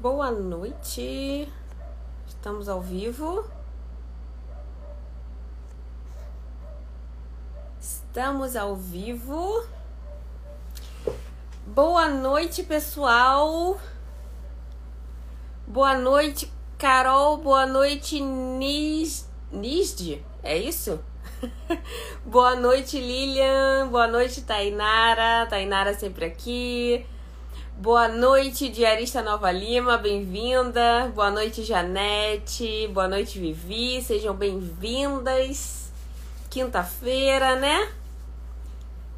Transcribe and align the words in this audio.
Boa 0.00 0.30
noite. 0.30 1.52
Estamos 2.24 2.68
ao 2.68 2.80
vivo. 2.80 3.44
Estamos 7.80 8.54
ao 8.54 8.76
vivo. 8.76 9.66
Boa 11.66 12.08
noite, 12.08 12.62
pessoal. 12.62 13.76
Boa 15.66 15.98
noite, 15.98 16.48
Carol. 16.78 17.38
Boa 17.38 17.66
noite, 17.66 18.20
Nis... 18.20 19.28
Nisde. 19.50 20.24
É 20.44 20.56
isso? 20.56 21.00
Boa 22.24 22.54
noite, 22.54 23.00
Lilian. 23.00 23.88
Boa 23.90 24.06
noite, 24.06 24.42
Tainara. 24.42 25.44
Tainara 25.46 25.92
sempre 25.92 26.26
aqui. 26.26 27.04
Boa 27.80 28.08
noite, 28.08 28.68
diarista 28.68 29.22
Nova 29.22 29.52
Lima, 29.52 29.96
bem-vinda. 29.96 31.12
Boa 31.14 31.30
noite, 31.30 31.62
Janete. 31.62 32.88
Boa 32.88 33.06
noite, 33.06 33.38
Vivi. 33.38 34.02
Sejam 34.02 34.34
bem-vindas. 34.34 35.88
Quinta-feira, 36.50 37.54
né? 37.54 37.88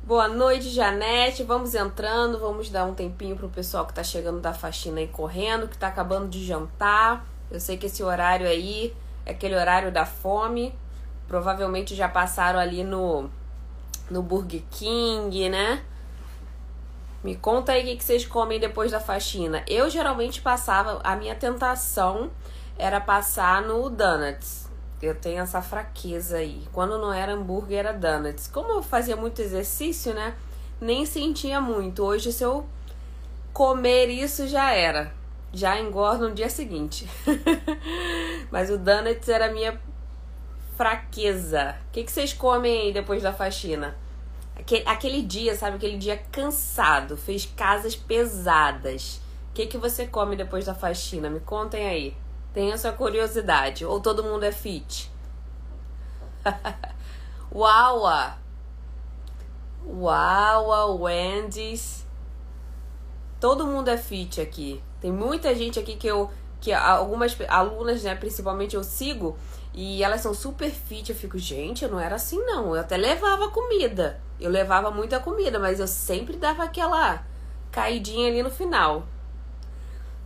Boa 0.02 0.28
noite, 0.28 0.68
Janete. 0.68 1.42
Vamos 1.42 1.74
entrando, 1.74 2.38
vamos 2.38 2.68
dar 2.68 2.84
um 2.84 2.92
tempinho 2.92 3.34
pro 3.34 3.48
pessoal 3.48 3.86
que 3.86 3.94
tá 3.94 4.04
chegando 4.04 4.40
da 4.40 4.52
faxina 4.52 5.00
aí 5.00 5.08
correndo, 5.08 5.66
que 5.66 5.78
tá 5.78 5.88
acabando 5.88 6.28
de 6.28 6.44
jantar. 6.44 7.26
Eu 7.50 7.60
sei 7.60 7.78
que 7.78 7.86
esse 7.86 8.02
horário 8.02 8.46
aí 8.46 8.94
é 9.24 9.30
aquele 9.30 9.56
horário 9.56 9.90
da 9.90 10.04
fome. 10.04 10.74
Provavelmente 11.26 11.94
já 11.94 12.10
passaram 12.10 12.60
ali 12.60 12.84
no 12.84 13.30
no 14.10 14.22
Burger 14.22 14.62
King, 14.70 15.48
né? 15.48 15.82
Me 17.22 17.36
conta 17.36 17.72
aí 17.72 17.94
o 17.94 17.96
que 17.98 18.04
vocês 18.04 18.24
comem 18.24 18.58
depois 18.58 18.90
da 18.90 19.00
faxina. 19.00 19.62
Eu 19.68 19.90
geralmente 19.90 20.40
passava, 20.40 21.00
a 21.04 21.14
minha 21.16 21.34
tentação 21.34 22.30
era 22.78 23.00
passar 23.00 23.62
no 23.62 23.90
Donuts. 23.90 24.68
Eu 25.02 25.14
tenho 25.14 25.42
essa 25.42 25.60
fraqueza 25.60 26.38
aí. 26.38 26.66
Quando 26.72 26.98
não 26.98 27.12
era 27.12 27.32
hambúrguer, 27.32 27.78
era 27.78 27.92
Donuts. 27.92 28.46
Como 28.46 28.72
eu 28.72 28.82
fazia 28.82 29.16
muito 29.16 29.40
exercício, 29.40 30.14
né? 30.14 30.34
Nem 30.80 31.04
sentia 31.04 31.60
muito. 31.60 32.02
Hoje, 32.02 32.32
se 32.32 32.42
eu 32.42 32.66
comer 33.52 34.08
isso, 34.08 34.46
já 34.46 34.72
era. 34.72 35.12
Já 35.52 35.78
engordo 35.78 36.28
no 36.28 36.34
dia 36.34 36.48
seguinte. 36.48 37.08
Mas 38.50 38.70
o 38.70 38.78
Donuts 38.78 39.28
era 39.28 39.46
a 39.46 39.52
minha 39.52 39.78
fraqueza. 40.76 41.76
O 41.88 41.92
que, 41.92 42.10
vocês 42.10 42.32
comem 42.32 42.82
aí 42.82 42.92
depois 42.92 43.22
da 43.22 43.32
faxina? 43.32 43.96
Aquele, 44.56 44.86
aquele 44.86 45.22
dia, 45.22 45.54
sabe? 45.56 45.76
Aquele 45.76 45.98
dia 45.98 46.22
cansado, 46.30 47.16
fez 47.16 47.46
casas 47.46 47.96
pesadas. 47.96 49.20
O 49.50 49.52
que, 49.54 49.66
que 49.66 49.78
você 49.78 50.06
come 50.06 50.36
depois 50.36 50.66
da 50.66 50.74
faxina? 50.74 51.28
Me 51.28 51.40
contem 51.40 51.86
aí. 51.86 52.16
Tenho 52.52 52.72
essa 52.72 52.92
curiosidade. 52.92 53.84
Ou 53.84 54.00
todo 54.00 54.22
mundo 54.22 54.44
é 54.44 54.52
fit? 54.52 55.10
Uau! 57.52 58.36
Uau, 59.84 61.02
Wendy's. 61.02 62.06
Todo 63.40 63.66
mundo 63.66 63.88
é 63.88 63.96
fit 63.96 64.40
aqui. 64.40 64.82
Tem 65.00 65.10
muita 65.10 65.54
gente 65.54 65.78
aqui 65.78 65.96
que 65.96 66.06
eu. 66.06 66.30
Que 66.60 66.74
algumas 66.74 67.34
alunas, 67.48 68.02
né, 68.02 68.14
principalmente 68.14 68.76
eu 68.76 68.84
sigo, 68.84 69.38
e 69.72 70.02
elas 70.02 70.20
são 70.20 70.34
super 70.34 70.70
fit. 70.70 71.10
Eu 71.10 71.16
fico, 71.16 71.38
gente, 71.38 71.84
eu 71.84 71.90
não 71.90 72.00
era 72.00 72.16
assim 72.16 72.38
não. 72.44 72.74
Eu 72.74 72.80
até 72.80 72.96
levava 72.96 73.48
comida. 73.48 74.20
Eu 74.40 74.50
levava 74.50 74.90
muita 74.90 75.20
comida, 75.20 75.58
mas 75.58 75.80
eu 75.80 75.86
sempre 75.86 76.36
dava 76.36 76.64
aquela 76.64 77.24
caidinha 77.70 78.28
ali 78.28 78.42
no 78.42 78.50
final. 78.50 79.06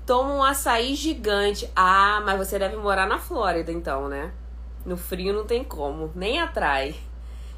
Toma 0.06 0.34
um 0.34 0.42
açaí 0.42 0.95
gigante. 0.95 1.70
Ah, 1.75 2.22
mas 2.25 2.39
você 2.39 2.59
deve 2.59 2.77
morar 2.77 3.06
na 3.06 3.19
Flórida 3.19 3.72
então, 3.72 4.09
né? 4.09 4.33
No 4.84 4.97
frio 4.97 5.33
não 5.33 5.44
tem 5.44 5.65
como, 5.65 6.12
nem 6.15 6.41
atrai. 6.41 6.94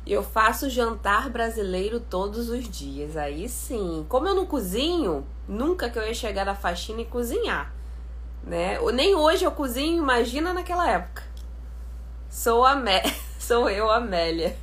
Eu 0.07 0.23
faço 0.23 0.71
jantar 0.71 1.29
brasileiro 1.29 1.99
todos 1.99 2.49
os 2.49 2.69
dias. 2.69 3.17
Aí 3.17 3.49
sim. 3.49 4.07
Como 4.09 4.29
eu 4.29 4.35
não 4.35 4.47
cozinho, 4.47 5.27
nunca 5.49 5.91
que 5.91 5.99
eu 5.99 6.07
ia 6.07 6.15
chegar 6.15 6.47
na 6.47 6.55
faxina 6.55 7.01
e 7.01 7.05
cozinhar. 7.05 7.73
Né? 8.45 8.79
Nem 8.95 9.17
hoje 9.17 9.45
eu 9.45 9.51
cozinho, 9.51 10.01
imagina 10.01 10.53
naquela 10.53 10.89
época. 10.89 11.25
Sou 12.37 12.67
a 12.67 12.77
Mé... 12.77 13.03
Sou 13.41 13.71
eu, 13.71 13.91
Amélia. 13.91 14.55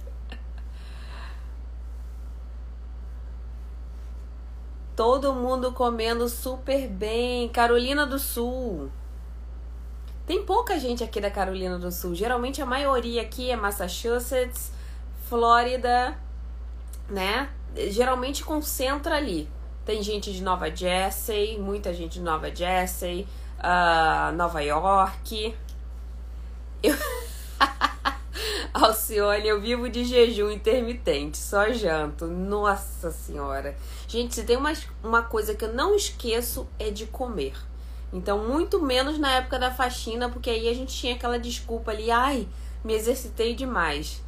Todo 4.95 5.33
mundo 5.33 5.71
comendo 5.71 6.29
super 6.29 6.87
bem. 6.87 7.49
Carolina 7.49 8.05
do 8.05 8.19
Sul. 8.19 8.91
Tem 10.27 10.45
pouca 10.45 10.79
gente 10.79 11.03
aqui 11.03 11.19
da 11.19 11.31
Carolina 11.31 11.79
do 11.79 11.91
Sul. 11.91 12.13
Geralmente 12.13 12.61
a 12.61 12.65
maioria 12.65 13.23
aqui 13.23 13.49
é 13.49 13.55
Massachusetts, 13.55 14.71
Flórida, 15.27 16.15
né? 17.09 17.49
Geralmente 17.89 18.43
concentra 18.43 19.17
ali. 19.17 19.49
Tem 19.83 20.03
gente 20.03 20.31
de 20.31 20.43
Nova 20.43 20.69
Jersey, 20.73 21.57
muita 21.57 21.91
gente 21.91 22.13
de 22.13 22.21
Nova 22.21 22.55
Jersey, 22.55 23.27
uh, 23.57 24.31
Nova 24.35 24.61
York. 24.61 25.55
Eu. 26.83 26.95
Alcione, 28.73 29.47
eu 29.47 29.61
vivo 29.61 29.87
de 29.87 30.03
jejum 30.03 30.49
intermitente, 30.49 31.37
só 31.37 31.71
janto. 31.71 32.25
Nossa 32.25 33.11
Senhora. 33.11 33.75
Gente, 34.07 34.35
se 34.35 34.43
tem 34.43 34.57
uma, 34.57 34.73
uma 35.03 35.21
coisa 35.21 35.53
que 35.55 35.65
eu 35.65 35.73
não 35.73 35.95
esqueço 35.95 36.67
é 36.79 36.89
de 36.89 37.05
comer. 37.05 37.53
Então, 38.11 38.47
muito 38.47 38.81
menos 38.81 39.17
na 39.17 39.31
época 39.31 39.57
da 39.57 39.71
faxina, 39.71 40.29
porque 40.29 40.49
aí 40.49 40.69
a 40.69 40.73
gente 40.73 40.93
tinha 40.93 41.15
aquela 41.15 41.39
desculpa 41.39 41.91
ali, 41.91 42.11
ai, 42.11 42.47
me 42.83 42.93
exercitei 42.93 43.55
demais. 43.55 44.21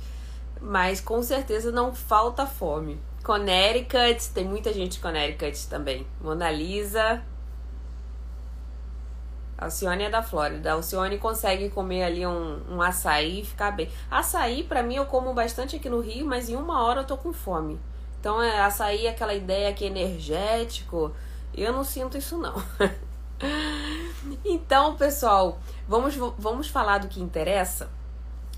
Mas 0.59 1.00
com 1.00 1.22
certeza 1.22 1.72
não 1.72 1.94
falta 1.94 2.47
fome. 2.47 3.00
Connecticut, 3.23 4.29
tem 4.34 4.46
muita 4.46 4.73
gente 4.73 4.94
de 4.94 5.00
Connecticut 5.00 5.67
também. 5.67 6.06
Mona 6.22 6.50
Lisa, 6.50 7.23
Alcione 9.57 10.03
é 10.03 10.09
da 10.09 10.21
Flórida. 10.21 10.71
A 10.71 10.73
Alcione 10.73 11.17
consegue 11.17 11.69
comer 11.69 12.03
ali 12.03 12.25
um, 12.25 12.61
um 12.69 12.81
açaí 12.81 13.41
e 13.41 13.45
ficar 13.45 13.71
bem. 13.71 13.89
Açaí, 14.11 14.63
para 14.63 14.83
mim, 14.83 14.95
eu 14.95 15.05
como 15.05 15.33
bastante 15.33 15.75
aqui 15.75 15.89
no 15.89 16.01
Rio, 16.01 16.25
mas 16.25 16.49
em 16.49 16.55
uma 16.55 16.83
hora 16.83 17.01
eu 17.01 17.05
tô 17.05 17.16
com 17.17 17.31
fome. 17.31 17.79
Então, 18.19 18.41
é, 18.41 18.61
açaí 18.61 19.05
é 19.05 19.11
aquela 19.11 19.33
ideia 19.33 19.73
que 19.73 19.85
é 19.85 19.88
energético. 19.88 21.13
Eu 21.53 21.71
não 21.71 21.83
sinto 21.83 22.17
isso, 22.17 22.38
não. 22.38 22.55
então, 24.43 24.95
pessoal, 24.95 25.59
vamos, 25.87 26.16
vamos 26.37 26.67
falar 26.67 26.97
do 26.97 27.07
que 27.07 27.22
interessa. 27.22 27.89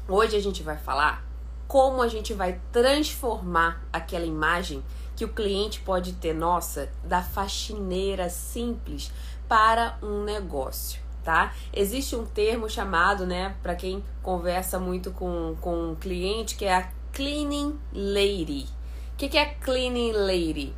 Hoje 0.07 0.35
a 0.35 0.41
gente 0.41 0.63
vai 0.63 0.77
falar 0.77 1.23
como 1.67 2.01
a 2.01 2.07
gente 2.07 2.33
vai 2.33 2.59
transformar 2.71 3.83
aquela 3.91 4.25
imagem 4.25 4.83
que 5.17 5.25
o 5.25 5.29
cliente 5.29 5.79
pode 5.81 6.13
ter 6.13 6.33
nossa 6.33 6.89
da 7.03 7.21
faxineira 7.21 8.29
simples 8.29 9.11
para 9.47 9.97
um 10.01 10.23
negócio, 10.23 11.01
tá? 11.23 11.53
Existe 11.73 12.15
um 12.15 12.25
termo 12.25 12.69
chamado, 12.69 13.25
né, 13.25 13.55
para 13.61 13.75
quem 13.75 14.03
conversa 14.21 14.79
muito 14.79 15.11
com, 15.11 15.55
com 15.61 15.91
um 15.91 15.95
cliente, 15.95 16.55
que 16.55 16.65
é 16.65 16.75
a 16.75 16.89
cleaning 17.13 17.79
lady. 17.93 18.67
O 19.13 19.17
que, 19.17 19.29
que 19.29 19.37
é 19.37 19.45
cleaning 19.45 20.11
lady? 20.11 20.73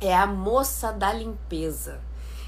É 0.00 0.14
a 0.14 0.26
moça 0.26 0.92
da 0.92 1.12
limpeza. 1.12 2.00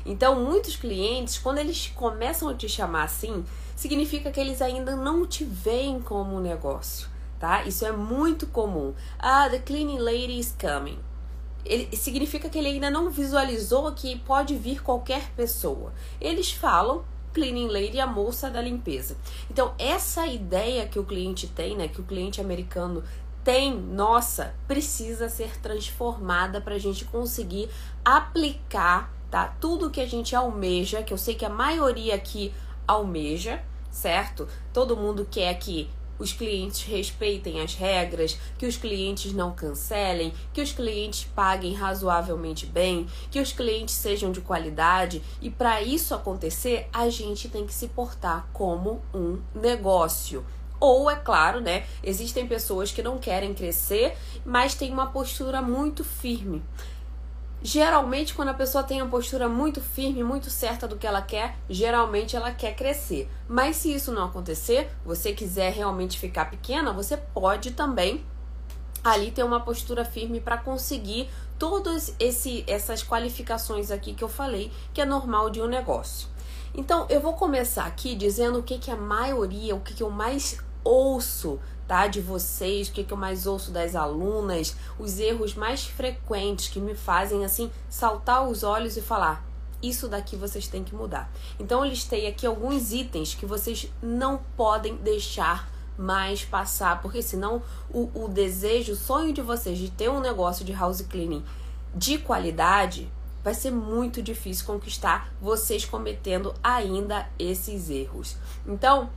Então, 0.05 0.45
muitos 0.45 0.77
clientes, 0.77 1.39
quando 1.39 1.59
eles 1.59 1.89
começam 1.95 2.49
a 2.49 2.55
te 2.55 2.69
chamar 2.69 3.05
assim, 3.05 3.45
significa 3.75 4.31
que 4.31 4.41
eles 4.41 4.61
ainda 4.61 4.97
não 4.97 5.27
te 5.27 5.45
veem 5.45 6.01
como 6.01 6.37
um 6.37 6.41
negócio, 6.41 7.09
tá? 7.39 7.63
Isso 7.65 7.85
é 7.85 7.93
muito 7.93 8.47
comum. 8.47 8.95
Ah, 9.19 9.49
the 9.49 9.59
cleaning 9.59 9.99
lady 9.99 10.39
is 10.39 10.55
coming 10.59 10.99
ele, 11.65 11.95
significa 11.97 12.49
que 12.49 12.59
ele 12.59 12.69
ainda 12.69 12.91
não 12.91 13.11
visualizou 13.11 13.93
que 13.93 14.19
pode 14.21 14.57
vir 14.57 14.83
qualquer 14.83 15.31
pessoa. 15.37 15.93
Eles 16.21 16.53
falam 16.53 17.05
cleaning 17.33 17.69
lady, 17.69 18.01
a 18.01 18.07
moça 18.07 18.51
da 18.51 18.61
limpeza. 18.61 19.17
Então, 19.51 19.75
essa 19.79 20.27
ideia 20.27 20.87
que 20.89 20.99
o 20.99 21.05
cliente 21.05 21.47
tem, 21.47 21.77
né, 21.77 21.87
que 21.87 22.01
o 22.01 22.05
cliente 22.05 22.41
americano 22.41 23.05
tem, 23.45 23.75
nossa, 23.75 24.55
precisa 24.67 25.29
ser 25.29 25.59
transformada 25.61 26.61
para 26.61 26.75
a 26.75 26.79
gente 26.79 27.05
conseguir 27.05 27.69
aplicar, 28.05 29.13
tá? 29.31 29.57
Tudo 29.61 29.91
que 29.91 30.01
a 30.01 30.07
gente 30.07 30.35
almeja, 30.35 31.03
que 31.03 31.13
eu 31.13 31.19
sei 31.19 31.35
que 31.35 31.45
a 31.45 31.51
maioria 31.51 32.15
aqui 32.15 32.53
almeja, 32.87 33.63
certo? 33.91 34.49
Todo 34.73 34.97
mundo 34.97 35.27
quer 35.31 35.55
que 35.55 35.89
os 36.19 36.33
clientes 36.33 36.83
respeitem 36.83 37.61
as 37.61 37.75
regras, 37.75 38.39
que 38.59 38.67
os 38.67 38.77
clientes 38.77 39.33
não 39.33 39.53
cancelem, 39.53 40.33
que 40.53 40.61
os 40.61 40.73
clientes 40.73 41.29
paguem 41.35 41.75
razoavelmente 41.75 42.67
bem, 42.67 43.07
que 43.31 43.41
os 43.41 43.53
clientes 43.53 43.95
sejam 43.95 44.33
de 44.33 44.41
qualidade 44.41 45.23
e 45.41 45.51
para 45.51 45.83
isso 45.83 46.15
acontecer, 46.15 46.89
a 46.93 47.09
gente 47.09 47.49
tem 47.49 47.67
que 47.67 47.75
se 47.75 47.89
portar 47.89 48.49
como 48.53 49.03
um 49.15 49.41
negócio. 49.55 50.45
Ou, 50.81 51.11
é 51.11 51.17
claro, 51.17 51.61
né? 51.61 51.85
Existem 52.05 52.47
pessoas 52.47 52.93
que 52.93 53.03
não 53.03 53.19
querem 53.19 53.53
crescer, 53.53 54.17
mas 54.45 54.77
têm 54.77 54.93
uma 54.93 55.09
postura 55.09 55.61
muito 55.61 56.05
firme. 56.05 56.63
Geralmente, 57.61 58.35
quando 58.35 58.51
a 58.51 58.55
pessoa 58.55 58.85
tem 58.85 59.03
uma 59.03 59.11
postura 59.11 59.49
muito 59.49 59.81
firme, 59.81 60.23
muito 60.23 60.49
certa 60.49 60.87
do 60.87 60.97
que 60.97 61.07
ela 61.07 61.21
quer, 61.21 61.57
geralmente 61.69 62.37
ela 62.37 62.53
quer 62.53 62.77
crescer. 62.77 63.29
Mas 63.49 63.77
se 63.77 63.93
isso 63.93 64.13
não 64.13 64.27
acontecer, 64.27 64.91
você 65.05 65.33
quiser 65.33 65.73
realmente 65.73 66.19
ficar 66.19 66.51
pequena, 66.51 66.93
você 66.93 67.17
pode 67.17 67.73
também 67.73 68.25
ali 69.03 69.31
ter 69.31 69.43
uma 69.43 69.61
postura 69.61 70.05
firme 70.05 70.41
para 70.41 70.57
conseguir 70.59 71.29
todas 71.59 72.15
esse, 72.21 72.65
essas 72.69 73.03
qualificações 73.03 73.91
aqui 73.91 74.15
que 74.15 74.23
eu 74.23 74.29
falei, 74.29 74.71
que 74.95 75.01
é 75.01 75.05
normal 75.05 75.51
de 75.51 75.61
um 75.61 75.67
negócio. 75.67 76.29
Então, 76.75 77.07
eu 77.09 77.21
vou 77.21 77.33
começar 77.33 77.87
aqui 77.87 78.15
dizendo 78.15 78.61
o 78.61 78.63
que, 78.63 78.79
que 78.79 78.91
a 78.91 78.97
maioria, 78.97 79.75
o 79.75 79.81
que, 79.81 79.95
que 79.95 80.03
eu 80.03 80.11
mais 80.11 80.59
ouço 80.85 81.59
tá? 81.89 82.07
De 82.07 82.21
vocês, 82.21 82.89
o 82.89 82.93
que, 82.93 83.03
que 83.03 83.13
eu 83.13 83.17
mais 83.17 83.47
ouço 83.47 83.73
das 83.73 83.97
alunas, 83.97 84.77
os 84.99 85.19
erros 85.19 85.55
mais 85.55 85.87
frequentes 85.87 86.69
que 86.69 86.79
me 86.79 86.95
fazem 86.95 87.45
assim 87.45 87.71
saltar 87.89 88.47
os 88.47 88.63
olhos 88.63 88.97
e 88.99 89.01
falar: 89.01 89.45
isso 89.83 90.07
daqui 90.07 90.37
vocês 90.37 90.69
têm 90.69 90.85
que 90.85 90.95
mudar. 90.95 91.33
Então 91.59 91.85
eu 91.85 91.91
listei 91.91 92.27
aqui 92.27 92.47
alguns 92.47 92.93
itens 92.93 93.35
que 93.35 93.47
vocês 93.47 93.91
não 94.03 94.41
podem 94.57 94.97
deixar 94.97 95.69
mais 95.97 96.45
passar, 96.45 97.01
porque 97.03 97.23
senão 97.23 97.63
o, 97.91 98.09
o 98.15 98.29
desejo, 98.29 98.93
o 98.93 98.97
sonho 98.97 99.33
de 99.33 99.41
vocês 99.41 99.79
de 99.79 99.91
ter 99.91 100.09
um 100.09 100.21
negócio 100.21 100.65
de 100.65 100.73
house 100.73 101.01
cleaning 101.01 101.45
de 101.95 102.19
qualidade 102.19 103.11
vai 103.43 103.55
ser 103.55 103.71
muito 103.71 104.23
difícil 104.23 104.67
conquistar 104.67 105.33
vocês 105.41 105.85
cometendo 105.85 106.55
ainda 106.63 107.29
esses 107.39 107.89
erros. 107.89 108.37
Então, 108.67 109.11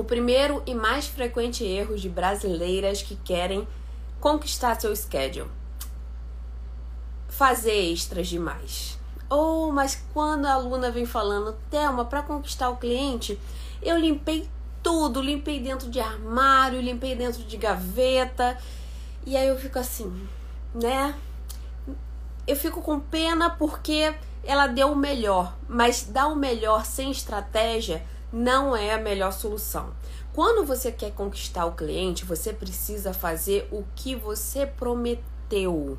o 0.00 0.04
primeiro 0.04 0.62
e 0.66 0.74
mais 0.74 1.06
frequente 1.06 1.64
erro 1.64 1.96
de 1.96 2.08
brasileiras 2.08 3.02
que 3.02 3.16
querem 3.16 3.66
conquistar 4.20 4.80
seu 4.80 4.94
schedule. 4.96 5.50
Fazer 7.28 7.92
extras 7.92 8.28
demais. 8.28 8.98
Ou, 9.28 9.68
oh, 9.68 9.72
mas 9.72 10.02
quando 10.12 10.46
a 10.46 10.54
aluna 10.54 10.90
vem 10.90 11.06
falando, 11.06 11.56
Thelma, 11.70 12.04
para 12.04 12.22
conquistar 12.22 12.68
o 12.70 12.76
cliente, 12.76 13.38
eu 13.80 13.96
limpei 13.96 14.48
tudo, 14.82 15.22
limpei 15.22 15.60
dentro 15.60 15.88
de 15.88 16.00
armário, 16.00 16.80
limpei 16.80 17.14
dentro 17.14 17.42
de 17.44 17.56
gaveta. 17.56 18.58
E 19.24 19.36
aí 19.36 19.46
eu 19.46 19.58
fico 19.58 19.78
assim, 19.78 20.28
né? 20.74 21.14
Eu 22.46 22.56
fico 22.56 22.82
com 22.82 22.98
pena 22.98 23.50
porque 23.50 24.14
ela 24.42 24.66
deu 24.66 24.92
o 24.92 24.96
melhor, 24.96 25.56
mas 25.68 26.04
dar 26.04 26.26
o 26.26 26.34
melhor 26.34 26.84
sem 26.84 27.10
estratégia 27.10 28.04
não 28.32 28.76
é 28.76 28.92
a 28.92 28.98
melhor 28.98 29.32
solução. 29.32 29.92
Quando 30.32 30.64
você 30.64 30.92
quer 30.92 31.12
conquistar 31.12 31.66
o 31.66 31.72
cliente, 31.72 32.24
você 32.24 32.52
precisa 32.52 33.12
fazer 33.12 33.68
o 33.70 33.84
que 33.96 34.14
você 34.14 34.64
prometeu. 34.66 35.98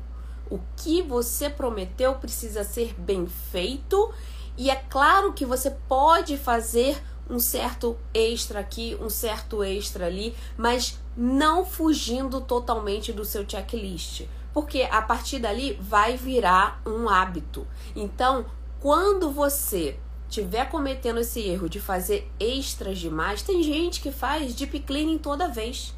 O 0.50 0.58
que 0.76 1.02
você 1.02 1.48
prometeu 1.50 2.14
precisa 2.14 2.64
ser 2.64 2.94
bem 2.98 3.26
feito 3.26 4.12
e 4.56 4.70
é 4.70 4.76
claro 4.76 5.32
que 5.32 5.46
você 5.46 5.70
pode 5.70 6.36
fazer 6.36 7.02
um 7.28 7.38
certo 7.38 7.96
extra 8.12 8.60
aqui, 8.60 8.96
um 9.00 9.08
certo 9.08 9.62
extra 9.62 10.06
ali, 10.06 10.34
mas 10.56 10.98
não 11.16 11.64
fugindo 11.64 12.40
totalmente 12.40 13.12
do 13.12 13.24
seu 13.24 13.48
checklist, 13.48 14.26
porque 14.52 14.82
a 14.82 15.00
partir 15.00 15.38
dali 15.38 15.78
vai 15.80 16.16
virar 16.16 16.82
um 16.86 17.08
hábito. 17.08 17.66
Então, 17.96 18.44
quando 18.80 19.30
você 19.30 19.98
tiver 20.32 20.64
cometendo 20.70 21.20
esse 21.20 21.40
erro 21.40 21.68
de 21.68 21.78
fazer 21.78 22.26
extras 22.40 22.98
demais, 22.98 23.42
tem 23.42 23.62
gente 23.62 24.00
que 24.00 24.10
faz 24.10 24.54
deep 24.54 24.80
cleaning 24.80 25.18
toda 25.18 25.46
vez. 25.46 25.94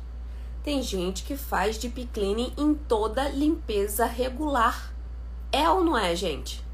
Tem 0.61 0.83
gente 0.83 1.23
que 1.23 1.37
faz 1.37 1.79
deep 1.79 2.07
cleaning 2.13 2.53
em 2.59 2.75
toda 2.75 3.29
limpeza 3.29 4.05
regular. 4.07 4.93
É 5.53 5.71
ou 5.71 5.85
não 5.85 5.97
é, 5.97 6.17
gente? 6.17 6.65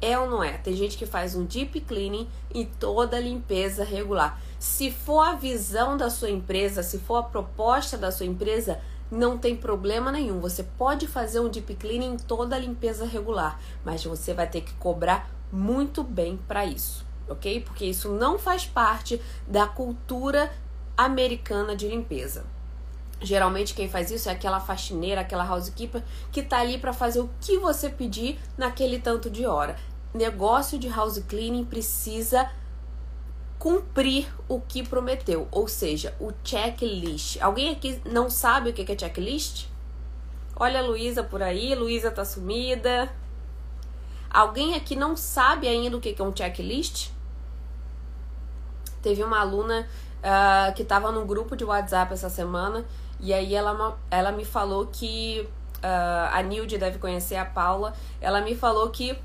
É 0.00 0.16
ou 0.16 0.30
não 0.30 0.44
é? 0.44 0.58
Tem 0.58 0.76
gente 0.76 0.96
que 0.96 1.04
faz 1.04 1.34
um 1.34 1.44
deep 1.44 1.80
cleaning 1.80 2.28
em 2.54 2.64
toda 2.64 3.18
limpeza 3.18 3.82
regular. 3.82 4.40
Se 4.56 4.92
for 4.92 5.22
a 5.22 5.34
visão 5.34 5.96
da 5.96 6.08
sua 6.08 6.30
empresa, 6.30 6.84
se 6.84 7.00
for 7.00 7.16
a 7.16 7.22
proposta 7.24 7.98
da 7.98 8.12
sua 8.12 8.26
empresa, 8.26 8.80
não 9.10 9.36
tem 9.36 9.56
problema 9.56 10.12
nenhum. 10.12 10.38
Você 10.38 10.62
pode 10.62 11.08
fazer 11.08 11.40
um 11.40 11.48
deep 11.48 11.74
cleaning 11.74 12.12
em 12.12 12.16
toda 12.16 12.56
limpeza 12.56 13.04
regular, 13.04 13.60
mas 13.84 14.04
você 14.04 14.32
vai 14.32 14.48
ter 14.48 14.60
que 14.60 14.72
cobrar 14.74 15.39
muito 15.52 16.02
bem 16.02 16.36
para 16.48 16.64
isso, 16.64 17.04
ok? 17.28 17.60
Porque 17.60 17.84
isso 17.84 18.10
não 18.10 18.38
faz 18.38 18.66
parte 18.66 19.20
da 19.46 19.66
cultura 19.66 20.52
americana 20.96 21.74
de 21.74 21.88
limpeza. 21.88 22.44
Geralmente 23.22 23.74
quem 23.74 23.88
faz 23.88 24.10
isso 24.10 24.28
é 24.28 24.32
aquela 24.32 24.60
faxineira, 24.60 25.20
aquela 25.20 25.44
housekeeper 25.44 26.02
que 26.32 26.42
tá 26.42 26.58
ali 26.58 26.78
para 26.78 26.92
fazer 26.92 27.20
o 27.20 27.30
que 27.40 27.58
você 27.58 27.90
pedir 27.90 28.38
naquele 28.56 28.98
tanto 28.98 29.28
de 29.28 29.44
hora. 29.44 29.76
Negócio 30.14 30.78
de 30.78 30.88
house 30.88 31.22
cleaning 31.28 31.64
precisa 31.64 32.50
cumprir 33.58 34.26
o 34.48 34.58
que 34.58 34.82
prometeu, 34.82 35.46
ou 35.50 35.68
seja, 35.68 36.14
o 36.18 36.32
checklist. 36.42 37.36
Alguém 37.42 37.70
aqui 37.70 38.00
não 38.06 38.30
sabe 38.30 38.70
o 38.70 38.72
que 38.72 38.90
é 38.90 38.98
checklist? 38.98 39.66
Olha 40.56 40.80
a 40.80 40.82
Luísa 40.82 41.22
por 41.22 41.42
aí, 41.42 41.74
Luísa 41.74 42.10
tá 42.10 42.24
sumida. 42.24 43.10
Alguém 44.30 44.74
aqui 44.74 44.94
não 44.94 45.16
sabe 45.16 45.66
ainda 45.66 45.96
o 45.96 46.00
que 46.00 46.14
é 46.16 46.22
um 46.22 46.34
checklist? 46.34 47.10
Teve 49.02 49.24
uma 49.24 49.40
aluna 49.40 49.88
uh, 50.20 50.72
que 50.74 50.82
estava 50.82 51.10
num 51.10 51.26
grupo 51.26 51.56
de 51.56 51.64
WhatsApp 51.64 52.12
essa 52.12 52.30
semana 52.30 52.84
e 53.18 53.34
aí 53.34 53.54
ela, 53.54 53.98
ela 54.10 54.30
me 54.30 54.44
falou 54.44 54.86
que 54.86 55.48
uh, 55.78 56.32
a 56.32 56.42
Nilde 56.42 56.78
deve 56.78 56.98
conhecer 56.98 57.36
a 57.36 57.44
Paula. 57.44 57.92
Ela 58.20 58.40
me 58.40 58.54
falou 58.54 58.90
que 58.90 59.18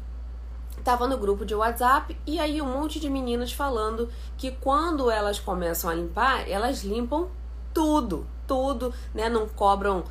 estava 0.78 1.08
no 1.08 1.18
grupo 1.18 1.46
de 1.46 1.54
WhatsApp 1.54 2.18
e 2.26 2.40
aí 2.40 2.62
um 2.62 2.68
monte 2.68 3.00
de 3.00 3.10
meninas 3.10 3.52
falando 3.52 4.10
que 4.38 4.52
quando 4.52 5.12
elas 5.12 5.40
começam 5.40 5.90
a 5.90 5.94
limpar, 5.94 6.50
elas 6.50 6.84
limpam 6.84 7.28
tudo, 7.74 8.26
tudo, 8.48 8.94
né? 9.14 9.30
Não 9.30 9.48
cobram 9.48 10.04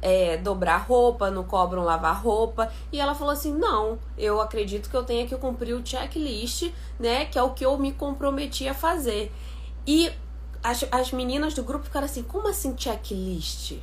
é, 0.00 0.36
dobrar 0.36 0.78
roupa, 0.78 1.30
não 1.30 1.44
cobram 1.44 1.84
lavar 1.84 2.22
roupa. 2.22 2.70
E 2.92 3.00
ela 3.00 3.14
falou 3.14 3.32
assim: 3.32 3.52
não, 3.52 3.98
eu 4.16 4.40
acredito 4.40 4.90
que 4.90 4.96
eu 4.96 5.04
tenha 5.04 5.26
que 5.26 5.36
cumprir 5.36 5.74
o 5.74 5.86
checklist, 5.86 6.72
né? 6.98 7.26
Que 7.26 7.38
é 7.38 7.42
o 7.42 7.50
que 7.50 7.64
eu 7.64 7.76
me 7.78 7.92
comprometi 7.92 8.68
a 8.68 8.74
fazer. 8.74 9.32
E 9.86 10.10
as, 10.62 10.84
as 10.90 11.12
meninas 11.12 11.54
do 11.54 11.62
grupo 11.62 11.84
ficaram 11.84 12.06
assim: 12.06 12.22
como 12.22 12.48
assim 12.48 12.74
checklist? 12.76 13.74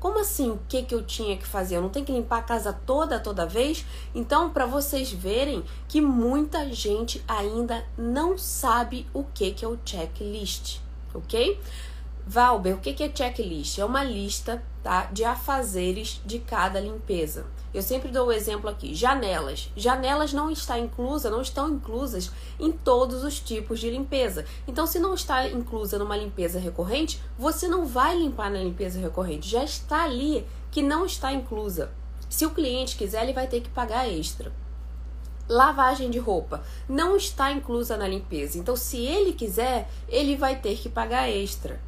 Como 0.00 0.20
assim? 0.20 0.50
O 0.50 0.60
que 0.68 0.82
que 0.84 0.94
eu 0.94 1.02
tinha 1.02 1.36
que 1.36 1.46
fazer? 1.46 1.76
Eu 1.76 1.82
não 1.82 1.88
tenho 1.88 2.06
que 2.06 2.12
limpar 2.12 2.38
a 2.38 2.42
casa 2.42 2.72
toda 2.72 3.18
toda 3.18 3.44
vez? 3.44 3.84
Então, 4.14 4.50
para 4.50 4.64
vocês 4.64 5.10
verem 5.10 5.64
que 5.88 6.00
muita 6.00 6.72
gente 6.72 7.22
ainda 7.26 7.84
não 7.96 8.38
sabe 8.38 9.06
o 9.12 9.24
que 9.24 9.50
que 9.50 9.64
é 9.64 9.68
o 9.68 9.78
checklist, 9.84 10.78
ok? 11.12 11.58
Valber, 12.30 12.74
o 12.74 12.78
que 12.78 13.02
é 13.02 13.10
checklist? 13.10 13.78
É 13.78 13.84
uma 13.86 14.04
lista 14.04 14.62
tá, 14.82 15.06
de 15.06 15.24
afazeres 15.24 16.20
de 16.26 16.38
cada 16.38 16.78
limpeza. 16.78 17.46
Eu 17.72 17.80
sempre 17.80 18.10
dou 18.10 18.26
o 18.26 18.32
exemplo 18.32 18.68
aqui: 18.68 18.94
janelas. 18.94 19.70
Janelas 19.74 20.34
não 20.34 20.50
está 20.50 20.78
inclusa, 20.78 21.30
não 21.30 21.40
estão 21.40 21.70
inclusas 21.70 22.30
em 22.60 22.70
todos 22.70 23.24
os 23.24 23.40
tipos 23.40 23.80
de 23.80 23.88
limpeza. 23.88 24.44
Então, 24.66 24.86
se 24.86 24.98
não 24.98 25.14
está 25.14 25.48
inclusa 25.48 25.98
numa 25.98 26.18
limpeza 26.18 26.58
recorrente, 26.58 27.18
você 27.38 27.66
não 27.66 27.86
vai 27.86 28.14
limpar 28.14 28.50
na 28.50 28.58
limpeza 28.58 29.00
recorrente. 29.00 29.48
Já 29.48 29.64
está 29.64 30.04
ali 30.04 30.46
que 30.70 30.82
não 30.82 31.06
está 31.06 31.32
inclusa. 31.32 31.90
Se 32.28 32.44
o 32.44 32.50
cliente 32.50 32.98
quiser, 32.98 33.22
ele 33.22 33.32
vai 33.32 33.46
ter 33.46 33.62
que 33.62 33.70
pagar 33.70 34.06
extra. 34.06 34.52
Lavagem 35.48 36.10
de 36.10 36.18
roupa 36.18 36.62
não 36.86 37.16
está 37.16 37.50
inclusa 37.50 37.96
na 37.96 38.06
limpeza. 38.06 38.58
Então, 38.58 38.76
se 38.76 38.98
ele 38.98 39.32
quiser, 39.32 39.88
ele 40.06 40.36
vai 40.36 40.56
ter 40.56 40.76
que 40.76 40.90
pagar 40.90 41.26
extra. 41.30 41.87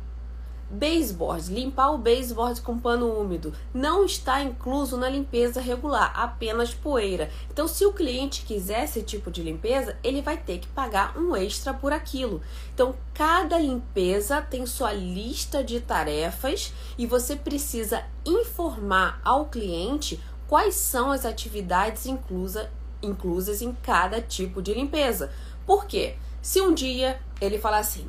Baseboard, 0.71 1.53
limpar 1.53 1.91
o 1.91 1.99
baseboard 1.99 2.61
com 2.61 2.79
pano 2.79 3.13
úmido, 3.21 3.53
não 3.75 4.05
está 4.05 4.41
incluso 4.41 4.97
na 4.97 5.09
limpeza 5.09 5.61
regular, 5.61 6.13
apenas 6.15 6.73
poeira. 6.73 7.29
Então, 7.51 7.67
se 7.67 7.85
o 7.85 7.93
cliente 7.93 8.45
quiser 8.45 8.85
esse 8.85 9.03
tipo 9.03 9.33
de 9.33 9.43
limpeza, 9.43 9.99
ele 10.03 10.23
vai 10.23 10.37
ter 10.37 10.59
que 10.59 10.69
pagar 10.69 11.19
um 11.19 11.35
extra 11.35 11.75
por 11.75 11.93
aquilo. 11.93 12.41
Então, 12.73 12.95
cada 13.13 13.59
limpeza 13.59 14.41
tem 14.41 14.65
sua 14.65 14.93
lista 14.93 15.65
de 15.65 15.81
tarefas 15.81 16.73
e 16.97 17.05
você 17.05 17.35
precisa 17.35 18.05
informar 18.25 19.21
ao 19.25 19.47
cliente 19.47 20.21
quais 20.47 20.77
são 20.77 21.11
as 21.11 21.25
atividades 21.25 22.07
inclusa, 22.07 22.71
inclusas 23.03 23.61
em 23.61 23.73
cada 23.73 24.21
tipo 24.21 24.63
de 24.63 24.73
limpeza. 24.73 25.33
Por 25.67 25.87
quê? 25.87 26.17
Se 26.41 26.61
um 26.61 26.73
dia 26.73 27.21
ele 27.41 27.59
falar 27.59 27.79
assim, 27.79 28.09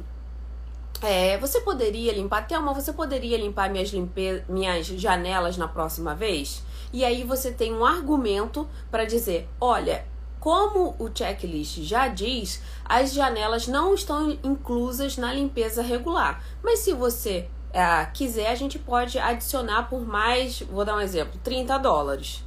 é, 1.02 1.38
você 1.38 1.62
poderia 1.62 2.14
limpar, 2.14 2.48
Thelma, 2.48 2.74
você 2.74 2.94
poderia 2.94 3.38
limpar 3.38 3.70
minhas, 3.70 3.90
limpe... 3.90 4.44
minhas 4.48 4.86
janelas 4.86 5.58
na 5.58 5.68
próxima 5.68 6.14
vez? 6.14 6.64
E 6.94 7.04
aí 7.06 7.24
você 7.24 7.52
tem 7.52 7.74
um 7.74 7.86
argumento 7.86 8.68
para 8.92 9.06
dizer: 9.06 9.48
olha, 9.60 10.06
como 10.40 10.96
o 11.00 11.10
checklist 11.14 11.80
já 11.82 12.08
diz, 12.08 12.62
as 12.86 13.14
janelas 13.14 13.68
não 13.68 13.94
estão 13.94 14.32
inclusas 14.44 15.18
na 15.18 15.34
limpeza 15.34 15.82
regular. 15.82 16.44
Mas 16.64 16.80
se 16.80 16.94
você 16.94 17.48
é, 17.74 18.06
quiser, 18.08 18.48
a 18.50 18.56
gente 18.56 18.78
pode 18.78 19.18
adicionar 19.18 19.84
por 19.84 20.06
mais, 20.06 20.62
vou 20.62 20.84
dar 20.84 20.96
um 20.96 21.02
exemplo, 21.02 21.40
30 21.44 21.78
dólares. 21.78 22.44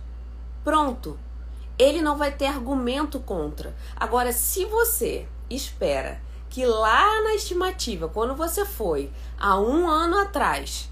Pronto. 0.63 1.19
Ele 1.77 2.01
não 2.01 2.17
vai 2.17 2.31
ter 2.31 2.47
argumento 2.47 3.19
contra. 3.19 3.75
Agora, 3.97 4.33
se 4.33 4.65
você 4.65 5.27
espera 5.51 6.21
que 6.55 6.65
lá 6.65 7.21
na 7.25 7.35
estimativa, 7.35 8.07
quando 8.07 8.37
você 8.37 8.65
foi 8.65 9.11
há 9.37 9.59
um 9.59 9.89
ano 9.89 10.17
atrás, 10.21 10.89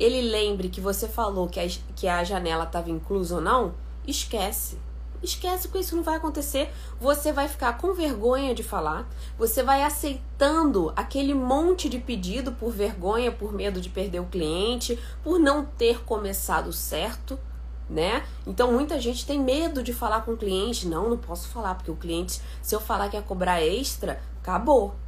ele 0.00 0.22
lembre 0.22 0.70
que 0.70 0.80
você 0.80 1.06
falou 1.06 1.50
que 1.50 1.60
a, 1.60 1.68
que 1.94 2.08
a 2.08 2.24
janela 2.24 2.64
estava 2.64 2.88
inclusa 2.88 3.34
ou 3.34 3.40
não, 3.42 3.74
esquece. 4.06 4.78
Esquece 5.22 5.68
que 5.68 5.78
isso 5.78 5.94
não 5.94 6.02
vai 6.02 6.16
acontecer. 6.16 6.72
Você 6.98 7.30
vai 7.30 7.46
ficar 7.46 7.76
com 7.76 7.92
vergonha 7.92 8.54
de 8.54 8.62
falar. 8.62 9.06
Você 9.36 9.62
vai 9.62 9.82
aceitando 9.82 10.90
aquele 10.96 11.34
monte 11.34 11.90
de 11.90 11.98
pedido 11.98 12.52
por 12.52 12.72
vergonha, 12.72 13.30
por 13.30 13.52
medo 13.52 13.82
de 13.82 13.90
perder 13.90 14.20
o 14.20 14.24
cliente, 14.24 14.98
por 15.22 15.38
não 15.38 15.62
ter 15.62 16.02
começado 16.04 16.72
certo, 16.72 17.38
né? 17.86 18.24
Então 18.46 18.72
muita 18.72 18.98
gente 18.98 19.26
tem 19.26 19.38
medo 19.38 19.82
de 19.82 19.92
falar 19.92 20.22
com 20.22 20.32
o 20.32 20.38
cliente. 20.38 20.88
Não, 20.88 21.10
não 21.10 21.18
posso 21.18 21.48
falar, 21.48 21.74
porque 21.74 21.90
o 21.90 21.96
cliente, 21.96 22.40
se 22.62 22.74
eu 22.74 22.80
falar 22.80 23.10
que 23.10 23.16
é 23.18 23.20
cobrar 23.20 23.60
extra, 23.60 24.18
acabou. 24.40 25.01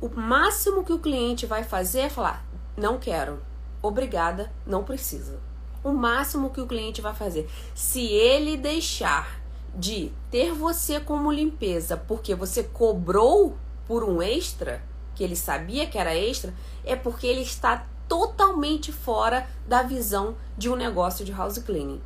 O 0.00 0.08
máximo 0.08 0.84
que 0.84 0.92
o 0.92 0.98
cliente 0.98 1.46
vai 1.46 1.64
fazer 1.64 2.00
é 2.00 2.08
falar: 2.08 2.44
não 2.76 2.98
quero, 2.98 3.42
obrigada, 3.82 4.52
não 4.66 4.84
precisa 4.84 5.38
o 5.84 5.92
máximo 5.92 6.48
que 6.48 6.60
o 6.62 6.66
cliente 6.66 7.02
vai 7.02 7.14
fazer. 7.14 7.48
Se 7.74 8.00
ele 8.06 8.56
deixar 8.56 9.38
de 9.76 10.10
ter 10.30 10.52
você 10.52 10.98
como 10.98 11.30
limpeza 11.30 11.96
porque 11.96 12.34
você 12.34 12.64
cobrou 12.64 13.56
por 13.86 14.02
um 14.02 14.22
extra, 14.22 14.82
que 15.14 15.22
ele 15.22 15.36
sabia 15.36 15.86
que 15.86 15.98
era 15.98 16.16
extra, 16.16 16.54
é 16.84 16.96
porque 16.96 17.26
ele 17.26 17.42
está 17.42 17.86
totalmente 18.08 18.90
fora 18.90 19.46
da 19.68 19.82
visão 19.82 20.36
de 20.56 20.70
um 20.70 20.76
negócio 20.76 21.24
de 21.24 21.32
house 21.32 21.58
cleaning. 21.58 22.00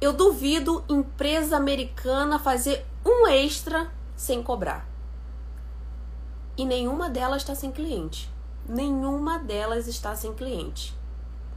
Eu 0.00 0.12
duvido 0.12 0.82
empresa 0.88 1.56
americana 1.56 2.38
fazer 2.38 2.84
um 3.04 3.28
extra 3.28 3.92
sem 4.16 4.42
cobrar. 4.42 4.91
E 6.56 6.64
nenhuma 6.64 7.08
delas 7.08 7.42
está 7.42 7.54
sem 7.54 7.72
cliente. 7.72 8.30
Nenhuma 8.68 9.38
delas 9.38 9.86
está 9.86 10.14
sem 10.14 10.32
cliente 10.32 10.94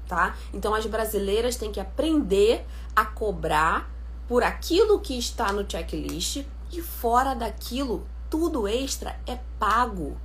tá? 0.08 0.36
Então 0.54 0.74
as 0.74 0.86
brasileiras 0.86 1.56
têm 1.56 1.72
que 1.72 1.80
aprender 1.80 2.66
a 2.96 3.06
cobrar 3.06 3.90
por 4.28 4.44
aquilo 4.44 5.00
que 5.00 5.18
está 5.18 5.52
no 5.52 5.70
checklist 5.70 6.46
e 6.72 6.82
fora 6.82 7.34
daquilo, 7.34 8.08
tudo 8.30 8.68
extra 8.68 9.20
é 9.28 9.40
pago. 9.60 10.18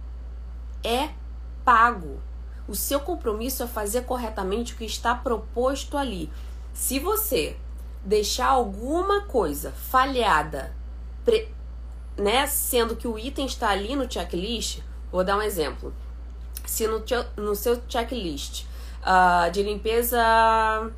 É 0.82 1.10
pago. 1.64 2.20
O 2.66 2.74
seu 2.74 3.00
compromisso 3.00 3.62
é 3.62 3.66
fazer 3.66 4.02
corretamente 4.02 4.72
o 4.72 4.76
que 4.76 4.84
está 4.84 5.14
proposto 5.14 5.98
ali. 5.98 6.30
Se 6.72 6.98
você 6.98 7.56
deixar 8.04 8.48
alguma 8.48 9.22
coisa 9.22 9.72
falhada, 9.72 10.74
né, 12.20 12.46
sendo 12.46 12.94
que 12.94 13.08
o 13.08 13.18
item 13.18 13.46
está 13.46 13.70
ali 13.70 13.96
no 13.96 14.10
checklist, 14.10 14.80
vou 15.10 15.24
dar 15.24 15.36
um 15.36 15.42
exemplo. 15.42 15.92
Se 16.66 16.86
no, 16.86 17.02
no 17.36 17.56
seu 17.56 17.82
checklist 17.88 18.64
uh, 19.00 19.50
de 19.50 19.62
limpeza 19.62 20.20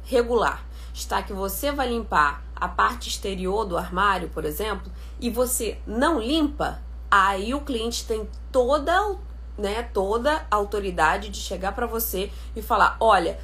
regular 0.05 0.65
está 0.93 1.23
que 1.23 1.33
você 1.33 1.73
vai 1.73 1.89
limpar 1.89 2.43
a 2.55 2.69
parte 2.69 3.09
exterior 3.09 3.65
do 3.65 3.77
armário, 3.77 4.29
por 4.29 4.45
exemplo, 4.45 4.91
e 5.21 5.31
você 5.31 5.79
não 5.87 6.21
limpa, 6.21 6.81
aí 7.11 7.55
o 7.55 7.61
cliente 7.61 8.07
tem 8.07 8.29
toda, 8.51 9.17
né, 9.57 9.83
toda 9.83 10.47
a 10.51 10.57
autoridade 10.57 11.29
de 11.29 11.39
chegar 11.39 11.73
para 11.73 11.87
você 11.87 12.31
e 12.55 12.63
falar: 12.63 12.97
"Olha, 13.01 13.41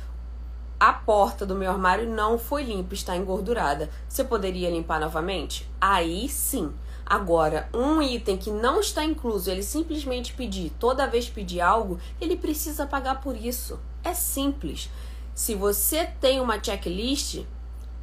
a 0.79 0.93
porta 0.93 1.45
do 1.45 1.55
meu 1.55 1.71
armário 1.71 2.09
não 2.09 2.39
foi 2.39 2.63
limpa, 2.63 2.95
está 2.95 3.17
engordurada. 3.17 3.91
Você 4.09 4.23
poderia 4.23 4.71
limpar 4.71 5.01
novamente?" 5.01 5.69
Aí 5.81 6.29
sim. 6.29 6.73
Agora, 7.11 7.71
um 7.73 8.03
item 8.03 8.37
que 8.37 8.51
não 8.51 8.81
está 8.81 9.03
incluso, 9.03 9.51
ele 9.51 9.63
simplesmente 9.63 10.35
pedir, 10.35 10.71
toda 10.79 11.07
vez 11.07 11.27
pedir 11.27 11.63
algo, 11.63 11.99
ele 12.21 12.37
precisa 12.37 12.87
pagar 12.87 13.23
por 13.23 13.35
isso. 13.35 13.81
É 14.05 14.13
simples. 14.13 14.91
Se 15.35 15.55
você 15.55 16.05
tem 16.21 16.39
uma 16.39 16.63
checklist, 16.63 17.47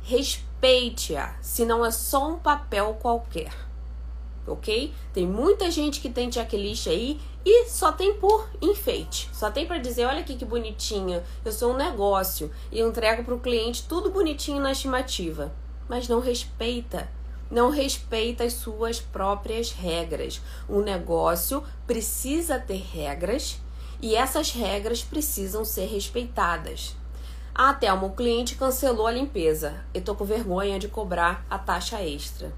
respeite-a, 0.01 1.35
se 1.39 1.65
não 1.65 1.85
é 1.85 1.91
só 1.91 2.31
um 2.31 2.39
papel 2.39 2.97
qualquer. 2.99 3.53
Ok? 4.47 4.91
Tem 5.13 5.27
muita 5.27 5.69
gente 5.69 5.99
que 5.99 6.09
tem 6.09 6.31
checklist 6.31 6.87
aí 6.87 7.21
e 7.45 7.65
só 7.69 7.91
tem 7.91 8.15
por 8.15 8.49
enfeite. 8.59 9.29
Só 9.31 9.51
tem 9.51 9.67
para 9.67 9.77
dizer, 9.77 10.05
olha 10.05 10.21
aqui 10.21 10.35
que 10.35 10.45
bonitinha, 10.45 11.23
eu 11.43 11.51
sou 11.51 11.73
um 11.73 11.77
negócio 11.77 12.49
e 12.71 12.81
entrego 12.81 13.23
para 13.23 13.35
o 13.35 13.39
cliente 13.39 13.85
tudo 13.87 14.09
bonitinho 14.09 14.59
na 14.59 14.71
estimativa, 14.71 15.53
mas 15.87 16.07
não 16.07 16.19
respeita 16.19 17.07
não 17.55 17.69
respeita 17.69 18.43
as 18.43 18.51
suas 18.51 18.99
próprias 18.99 19.71
regras. 19.71 20.41
O 20.67 20.81
negócio 20.81 21.63
precisa 21.87 22.59
ter 22.59 22.83
regras 22.91 23.61
e 24.01 24.13
essas 24.13 24.51
regras 24.51 25.01
precisam 25.01 25.63
ser 25.63 25.85
respeitadas. 25.85 26.97
Ah, 27.55 27.73
Thelma, 27.73 28.07
o 28.07 28.13
cliente 28.13 28.57
cancelou 28.57 29.07
a 29.07 29.11
limpeza. 29.11 29.85
Eu 29.93 30.01
tô 30.01 30.13
com 30.13 30.25
vergonha 30.25 30.77
de 30.77 30.89
cobrar 30.89 31.45
a 31.49 31.57
taxa 31.57 32.03
extra. 32.03 32.51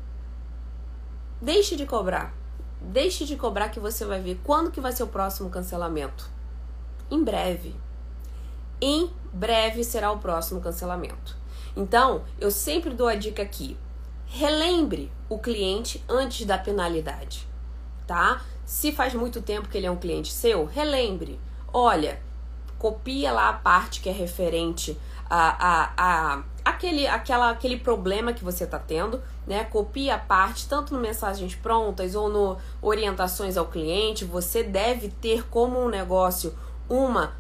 Deixe 1.40 1.76
de 1.76 1.86
cobrar. 1.86 2.34
Deixe 2.82 3.24
de 3.24 3.36
cobrar 3.36 3.70
que 3.70 3.80
você 3.80 4.04
vai 4.04 4.20
ver 4.20 4.40
quando 4.44 4.72
que 4.72 4.82
vai 4.82 4.92
ser 4.94 5.04
o 5.04 5.08
próximo 5.08 5.52
cancelamento. 5.52 6.28
Em 7.12 7.24
breve. 7.24 7.76
Em 8.82 9.12
breve 9.32 9.84
será 9.84 10.12
o 10.12 10.18
próximo 10.18 10.60
cancelamento. 10.60 11.38
Então, 11.76 12.24
eu 12.40 12.50
sempre 12.50 12.96
dou 12.96 13.08
a 13.08 13.14
dica 13.14 13.44
aqui 13.44 13.78
relembre 14.28 15.12
o 15.30 15.40
cliente 15.40 16.04
antes 16.08 16.46
da 16.46 16.58
penalidade, 16.58 17.48
tá? 18.06 18.42
Se 18.66 18.92
faz 18.92 19.14
muito 19.14 19.42
tempo 19.42 19.70
que 19.70 19.78
ele 19.78 19.88
é 19.88 19.92
um 19.92 19.98
cliente 19.98 20.32
seu, 20.32 20.66
relembre. 20.66 21.40
Olha, 21.74 22.20
copia 22.78 23.32
lá 23.32 23.50
a 23.50 23.54
parte 23.54 24.02
que 24.02 24.10
é 24.10 24.12
referente 24.12 24.98
a, 25.30 25.68
a, 25.68 25.94
a 25.98 26.44
aquele, 26.64 27.08
aquela, 27.08 27.50
aquele 27.50 27.78
problema 27.78 28.34
que 28.34 28.44
você 28.44 28.66
está 28.66 28.78
tendo, 28.78 29.22
né? 29.46 29.64
Copia 29.64 30.16
a 30.16 30.20
parte, 30.20 30.68
tanto 30.68 30.94
no 30.94 31.00
mensagens 31.00 31.56
prontas 31.56 32.14
ou 32.14 32.30
no 32.30 32.58
orientações 32.82 33.58
ao 33.58 33.68
cliente. 33.68 34.26
Você 34.26 34.64
deve 34.64 35.10
ter 35.10 35.48
como 35.48 35.80
um 35.80 35.90
negócio 35.90 36.54
uma 36.90 37.34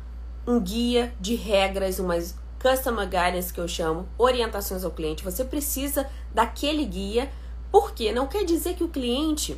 um 0.45 0.61
guia 0.61 1.13
de 1.19 1.35
regras, 1.35 1.99
umas 1.99 2.35
Customer 2.67 3.05
Guidance, 3.05 3.53
que 3.53 3.61
eu 3.61 3.67
chamo, 3.67 4.09
orientações 4.17 4.83
ao 4.83 4.91
cliente. 4.91 5.23
Você 5.23 5.45
precisa 5.45 6.05
daquele 6.33 6.83
guia, 6.83 7.31
porque 7.71 8.11
não 8.11 8.27
quer 8.27 8.43
dizer 8.43 8.75
que 8.75 8.83
o 8.83 8.89
cliente 8.89 9.57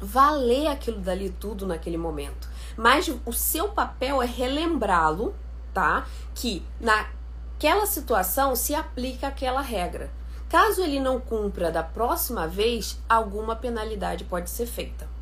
vá 0.00 0.32
ler 0.32 0.66
aquilo 0.66 0.98
dali 0.98 1.30
tudo 1.30 1.64
naquele 1.64 1.96
momento. 1.96 2.48
Mas 2.76 3.08
o 3.24 3.32
seu 3.32 3.68
papel 3.68 4.20
é 4.20 4.26
relembrá-lo, 4.26 5.32
tá? 5.72 6.08
Que 6.34 6.60
naquela 6.80 7.86
situação 7.86 8.56
se 8.56 8.74
aplica 8.74 9.28
aquela 9.28 9.60
regra. 9.60 10.10
Caso 10.48 10.82
ele 10.82 10.98
não 10.98 11.20
cumpra 11.20 11.70
da 11.70 11.84
próxima 11.84 12.48
vez, 12.48 13.00
alguma 13.08 13.54
penalidade 13.54 14.24
pode 14.24 14.50
ser 14.50 14.66
feita. 14.66 15.13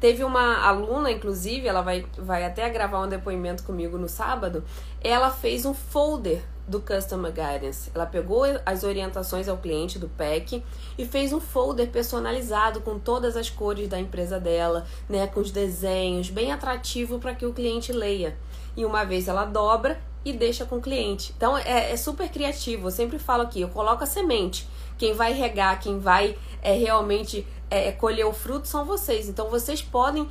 Teve 0.00 0.22
uma 0.22 0.64
aluna, 0.64 1.10
inclusive, 1.10 1.66
ela 1.66 1.82
vai, 1.82 2.06
vai 2.16 2.44
até 2.44 2.68
gravar 2.70 3.00
um 3.00 3.08
depoimento 3.08 3.64
comigo 3.64 3.98
no 3.98 4.08
sábado. 4.08 4.62
Ela 5.00 5.30
fez 5.30 5.64
um 5.64 5.74
folder 5.74 6.42
do 6.68 6.80
Customer 6.80 7.32
Guidance. 7.32 7.90
Ela 7.94 8.06
pegou 8.06 8.44
as 8.64 8.84
orientações 8.84 9.48
ao 9.48 9.56
cliente 9.56 9.98
do 9.98 10.08
PEC 10.08 10.62
e 10.96 11.04
fez 11.04 11.32
um 11.32 11.40
folder 11.40 11.88
personalizado 11.88 12.80
com 12.82 12.98
todas 12.98 13.36
as 13.36 13.48
cores 13.48 13.88
da 13.88 13.98
empresa 13.98 14.38
dela, 14.38 14.86
né, 15.08 15.26
com 15.26 15.40
os 15.40 15.50
desenhos, 15.50 16.30
bem 16.30 16.52
atrativo 16.52 17.18
para 17.18 17.34
que 17.34 17.46
o 17.46 17.52
cliente 17.52 17.92
leia. 17.92 18.36
E 18.76 18.84
uma 18.84 19.04
vez 19.04 19.26
ela 19.26 19.44
dobra 19.44 19.98
e 20.24 20.32
deixa 20.32 20.64
com 20.64 20.76
o 20.76 20.80
cliente. 20.80 21.32
Então 21.36 21.56
é, 21.56 21.90
é 21.90 21.96
super 21.96 22.28
criativo. 22.28 22.88
Eu 22.88 22.92
sempre 22.92 23.18
falo 23.18 23.42
aqui, 23.42 23.60
eu 23.60 23.68
coloco 23.68 24.04
a 24.04 24.06
semente. 24.06 24.68
Quem 24.98 25.14
vai 25.14 25.32
regar, 25.32 25.80
quem 25.80 25.98
vai 25.98 26.36
é, 26.60 26.72
realmente 26.72 27.46
é, 27.70 27.92
colher 27.92 28.26
o 28.26 28.32
fruto 28.32 28.68
são 28.68 28.84
vocês. 28.84 29.28
Então 29.28 29.48
vocês 29.48 29.80
podem 29.80 30.28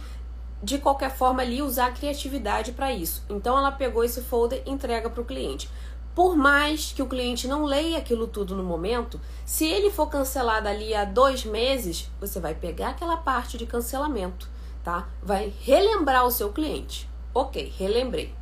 de 0.61 0.77
qualquer 0.77 1.15
forma 1.15 1.41
ali 1.41 1.61
usar 1.61 1.87
a 1.87 1.91
criatividade 1.91 2.73
para 2.73 2.91
isso. 2.91 3.23
Então 3.29 3.57
ela 3.57 3.71
pegou 3.71 4.03
esse 4.03 4.21
folder 4.21 4.61
e 4.65 4.69
entrega 4.69 5.09
para 5.09 5.21
o 5.21 5.25
cliente. 5.25 5.69
Por 6.13 6.35
mais 6.35 6.91
que 6.91 7.03
o 7.03 7.07
cliente 7.07 7.47
não 7.47 7.63
leia 7.63 7.99
aquilo 7.99 8.27
tudo 8.27 8.55
no 8.55 8.63
momento, 8.63 9.21
se 9.45 9.67
ele 9.67 9.91
for 9.91 10.07
cancelado 10.07 10.67
ali 10.67 10.93
há 10.95 11.05
dois 11.05 11.45
meses, 11.45 12.09
você 12.19 12.39
vai 12.39 12.55
pegar 12.55 12.89
aquela 12.89 13.17
parte 13.17 13.55
de 13.55 13.67
cancelamento, 13.67 14.49
tá? 14.83 15.07
Vai 15.21 15.53
relembrar 15.61 16.25
o 16.25 16.31
seu 16.31 16.51
cliente. 16.51 17.07
Ok, 17.35 17.71
relembrei. 17.77 18.33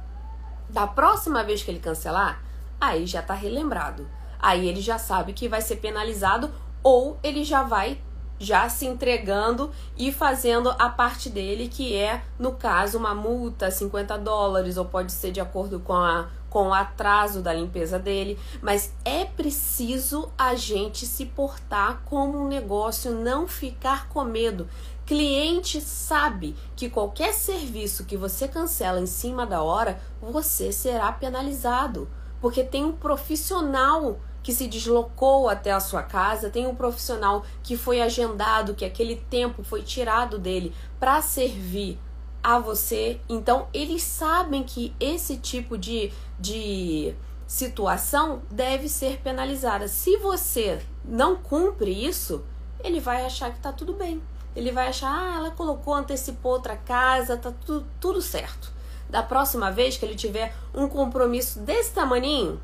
Da 0.70 0.88
próxima 0.88 1.44
vez 1.44 1.64
que 1.64 1.70
ele 1.70 1.82
cancelar, 1.82 2.42
aí 2.80 3.06
já 3.06 3.20
está 3.20 3.34
relembrado. 3.34 4.08
Aí 4.40 4.68
ele 4.68 4.82
já 4.82 4.98
sabe 4.98 5.34
que 5.34 5.48
vai 5.48 5.62
ser 5.62 5.78
penalizado 5.78 6.52
ou 6.84 7.18
ele 7.24 7.44
já 7.44 7.64
vai 7.64 8.00
já 8.38 8.68
se 8.68 8.86
entregando 8.86 9.72
e 9.98 10.12
fazendo 10.12 10.70
a 10.78 10.90
parte 10.90 11.30
dele, 11.30 11.70
que 11.70 11.96
é, 11.96 12.22
no 12.38 12.52
caso, 12.52 12.98
uma 12.98 13.16
multa, 13.16 13.72
50 13.72 14.18
dólares, 14.18 14.76
ou 14.76 14.86
pode 14.86 15.12
ser 15.12 15.32
de 15.32 15.40
acordo 15.40 15.80
com 15.80 15.94
a 15.94 16.28
com 16.56 16.70
o 16.70 16.74
atraso 16.74 17.42
da 17.42 17.52
limpeza 17.52 18.00
dele, 18.00 18.40
mas 18.62 18.94
é 19.04 19.26
preciso 19.26 20.32
a 20.38 20.56
gente 20.56 21.06
se 21.06 21.26
portar 21.26 22.02
como 22.06 22.40
um 22.40 22.48
negócio, 22.48 23.12
não 23.12 23.46
ficar 23.46 24.08
com 24.08 24.24
medo. 24.24 24.66
Cliente 25.06 25.82
sabe 25.82 26.56
que 26.74 26.90
qualquer 26.90 27.34
serviço 27.34 28.06
que 28.06 28.16
você 28.16 28.48
cancela 28.48 29.02
em 29.02 29.06
cima 29.06 29.46
da 29.46 29.62
hora, 29.62 30.00
você 30.22 30.72
será 30.72 31.12
penalizado, 31.12 32.08
porque 32.40 32.64
tem 32.64 32.84
um 32.84 32.92
profissional 32.92 34.20
que 34.44 34.54
se 34.54 34.68
deslocou 34.68 35.50
até 35.50 35.72
a 35.72 35.80
sua 35.80 36.04
casa, 36.04 36.52
tem 36.52 36.68
um 36.68 36.76
profissional 36.76 37.44
que 37.64 37.76
foi 37.76 38.00
agendado, 38.00 38.76
que 38.76 38.86
aquele 38.86 39.16
tempo 39.16 39.64
foi 39.64 39.82
tirado 39.82 40.38
dele 40.38 40.72
para 41.00 41.20
servir 41.22 41.98
a 42.44 42.60
você. 42.60 43.20
Então, 43.28 43.68
eles 43.74 44.04
sabem 44.04 44.64
que 44.64 44.94
esse 45.00 45.38
tipo 45.38 45.76
de, 45.76 46.14
de 46.40 47.16
situação 47.48 48.44
deve 48.52 48.88
ser 48.88 49.20
penalizada. 49.20 49.88
Se 49.88 50.18
você 50.18 50.80
não 51.04 51.36
cumpre 51.38 51.92
isso, 51.92 52.46
ele 52.84 53.00
vai 53.00 53.26
achar 53.26 53.52
que 53.52 53.60
tá 53.60 53.72
tudo 53.72 53.94
bem. 53.94 54.22
Ele 54.56 54.72
vai 54.72 54.90
achar, 54.90 55.10
ah, 55.10 55.38
ela 55.38 55.50
colocou, 55.50 55.96
antecipou 55.96 56.52
outra 56.52 56.78
casa, 56.78 57.36
tá 57.36 57.52
tudo, 57.66 57.88
tudo 58.00 58.22
certo. 58.22 58.72
Da 59.10 59.22
próxima 59.24 59.72
vez 59.72 59.98
que 59.98 60.06
ele 60.06 60.16
tiver 60.16 60.54
um 60.74 60.88
compromisso 60.88 61.60
desse 61.60 61.94
tamaninho, 61.94 62.60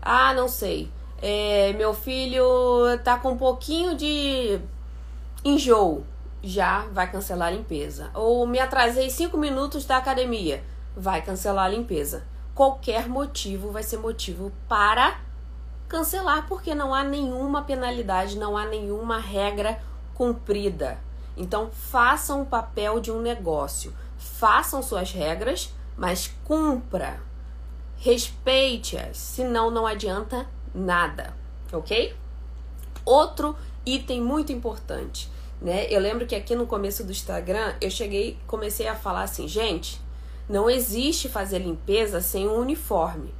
ah, 0.00 0.32
não 0.34 0.48
sei, 0.48 0.90
é, 1.20 1.72
meu 1.72 1.94
filho 1.94 2.44
tá 3.02 3.18
com 3.18 3.32
um 3.32 3.36
pouquinho 3.36 3.96
de 3.96 4.60
enjoo, 5.44 6.04
já 6.42 6.86
vai 6.92 7.10
cancelar 7.10 7.48
a 7.48 7.50
limpeza. 7.50 8.10
Ou 8.14 8.46
me 8.46 8.60
atrasei 8.60 9.10
cinco 9.10 9.38
minutos 9.38 9.84
da 9.84 9.96
academia, 9.96 10.62
vai 10.96 11.22
cancelar 11.22 11.66
a 11.66 11.68
limpeza. 11.68 12.24
Qualquer 12.54 13.08
motivo 13.08 13.70
vai 13.70 13.82
ser 13.82 13.98
motivo 13.98 14.52
para 14.68 15.20
cancelar, 15.88 16.46
porque 16.46 16.74
não 16.74 16.94
há 16.94 17.02
nenhuma 17.02 17.62
penalidade, 17.62 18.38
não 18.38 18.56
há 18.56 18.64
nenhuma 18.66 19.18
regra 19.18 19.80
cumprida. 20.14 20.98
Então, 21.36 21.70
façam 21.70 22.42
o 22.42 22.46
papel 22.46 22.98
de 22.98 23.10
um 23.10 23.20
negócio, 23.20 23.94
façam 24.16 24.82
suas 24.82 25.12
regras, 25.12 25.72
mas 25.96 26.30
cumpra, 26.44 27.20
respeite-as, 27.96 29.16
senão 29.16 29.70
não 29.70 29.86
adianta 29.86 30.46
nada, 30.74 31.34
ok? 31.72 32.14
Outro 33.04 33.56
item 33.84 34.20
muito 34.20 34.52
importante, 34.52 35.30
né? 35.60 35.86
Eu 35.88 36.00
lembro 36.00 36.26
que 36.26 36.34
aqui 36.34 36.54
no 36.54 36.66
começo 36.66 37.04
do 37.04 37.12
Instagram 37.12 37.74
eu 37.80 37.90
cheguei, 37.90 38.38
comecei 38.46 38.86
a 38.88 38.94
falar 38.94 39.22
assim, 39.22 39.48
gente, 39.48 40.00
não 40.48 40.68
existe 40.68 41.28
fazer 41.28 41.58
limpeza 41.58 42.20
sem 42.20 42.46
um 42.46 42.56
uniforme. 42.56 43.34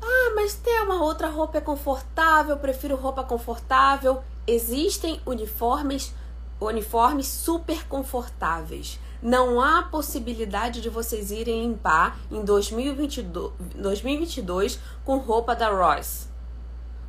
Ah, 0.00 0.32
mas 0.34 0.54
ter 0.54 0.82
uma 0.82 1.02
outra 1.02 1.28
roupa 1.28 1.58
é 1.58 1.60
confortável, 1.60 2.56
prefiro 2.56 2.96
roupa 2.96 3.22
confortável. 3.22 4.22
Existem 4.46 5.20
uniformes, 5.24 6.14
uniformes 6.60 7.26
super 7.26 7.86
confortáveis. 7.86 8.98
Não 9.22 9.60
há 9.60 9.84
possibilidade 9.84 10.80
de 10.80 10.88
vocês 10.88 11.30
irem 11.30 11.62
limpar 11.62 12.18
em 12.28 12.44
2022, 12.44 13.52
2022 13.76 14.80
com 15.04 15.18
roupa 15.18 15.54
da 15.54 15.68
Royce. 15.68 16.26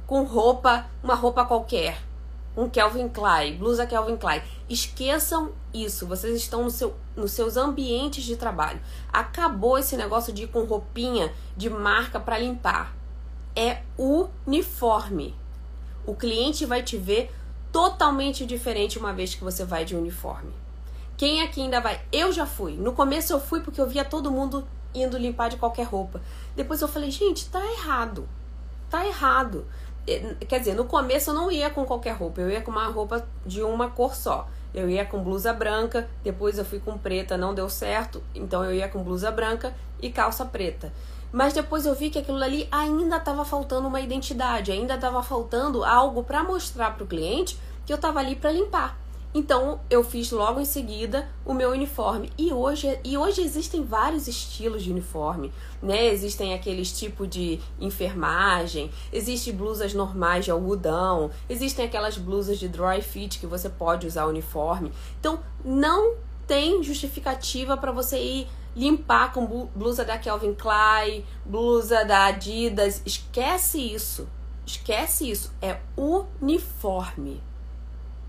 Com 0.06 0.22
roupa, 0.22 0.86
uma 1.04 1.16
roupa 1.16 1.44
qualquer. 1.44 2.00
Um 2.56 2.70
Calvin 2.70 3.10
Klein, 3.10 3.58
blusa 3.58 3.88
Calvin 3.88 4.16
Klein. 4.16 4.44
Esqueçam 4.70 5.54
isso. 5.74 6.06
Vocês 6.06 6.36
estão 6.36 6.64
no 6.64 6.70
seu, 6.70 6.96
nos 7.16 7.32
seus 7.32 7.58
ambientes 7.58 8.24
de 8.24 8.36
trabalho. 8.36 8.80
Acabou 9.12 9.80
esse 9.80 9.98
negócio 9.98 10.32
de 10.32 10.44
ir 10.44 10.48
com 10.50 10.66
roupinha 10.66 11.34
de 11.58 11.68
marca 11.68 12.20
para 12.20 12.38
limpar. 12.38 12.96
É 13.56 13.82
uniforme. 13.98 15.36
O 16.06 16.14
cliente 16.14 16.64
vai 16.64 16.84
te 16.84 16.96
ver 16.96 17.32
totalmente 17.72 18.46
diferente 18.46 19.00
uma 19.00 19.14
vez 19.14 19.34
que 19.34 19.44
você 19.44 19.66
vai 19.66 19.84
de 19.84 19.96
uniforme. 19.96 20.63
Quem 21.16 21.42
aqui 21.42 21.62
ainda 21.62 21.80
vai? 21.80 22.02
Eu 22.12 22.32
já 22.32 22.46
fui. 22.46 22.74
No 22.74 22.94
começo 22.94 23.32
eu 23.34 23.40
fui 23.40 23.62
porque 23.62 23.80
eu 23.80 23.88
via 23.88 24.04
todo 24.04 24.32
mundo 24.32 24.68
indo 24.94 25.18
limpar 25.18 25.50
de 25.50 25.58
qualquer 25.58 25.84
roupa. 25.84 26.22
Depois 26.56 26.82
eu 26.82 26.88
falei, 26.88 27.12
gente, 27.12 27.50
tá 27.50 27.60
errado. 27.60 28.28
Tá 28.90 29.06
errado. 29.06 29.66
Quer 30.48 30.60
dizer, 30.60 30.76
no 30.76 30.86
começo 30.86 31.30
eu 31.30 31.34
não 31.34 31.52
ia 31.52 31.70
com 31.70 31.86
qualquer 31.86 32.12
roupa, 32.12 32.42
eu 32.42 32.50
ia 32.50 32.62
com 32.62 32.72
uma 32.72 32.88
roupa 32.88 33.26
de 33.46 33.62
uma 33.62 33.90
cor 33.90 34.16
só. 34.16 34.48
Eu 34.74 34.90
ia 34.90 35.06
com 35.06 35.24
blusa 35.24 35.54
branca, 35.54 36.10
depois 36.24 36.58
eu 36.58 36.66
fui 36.66 36.80
com 36.80 36.98
preta, 36.98 37.38
não 37.38 37.54
deu 37.54 37.70
certo, 37.70 38.24
então 38.34 38.66
eu 38.66 38.74
ia 38.74 38.90
com 38.90 39.04
blusa 39.04 39.32
branca 39.32 39.74
e 40.02 40.10
calça 40.10 40.44
preta. 40.44 40.92
Mas 41.32 41.54
depois 41.54 41.86
eu 41.86 41.96
vi 41.96 42.10
que 42.10 42.20
aquilo 42.20 42.44
ali 42.44 42.68
ainda 42.72 43.18
estava 43.18 43.46
faltando 43.46 43.88
uma 43.88 44.02
identidade, 44.02 44.72
ainda 44.72 44.96
estava 44.96 45.24
faltando 45.24 45.84
algo 45.84 46.24
para 46.24 46.44
mostrar 46.44 46.96
para 46.96 47.04
o 47.04 47.08
cliente 47.08 47.58
que 47.86 47.94
eu 47.94 47.98
estava 47.98 48.20
ali 48.20 48.36
para 48.36 48.52
limpar. 48.52 48.98
Então 49.34 49.80
eu 49.90 50.04
fiz 50.04 50.30
logo 50.32 50.60
em 50.60 50.66
seguida 50.66 51.28
o 51.44 51.54
meu 51.54 51.72
uniforme. 51.72 52.32
E 52.38 52.54
hoje, 52.54 53.00
e 53.04 53.18
hoje 53.18 53.42
existem 53.42 53.84
vários 53.84 54.28
estilos 54.28 54.84
de 54.84 54.92
uniforme, 54.92 55.52
né? 55.82 56.06
Existem 56.08 56.54
aqueles 56.54 56.92
tipo 56.92 57.26
de 57.26 57.60
enfermagem, 57.80 58.92
existem 59.12 59.54
blusas 59.54 59.94
normais 59.94 60.46
de 60.46 60.52
algodão, 60.52 61.32
existem 61.50 61.86
aquelas 61.86 62.18
blusas 62.18 62.60
de 62.60 62.68
dry 62.68 63.02
fit 63.02 63.40
que 63.40 63.48
você 63.48 63.70
pode 63.70 64.06
usar 64.06 64.26
uniforme. 64.28 64.92
Então 65.20 65.40
não 65.66 66.16
tem 66.46 66.84
justificativa 66.84 67.76
para 67.76 67.92
você 67.92 68.20
ir 68.20 68.48
limpar 68.76 69.34
com 69.34 69.68
blusa 69.76 70.04
da 70.04 70.18
Calvin 70.18 70.54
Klein, 70.54 71.26
blusa 71.46 72.04
da 72.06 72.26
Adidas. 72.26 73.02
Esquece 73.06 73.80
isso. 73.80 74.28
Esquece 74.66 75.30
isso. 75.30 75.52
É 75.62 75.80
uniforme. 75.98 77.42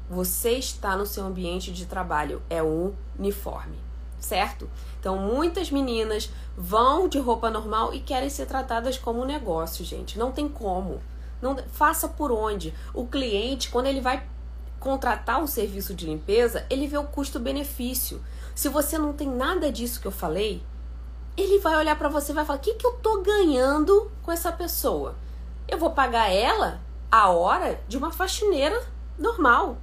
Você 0.09 0.53
está 0.53 0.97
no 0.97 1.07
seu 1.07 1.25
ambiente 1.25 1.73
de 1.73 1.87
trabalho, 1.87 2.43
é 2.51 2.62
uniforme, 2.62 3.79
certo? 4.21 4.69
Então, 5.01 5.17
muitas 5.17 5.71
meninas 5.71 6.31
vão 6.57 7.09
de 7.09 7.19
roupa 7.19 7.51
normal 7.51 7.95
e 7.95 8.01
querem 8.01 8.29
ser 8.29 8.45
tratadas 8.47 8.99
como 8.99 9.25
negócio, 9.25 9.85
gente. 9.85 10.19
Não 10.19 10.31
tem 10.31 10.47
como. 10.47 11.01
Não 11.40 11.57
faça 11.73 12.07
por 12.07 12.31
onde. 12.31 12.75
O 12.93 13.07
cliente, 13.07 13.71
quando 13.71 13.87
ele 13.87 14.03
vai 14.03 14.27
contratar 14.79 15.43
um 15.43 15.47
serviço 15.47 15.95
de 15.95 16.05
limpeza, 16.05 16.67
ele 16.69 16.87
vê 16.87 16.99
o 16.99 17.05
custo-benefício. 17.05 18.23
Se 18.55 18.69
você 18.69 18.99
não 18.99 19.14
tem 19.14 19.29
nada 19.29 19.73
disso 19.73 20.01
que 20.01 20.07
eu 20.07 20.12
falei, 20.12 20.62
ele 21.35 21.59
vai 21.61 21.77
olhar 21.77 21.97
para 21.97 22.11
você 22.11 22.33
e 22.33 22.35
vai 22.35 22.45
falar: 22.45 22.59
"O 22.59 22.62
que 22.62 22.75
que 22.75 22.87
eu 22.87 22.93
tô 22.93 23.23
ganhando 23.23 24.12
com 24.23 24.31
essa 24.31 24.53
pessoa? 24.53 25.17
Eu 25.67 25.79
vou 25.79 25.90
pagar 25.90 26.31
ela 26.31 26.83
a 27.11 27.31
hora 27.31 27.81
de 27.88 27.97
uma 27.97 28.12
faxineira 28.12 28.81
normal 29.19 29.79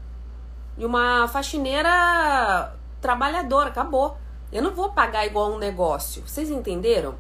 e 0.82 0.86
uma 0.86 1.28
faxineira 1.28 2.74
trabalhadora, 3.00 3.70
acabou. 3.70 4.18
Eu 4.52 4.64
não 4.64 4.74
vou 4.74 4.90
pagar 4.90 5.28
igual 5.28 5.52
um 5.52 5.60
negócio. 5.60 6.24
Vocês 6.26 6.50
entenderam? 6.50 7.20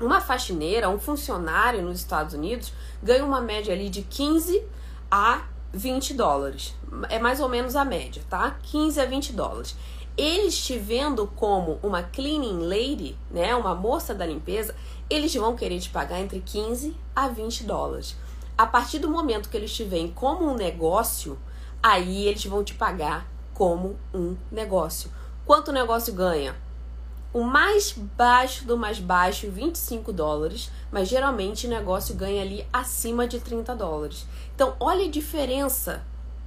Uma 0.00 0.20
faxineira, 0.20 0.88
um 0.88 0.98
funcionário 0.98 1.80
nos 1.80 2.00
Estados 2.00 2.34
Unidos 2.34 2.72
ganha 3.00 3.24
uma 3.24 3.40
média 3.40 3.72
ali 3.72 3.88
de 3.88 4.02
15 4.02 4.64
a 5.08 5.44
20 5.72 6.14
dólares. 6.14 6.74
É 7.08 7.20
mais 7.20 7.38
ou 7.38 7.48
menos 7.48 7.76
a 7.76 7.84
média, 7.84 8.20
tá? 8.28 8.58
15 8.64 9.00
a 9.00 9.04
20 9.06 9.32
dólares. 9.32 9.76
Eles 10.16 10.58
te 10.58 10.76
vendo 10.76 11.28
como 11.28 11.78
uma 11.80 12.02
cleaning 12.02 12.66
lady, 12.66 13.16
né, 13.30 13.54
uma 13.54 13.76
moça 13.76 14.12
da 14.12 14.26
limpeza, 14.26 14.74
eles 15.08 15.32
vão 15.36 15.54
querer 15.54 15.78
te 15.78 15.88
pagar 15.88 16.18
entre 16.18 16.40
15 16.40 16.96
a 17.14 17.28
20 17.28 17.62
dólares. 17.62 18.16
A 18.56 18.66
partir 18.66 18.98
do 18.98 19.08
momento 19.08 19.48
que 19.48 19.56
eles 19.56 19.72
te 19.72 19.84
veem 19.84 20.08
como 20.08 20.50
um 20.50 20.56
negócio, 20.56 21.38
aí 21.82 22.26
eles 22.26 22.44
vão 22.44 22.64
te 22.64 22.74
pagar 22.74 23.26
como 23.54 23.98
um 24.14 24.36
negócio. 24.50 25.10
Quanto 25.44 25.68
o 25.68 25.72
negócio 25.72 26.12
ganha? 26.12 26.54
O 27.32 27.42
mais 27.42 27.92
baixo 27.92 28.64
do 28.64 28.76
mais 28.76 28.98
baixo, 28.98 29.50
25 29.50 30.12
dólares, 30.12 30.70
mas 30.90 31.08
geralmente 31.08 31.66
o 31.66 31.70
negócio 31.70 32.14
ganha 32.14 32.42
ali 32.42 32.66
acima 32.72 33.28
de 33.28 33.38
30 33.38 33.74
dólares. 33.74 34.26
Então, 34.54 34.74
olha 34.80 35.04
a 35.04 35.10
diferença, 35.10 36.04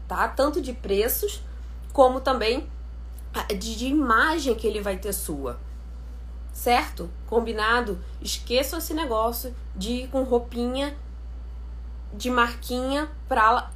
tá? 0.07 0.27
Tanto 0.27 0.61
de 0.61 0.73
preços 0.73 1.41
como 1.93 2.19
também 2.19 2.67
de, 3.57 3.87
imagem 3.87 4.55
que 4.55 4.67
ele 4.67 4.81
vai 4.81 4.97
ter 4.97 5.13
sua. 5.13 5.59
Certo? 6.51 7.09
Combinado? 7.27 7.99
Esqueçam 8.21 8.79
esse 8.79 8.93
negócio 8.93 9.55
de 9.75 9.91
ir 9.91 10.07
com 10.09 10.23
roupinha 10.23 10.97
de 12.13 12.29
marquinha 12.29 13.09
pra 13.27 13.71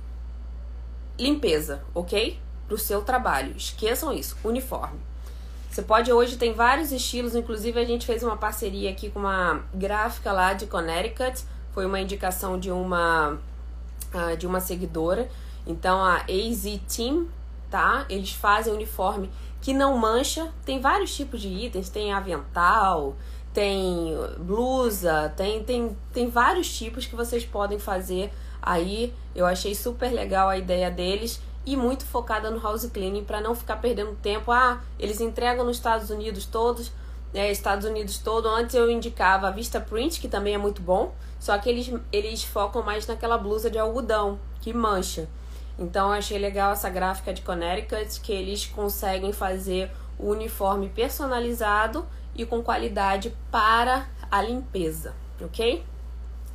limpeza, 1.18 1.84
ok? 1.94 2.40
Para 2.68 2.76
o 2.76 2.78
seu 2.78 3.02
trabalho. 3.02 3.56
Esqueçam 3.56 4.14
isso, 4.14 4.38
uniforme. 4.44 5.00
Você 5.70 5.82
pode 5.82 6.12
hoje 6.12 6.38
tem 6.38 6.54
vários 6.54 6.92
estilos, 6.92 7.36
inclusive 7.36 7.80
a 7.80 7.84
gente 7.84 8.06
fez 8.06 8.24
uma 8.24 8.38
parceria 8.38 8.90
aqui 8.90 9.10
com 9.10 9.20
uma 9.20 9.64
gráfica 9.74 10.32
lá 10.32 10.54
de 10.54 10.68
Connecticut, 10.68 11.44
foi 11.74 11.86
uma 11.86 12.00
indicação 12.00 12.58
de 12.58 12.72
uma 12.72 13.38
uh, 14.14 14.38
de 14.38 14.48
uma 14.48 14.62
seguidora. 14.62 15.30
Então 15.68 16.04
a 16.04 16.22
AZ 16.22 16.80
Team, 16.88 17.28
tá? 17.70 18.06
Eles 18.08 18.32
fazem 18.32 18.74
uniforme 18.74 19.30
que 19.62 19.74
não 19.74 19.98
mancha, 19.98 20.54
tem 20.64 20.80
vários 20.80 21.14
tipos 21.14 21.42
de 21.42 21.50
itens, 21.50 21.90
tem 21.90 22.14
avental, 22.14 23.16
tem 23.54 24.16
blusa, 24.38 25.34
tem, 25.36 25.64
tem, 25.64 25.98
tem 26.14 26.30
vários 26.30 26.72
tipos 26.78 27.06
que 27.06 27.16
vocês 27.16 27.44
podem 27.44 27.80
fazer 27.80 28.32
aí. 28.66 29.14
Eu 29.36 29.46
achei 29.46 29.76
super 29.76 30.12
legal 30.12 30.50
a 30.50 30.58
ideia 30.58 30.90
deles 30.90 31.40
e 31.66 31.78
muito 31.78 32.06
focada 32.06 32.50
no 32.50 32.60
house 32.60 32.86
cleaning 32.88 33.24
para 33.24 33.40
não 33.40 33.54
ficar 33.54 33.78
perdendo 33.78 34.16
tempo. 34.22 34.52
Ah, 34.52 34.82
eles 35.00 35.22
entregam 35.22 35.64
nos 35.66 35.78
Estados 35.78 36.10
Unidos 36.10 36.46
todos, 36.46 36.92
né, 37.34 37.52
Estados 37.52 37.86
Unidos 37.86 38.18
todo. 38.18 38.48
Antes 38.48 38.76
eu 38.76 38.90
indicava 38.90 39.48
a 39.48 39.52
Vista 39.52 39.80
Print, 39.80 40.20
que 40.20 40.28
também 40.28 40.56
é 40.56 40.58
muito 40.58 40.82
bom, 40.82 41.14
só 41.40 41.58
que 41.58 41.70
eles, 41.70 41.92
eles 42.12 42.44
focam 42.44 42.82
mais 42.82 43.06
naquela 43.06 43.38
blusa 43.38 43.70
de 43.70 43.78
algodão 43.78 44.40
que 44.62 44.74
mancha. 44.74 45.28
Então 45.78 46.08
eu 46.08 46.14
achei 46.14 46.38
legal 46.38 46.72
essa 46.72 46.90
gráfica 46.90 47.34
de 47.34 47.42
Connecticut 47.42 48.22
que 48.22 48.32
eles 48.32 48.66
conseguem 48.66 49.34
fazer 49.34 49.92
o 50.18 50.30
uniforme 50.30 50.88
personalizado 50.90 52.06
e 52.34 52.46
com 52.46 52.62
qualidade 52.62 53.36
para 53.52 54.08
a 54.32 54.42
limpeza, 54.42 55.14
ok? 55.42 55.84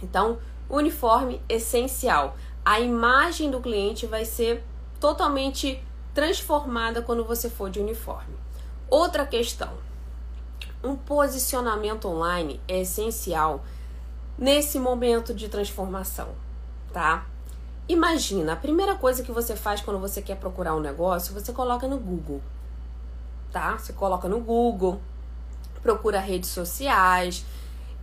Então, 0.02 0.38
uniforme 0.70 1.42
essencial. 1.48 2.36
A 2.64 2.78
imagem 2.80 3.50
do 3.50 3.60
cliente 3.60 4.06
vai 4.06 4.24
ser 4.24 4.62
totalmente 5.00 5.82
transformada 6.14 7.02
quando 7.02 7.24
você 7.24 7.50
for 7.50 7.68
de 7.68 7.80
uniforme. 7.80 8.34
Outra 8.88 9.26
questão: 9.26 9.72
um 10.82 10.96
posicionamento 10.96 12.08
online 12.08 12.60
é 12.68 12.80
essencial 12.80 13.64
nesse 14.38 14.78
momento 14.78 15.34
de 15.34 15.48
transformação, 15.48 16.28
tá? 16.92 17.26
Imagina, 17.88 18.52
a 18.52 18.56
primeira 18.56 18.94
coisa 18.94 19.22
que 19.22 19.32
você 19.32 19.56
faz 19.56 19.80
quando 19.80 19.98
você 19.98 20.22
quer 20.22 20.36
procurar 20.36 20.74
um 20.76 20.80
negócio, 20.80 21.34
você 21.34 21.52
coloca 21.52 21.88
no 21.88 21.98
Google, 21.98 22.40
tá? 23.50 23.76
Você 23.76 23.92
coloca 23.92 24.28
no 24.28 24.40
Google, 24.40 25.00
procura 25.82 26.20
redes 26.20 26.50
sociais. 26.50 27.44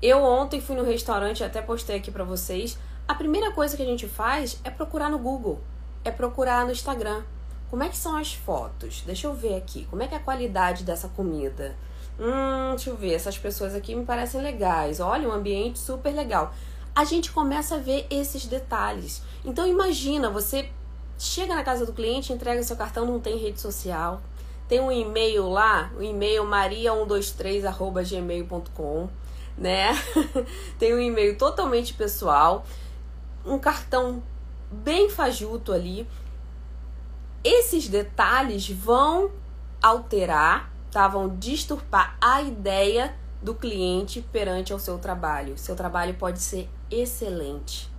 Eu 0.01 0.23
ontem 0.23 0.62
fui 0.62 0.75
no 0.75 0.83
restaurante, 0.83 1.43
até 1.43 1.62
postei 1.62 1.97
aqui 1.97 2.12
para 2.12 2.23
vocês. 2.23 2.77
A 3.07 3.15
primeira 3.15 3.51
coisa 3.51 3.75
que 3.75 3.81
a 3.81 3.86
gente 3.86 4.07
faz 4.07 4.60
é 4.63 4.69
procurar 4.69 5.10
no 5.10 5.17
Google, 5.17 5.60
é 6.03 6.12
procurar 6.12 6.65
no 6.65 6.71
Instagram. 6.71 7.23
Como 7.69 7.83
é 7.83 7.89
que 7.89 7.97
são 7.97 8.15
as 8.15 8.33
fotos? 8.33 9.03
Deixa 9.05 9.27
eu 9.27 9.33
ver 9.33 9.55
aqui. 9.55 9.86
Como 9.89 10.03
é 10.03 10.07
que 10.07 10.13
é 10.13 10.17
a 10.17 10.21
qualidade 10.21 10.83
dessa 10.83 11.07
comida? 11.07 11.75
Hum, 12.19 12.75
deixa 12.75 12.89
eu 12.89 12.95
ver. 12.95 13.13
Essas 13.13 13.38
pessoas 13.38 13.75
aqui 13.75 13.95
me 13.95 14.05
parecem 14.05 14.41
legais. 14.41 14.99
Olha, 14.99 15.27
um 15.27 15.31
ambiente 15.31 15.79
super 15.79 16.13
legal. 16.13 16.53
A 16.95 17.03
gente 17.03 17.31
começa 17.31 17.75
a 17.75 17.79
ver 17.79 18.05
esses 18.10 18.45
detalhes. 18.45 19.21
Então 19.43 19.67
imagina, 19.67 20.29
você 20.29 20.69
chega 21.17 21.55
na 21.55 21.63
casa 21.63 21.86
do 21.86 21.93
cliente, 21.93 22.31
entrega 22.31 22.62
seu 22.63 22.75
cartão, 22.75 23.05
não 23.05 23.19
tem 23.19 23.38
rede 23.38 23.60
social, 23.60 24.21
tem 24.67 24.79
um 24.79 24.91
e-mail 24.91 25.49
lá, 25.49 25.91
o 25.97 26.03
e-mail 26.03 26.43
maria123@gmail.com, 26.43 29.10
né? 29.58 29.89
tem 30.78 30.93
um 30.93 31.00
e-mail 31.00 31.38
totalmente 31.38 31.93
pessoal, 31.93 32.65
um 33.46 33.58
cartão 33.58 34.22
bem 34.72 35.10
fajuto 35.10 35.72
ali. 35.72 36.08
Esses 37.43 37.88
detalhes 37.88 38.70
vão 38.70 39.32
alterar, 39.82 40.72
tá? 40.91 41.08
Vão 41.08 41.38
disturbar 41.38 42.17
a 42.20 42.41
ideia 42.41 43.15
do 43.41 43.56
cliente 43.56 44.22
perante 44.22 44.74
ao 44.74 44.80
seu 44.80 44.98
trabalho. 44.98 45.58
Seu 45.58 45.76
trabalho 45.76 46.13
pode 46.15 46.39
ser 46.39 46.70
excelente, 46.89 47.89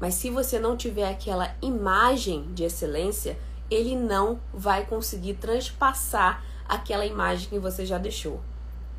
mas 0.00 0.14
se 0.14 0.30
você 0.30 0.58
não 0.58 0.76
tiver 0.76 1.08
aquela 1.08 1.54
imagem 1.62 2.52
de 2.52 2.64
excelência, 2.64 3.38
ele 3.70 3.96
não 3.96 4.40
vai 4.52 4.84
conseguir 4.86 5.34
transpassar 5.34 6.42
aquela 6.68 7.06
imagem 7.06 7.48
que 7.48 7.58
você 7.58 7.84
já 7.84 7.98
deixou. 7.98 8.40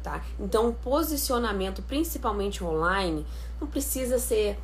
Tá? 0.08 0.22
Então, 0.40 0.70
o 0.70 0.74
posicionamento, 0.74 1.82
principalmente 1.82 2.64
online, 2.64 3.26
não 3.60 3.68
precisa 3.68 4.18
ser 4.18 4.58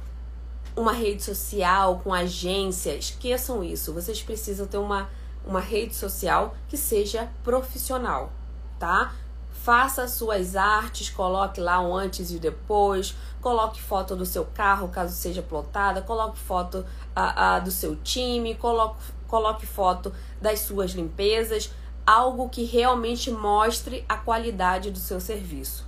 uma 0.73 0.93
rede 0.93 1.21
social 1.21 1.99
com 2.01 2.13
agência, 2.13 2.95
esqueçam 2.95 3.61
isso. 3.61 3.91
Vocês 3.91 4.23
precisam 4.23 4.65
ter 4.65 4.77
uma, 4.77 5.09
uma 5.45 5.59
rede 5.59 5.95
social 5.95 6.55
que 6.69 6.77
seja 6.77 7.29
profissional, 7.43 8.31
tá? 8.79 9.13
Faça 9.51 10.07
suas 10.07 10.55
artes, 10.55 11.09
coloque 11.09 11.59
lá 11.59 11.81
um 11.81 11.93
antes 11.93 12.31
e 12.31 12.39
depois, 12.39 13.13
coloque 13.41 13.81
foto 13.81 14.15
do 14.15 14.25
seu 14.25 14.45
carro, 14.45 14.87
caso 14.87 15.13
seja 15.13 15.41
plotada, 15.41 16.01
coloque 16.01 16.39
foto 16.39 16.85
a, 17.13 17.55
a, 17.55 17.59
do 17.59 17.69
seu 17.69 17.97
time, 17.97 18.55
coloque, 18.55 18.95
coloque 19.27 19.65
foto 19.65 20.13
das 20.41 20.61
suas 20.61 20.91
limpezas, 20.91 21.69
algo 22.05 22.49
que 22.49 22.63
realmente 22.63 23.31
mostre 23.31 24.03
a 24.07 24.17
qualidade 24.17 24.91
do 24.91 24.99
seu 24.99 25.19
serviço. 25.19 25.85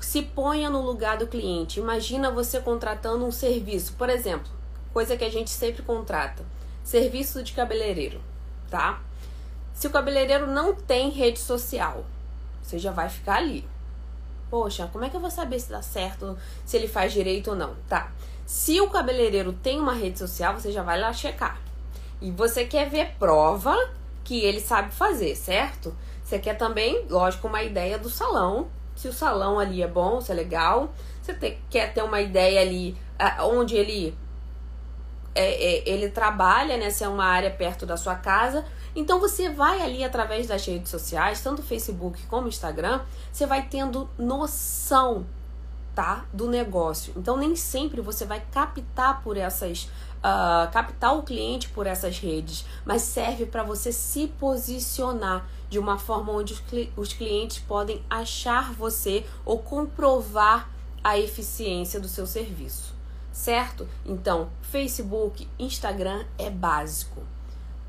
Se 0.00 0.22
ponha 0.22 0.70
no 0.70 0.82
lugar 0.82 1.16
do 1.16 1.26
cliente. 1.26 1.80
Imagina 1.80 2.30
você 2.30 2.60
contratando 2.60 3.24
um 3.24 3.32
serviço, 3.32 3.94
por 3.94 4.08
exemplo, 4.08 4.50
coisa 4.92 5.16
que 5.16 5.24
a 5.24 5.30
gente 5.30 5.50
sempre 5.50 5.82
contrata, 5.82 6.44
serviço 6.84 7.42
de 7.42 7.52
cabeleireiro, 7.52 8.20
tá? 8.70 9.00
Se 9.74 9.86
o 9.86 9.90
cabeleireiro 9.90 10.46
não 10.46 10.74
tem 10.74 11.10
rede 11.10 11.38
social, 11.38 12.04
você 12.62 12.78
já 12.78 12.90
vai 12.90 13.08
ficar 13.08 13.36
ali. 13.36 13.68
Poxa, 14.48 14.88
como 14.92 15.04
é 15.04 15.10
que 15.10 15.16
eu 15.16 15.20
vou 15.20 15.30
saber 15.30 15.58
se 15.58 15.70
dá 15.70 15.82
certo, 15.82 16.38
se 16.64 16.76
ele 16.76 16.88
faz 16.88 17.12
direito 17.12 17.50
ou 17.50 17.56
não? 17.56 17.74
Tá. 17.88 18.12
Se 18.46 18.80
o 18.80 18.88
cabeleireiro 18.88 19.52
tem 19.52 19.80
uma 19.80 19.92
rede 19.92 20.18
social, 20.18 20.54
você 20.54 20.70
já 20.70 20.82
vai 20.82 21.00
lá 21.00 21.12
checar. 21.12 21.60
E 22.20 22.30
você 22.30 22.64
quer 22.64 22.88
ver 22.88 23.16
prova 23.18 23.76
que 24.26 24.40
ele 24.40 24.60
sabe 24.60 24.92
fazer, 24.92 25.36
certo? 25.36 25.96
Você 26.24 26.40
quer 26.40 26.54
também, 26.54 27.06
lógico, 27.08 27.46
uma 27.46 27.62
ideia 27.62 27.96
do 27.96 28.10
salão. 28.10 28.66
Se 28.96 29.06
o 29.06 29.12
salão 29.12 29.56
ali 29.56 29.80
é 29.80 29.86
bom, 29.86 30.20
se 30.20 30.32
é 30.32 30.34
legal. 30.34 30.92
Você 31.22 31.32
te, 31.32 31.58
quer 31.70 31.94
ter 31.94 32.02
uma 32.02 32.20
ideia 32.20 32.60
ali 32.60 32.96
uh, 33.20 33.44
onde 33.46 33.76
ele 33.76 34.18
é, 35.32 35.44
é, 35.44 35.88
ele 35.88 36.10
trabalha, 36.10 36.76
né? 36.76 36.90
Se 36.90 37.04
é 37.04 37.08
uma 37.08 37.24
área 37.24 37.50
perto 37.52 37.86
da 37.86 37.96
sua 37.96 38.16
casa. 38.16 38.64
Então 38.96 39.20
você 39.20 39.48
vai 39.48 39.80
ali 39.80 40.02
através 40.02 40.48
das 40.48 40.66
redes 40.66 40.90
sociais, 40.90 41.40
tanto 41.40 41.62
Facebook 41.62 42.20
como 42.26 42.48
Instagram, 42.48 43.02
você 43.30 43.46
vai 43.46 43.68
tendo 43.68 44.10
noção, 44.18 45.24
tá? 45.94 46.24
Do 46.32 46.48
negócio. 46.48 47.12
Então 47.16 47.36
nem 47.36 47.54
sempre 47.54 48.00
você 48.00 48.24
vai 48.24 48.42
captar 48.50 49.22
por 49.22 49.36
essas 49.36 49.88
uh, 50.26 50.70
captar 50.72 51.16
o 51.16 51.22
cliente 51.22 51.68
por 51.68 51.86
essas 51.86 52.18
redes, 52.18 52.64
mas 52.84 53.02
serve 53.02 53.46
para 53.46 53.62
você 53.62 53.92
se 53.92 54.26
posicionar 54.26 55.48
de 55.70 55.78
uma 55.78 55.98
forma 55.98 56.32
onde 56.32 56.52
os, 56.52 56.60
cli 56.60 56.92
os 56.96 57.12
clientes 57.12 57.58
podem 57.58 58.02
achar 58.10 58.72
você 58.72 59.24
ou 59.44 59.58
comprovar 59.58 60.68
a 61.02 61.16
eficiência 61.16 62.00
do 62.00 62.08
seu 62.08 62.26
serviço, 62.26 62.94
certo? 63.32 63.88
Então, 64.04 64.50
Facebook, 64.62 65.48
Instagram 65.58 66.24
é 66.36 66.50
básico. 66.50 67.22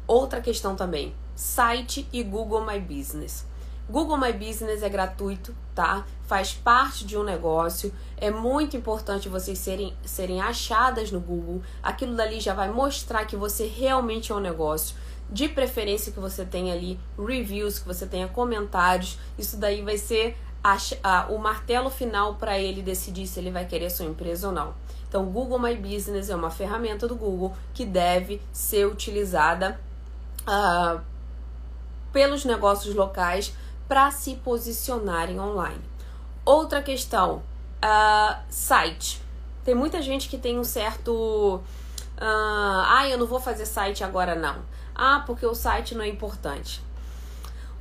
Outra 0.06 0.40
questão 0.40 0.76
também: 0.76 1.16
site 1.36 2.08
e 2.14 2.22
Google 2.22 2.66
My 2.66 2.80
Business. 2.80 3.47
Google 3.90 4.18
My 4.18 4.34
Business 4.34 4.84
é 4.84 4.90
gratuito, 4.90 5.56
tá? 5.74 6.06
Faz 6.26 6.54
parte 6.54 7.06
de 7.06 7.18
um 7.18 7.24
negócio. 7.24 7.94
É 8.18 8.30
muito 8.30 8.76
importante 8.76 9.30
vocês 9.30 9.58
serem, 9.58 9.96
serem 10.04 10.42
achadas 10.42 11.10
no 11.10 11.22
Google. 11.22 11.62
Aquilo 11.82 12.16
dali 12.16 12.42
já 12.42 12.54
vai 12.54 12.70
mostrar 12.70 13.26
que 13.26 13.38
você 13.38 13.66
realmente 13.66 14.32
é 14.32 14.36
um 14.36 14.40
negócio. 14.40 14.96
De 15.30 15.48
preferência 15.48 16.12
que 16.12 16.20
você 16.20 16.44
tenha 16.44 16.74
ali 16.74 17.00
reviews, 17.18 17.80
que 17.80 17.88
você 17.88 18.06
tenha 18.06 18.28
comentários. 18.28 19.18
Isso 19.38 19.56
daí 19.56 19.82
vai 19.82 19.98
ser 19.98 20.38
a, 20.62 20.78
a, 21.04 21.28
o 21.28 21.38
martelo 21.38 21.90
final 21.90 22.36
para 22.36 22.60
ele 22.60 22.82
decidir 22.82 23.26
se 23.26 23.40
ele 23.40 23.52
vai 23.52 23.66
querer 23.66 23.90
sua 23.90 24.06
empresa 24.06 24.48
ou 24.48 24.54
não. 24.54 24.74
Então, 25.08 25.26
Google 25.26 25.60
My 25.60 25.76
Business 25.76 26.30
é 26.30 26.36
uma 26.36 26.52
ferramenta 26.52 27.08
do 27.08 27.16
Google 27.16 27.56
que 27.74 27.86
deve 27.86 28.42
ser 28.52 28.86
utilizada 28.86 29.80
uh, 30.42 31.00
pelos 32.12 32.44
negócios 32.44 32.94
locais 32.94 33.54
para 33.88 34.12
se 34.12 34.36
posicionarem 34.36 35.40
online. 35.40 35.82
Outra 36.46 36.82
questão, 36.82 37.44
uh, 37.84 38.38
site. 38.50 39.22
Tem 39.64 39.76
muita 39.76 40.02
gente 40.02 40.30
que 40.30 40.38
tem 40.38 40.58
um 40.58 40.64
certo. 40.64 41.62
Uh, 42.18 42.84
ah, 42.88 43.08
eu 43.10 43.18
não 43.18 43.28
vou 43.28 43.40
fazer 43.40 43.66
site 43.66 44.04
agora 44.04 44.36
não. 44.36 44.58
Ah, 44.96 45.24
porque 45.26 45.46
o 45.46 45.54
site 45.54 45.94
não 45.94 46.04
é 46.04 46.08
importante. 46.08 46.82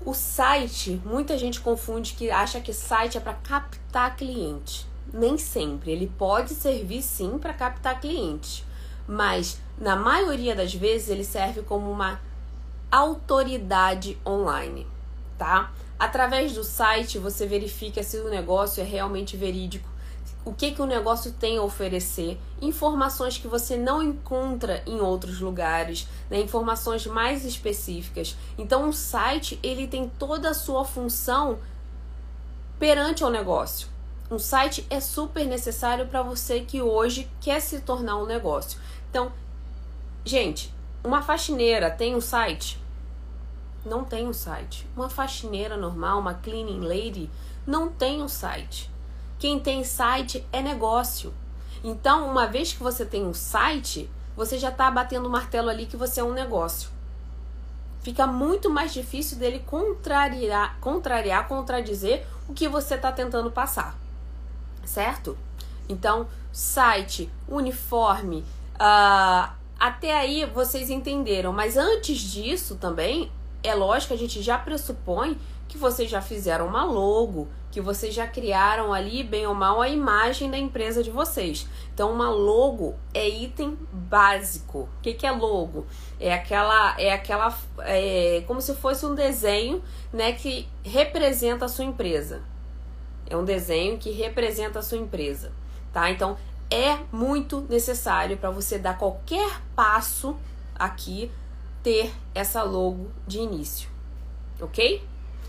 O 0.04 0.14
site, 0.14 1.00
muita 1.04 1.36
gente 1.38 1.60
confunde 1.60 2.12
que 2.14 2.30
acha 2.30 2.60
que 2.60 2.72
site 2.72 3.16
é 3.16 3.20
para 3.20 3.34
captar 3.34 4.16
cliente. 4.16 4.86
Nem 5.12 5.38
sempre. 5.38 5.90
Ele 5.92 6.12
pode 6.18 6.54
servir 6.54 7.02
sim 7.02 7.38
para 7.38 7.54
captar 7.54 8.00
cliente, 8.00 8.64
mas 9.06 9.58
na 9.78 9.96
maioria 9.96 10.54
das 10.54 10.74
vezes 10.74 11.08
ele 11.08 11.24
serve 11.24 11.62
como 11.62 11.90
uma 11.90 12.20
autoridade 12.90 14.18
online, 14.24 14.86
tá? 15.38 15.72
Através 15.98 16.52
do 16.52 16.62
site 16.62 17.18
você 17.18 17.46
verifica 17.46 18.02
se 18.02 18.18
o 18.18 18.28
negócio 18.28 18.82
é 18.82 18.84
realmente 18.84 19.36
verídico, 19.36 19.88
o 20.44 20.52
que, 20.52 20.70
que 20.70 20.80
o 20.80 20.86
negócio 20.86 21.32
tem 21.32 21.58
a 21.58 21.62
oferecer, 21.62 22.38
informações 22.62 23.36
que 23.36 23.48
você 23.48 23.76
não 23.76 24.00
encontra 24.00 24.80
em 24.86 25.00
outros 25.00 25.40
lugares, 25.40 26.06
né? 26.30 26.38
informações 26.38 27.04
mais 27.04 27.44
específicas. 27.44 28.36
Então, 28.56 28.88
o 28.88 28.92
site 28.92 29.58
ele 29.60 29.88
tem 29.88 30.08
toda 30.08 30.50
a 30.50 30.54
sua 30.54 30.84
função 30.84 31.58
perante 32.78 33.24
ao 33.24 33.30
negócio. 33.30 33.88
Um 34.30 34.38
site 34.38 34.86
é 34.88 35.00
super 35.00 35.44
necessário 35.46 36.06
para 36.06 36.22
você 36.22 36.60
que 36.60 36.80
hoje 36.80 37.28
quer 37.40 37.60
se 37.60 37.80
tornar 37.80 38.16
um 38.16 38.26
negócio. 38.26 38.78
Então, 39.10 39.32
gente, 40.24 40.72
uma 41.02 41.22
faxineira 41.22 41.90
tem 41.90 42.14
um 42.14 42.20
site? 42.20 42.78
Não 43.86 44.04
tem 44.04 44.26
um 44.26 44.32
site. 44.32 44.84
Uma 44.96 45.08
faxineira 45.08 45.76
normal, 45.76 46.18
uma 46.18 46.34
cleaning 46.34 46.80
lady, 46.80 47.30
não 47.64 47.88
tem 47.88 48.20
um 48.20 48.28
site. 48.28 48.90
Quem 49.38 49.60
tem 49.60 49.84
site 49.84 50.44
é 50.52 50.60
negócio. 50.60 51.32
Então, 51.84 52.28
uma 52.28 52.48
vez 52.48 52.72
que 52.72 52.82
você 52.82 53.06
tem 53.06 53.24
um 53.24 53.32
site, 53.32 54.10
você 54.36 54.58
já 54.58 54.70
está 54.70 54.90
batendo 54.90 55.28
o 55.28 55.30
martelo 55.30 55.68
ali 55.68 55.86
que 55.86 55.96
você 55.96 56.20
é 56.20 56.24
um 56.24 56.32
negócio. 56.32 56.90
Fica 58.02 58.26
muito 58.26 58.68
mais 58.68 58.92
difícil 58.92 59.38
dele 59.38 59.60
contrariar, 59.64 60.78
contrariar, 60.80 61.46
contradizer 61.46 62.26
o 62.48 62.54
que 62.54 62.68
você 62.68 62.94
está 62.94 63.12
tentando 63.12 63.52
passar, 63.52 63.96
certo? 64.84 65.38
Então, 65.88 66.26
site, 66.52 67.30
uniforme, 67.48 68.44
uh, 68.74 69.52
até 69.78 70.16
aí 70.16 70.44
vocês 70.44 70.90
entenderam, 70.90 71.52
mas 71.52 71.76
antes 71.76 72.18
disso 72.18 72.76
também, 72.76 73.30
é 73.66 73.74
lógico 73.74 74.14
a 74.14 74.16
gente 74.16 74.42
já 74.42 74.56
pressupõe 74.56 75.36
que 75.68 75.76
vocês 75.76 76.08
já 76.08 76.22
fizeram 76.22 76.66
uma 76.68 76.84
logo, 76.84 77.48
que 77.70 77.80
vocês 77.80 78.14
já 78.14 78.26
criaram 78.26 78.92
ali, 78.92 79.22
bem 79.22 79.46
ou 79.46 79.54
mal, 79.54 79.82
a 79.82 79.88
imagem 79.88 80.50
da 80.50 80.56
empresa 80.56 81.02
de 81.02 81.10
vocês. 81.10 81.66
Então, 81.92 82.12
uma 82.12 82.30
logo 82.30 82.94
é 83.12 83.28
item 83.28 83.76
básico. 83.92 84.80
O 84.80 85.02
que, 85.02 85.12
que 85.12 85.26
é 85.26 85.30
logo? 85.30 85.86
É 86.18 86.32
aquela, 86.32 86.98
é 86.98 87.12
aquela, 87.12 87.56
é 87.80 88.44
como 88.46 88.60
se 88.60 88.74
fosse 88.76 89.04
um 89.04 89.14
desenho, 89.14 89.82
né, 90.12 90.32
que 90.32 90.68
representa 90.82 91.64
a 91.64 91.68
sua 91.68 91.84
empresa. 91.84 92.42
É 93.28 93.36
um 93.36 93.44
desenho 93.44 93.98
que 93.98 94.10
representa 94.12 94.78
a 94.78 94.82
sua 94.82 94.98
empresa, 94.98 95.52
tá? 95.92 96.08
Então, 96.10 96.36
é 96.70 96.98
muito 97.12 97.66
necessário 97.68 98.36
para 98.36 98.50
você 98.50 98.78
dar 98.78 98.96
qualquer 98.96 99.60
passo 99.74 100.36
aqui 100.74 101.30
ter 101.86 102.12
essa 102.34 102.64
logo 102.64 103.12
de 103.28 103.38
início, 103.38 103.88
ok? 104.60 105.06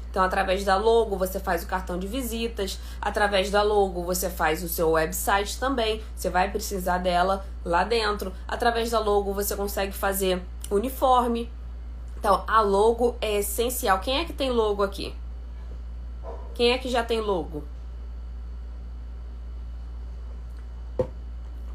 Então, 0.08 0.24
através 0.24 0.64
da 0.64 0.78
logo, 0.78 1.18
você 1.18 1.40
faz 1.40 1.64
o 1.64 1.68
cartão 1.68 1.98
de 1.98 2.06
visitas. 2.06 2.78
Através 3.02 3.50
da 3.50 3.64
logo, 3.64 4.04
você 4.04 4.30
faz 4.30 4.62
o 4.62 4.70
seu 4.70 4.92
website 4.92 5.60
também. 5.60 6.00
Você 6.16 6.30
vai 6.30 6.52
precisar 6.52 7.00
dela 7.00 7.44
lá 7.66 7.84
dentro. 7.84 8.32
Através 8.48 8.92
da 8.92 9.00
logo, 9.00 9.34
você 9.34 9.56
consegue 9.56 9.94
fazer 9.94 10.44
uniforme. 10.70 11.52
Então, 12.20 12.44
a 12.48 12.62
logo 12.62 13.16
é 13.20 13.40
essencial. 13.40 14.00
Quem 14.00 14.20
é 14.20 14.26
que 14.26 14.34
tem 14.34 14.52
logo 14.52 14.84
aqui? 14.84 15.16
Quem 16.54 16.70
é 16.72 16.78
que 16.78 16.88
já 16.88 17.04
tem 17.04 17.20
logo? 17.20 17.64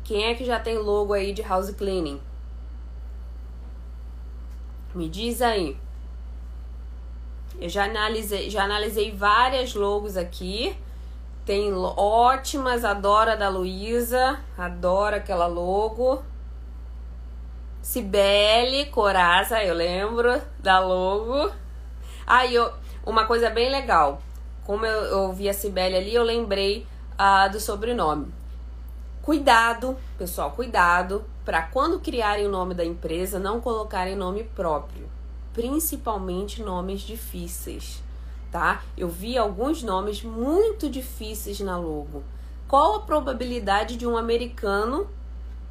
Quem 0.05 0.27
é 0.27 0.35
que 0.37 0.45
já 0.45 0.61
tem 0.61 0.79
logo 0.79 1.13
aí 1.13 1.33
de 1.33 1.43
house 1.43 1.73
cleaning? 1.73 2.21
Me 4.95 5.09
diz 5.09 5.41
aí. 5.41 5.77
Eu 7.59 7.69
já 7.69 7.85
analisei, 7.85 8.51
já 8.51 8.65
analisei 8.65 9.11
várias 9.11 9.75
logos 9.75 10.17
aqui. 10.17 10.77
Tem 11.47 11.73
ótimas, 11.73 12.85
adoro 12.85 13.31
a 13.31 13.35
da 13.35 13.49
Luísa, 13.49 14.39
adoro 14.57 15.17
aquela 15.17 15.47
logo. 15.47 16.23
Cibele 17.81 18.87
Coraza, 18.87 19.63
eu 19.63 19.75
lembro 19.75 20.41
da 20.59 20.79
logo. 20.79 21.51
Aí, 22.27 22.57
ah, 22.57 22.73
uma 23.05 23.27
coisa 23.27 23.51
bem 23.51 23.71
legal. 23.71 24.21
Como 24.65 24.85
eu, 24.87 25.05
eu 25.05 25.33
vi 25.33 25.49
a 25.49 25.55
Cibele 25.55 25.97
ali, 25.97 26.15
eu 26.15 26.23
lembrei 26.23 26.87
uh, 27.15 27.51
do 27.51 27.59
sobrenome. 27.59 28.33
Cuidado, 29.23 29.97
pessoal, 30.19 30.53
cuidado 30.53 31.25
para 31.45 31.63
quando 31.63 32.01
criarem 32.01 32.47
o 32.47 32.51
nome 32.51 32.75
da 32.75 32.85
empresa 32.85 33.39
não 33.39 33.61
colocarem 33.61 34.17
nome 34.17 34.45
próprio 34.45 35.09
principalmente 35.53 36.63
nomes 36.63 37.03
difíceis, 37.03 38.03
tá? 38.51 38.83
Eu 38.97 39.09
vi 39.09 39.37
alguns 39.37 39.83
nomes 39.83 40.23
muito 40.23 40.89
difíceis 40.89 41.61
na 41.61 41.77
logo. 41.77 42.23
Qual 42.67 42.97
a 42.97 43.01
probabilidade 43.01 43.97
de 43.97 44.07
um 44.07 44.17
americano 44.17 45.03
uh, 45.03 45.07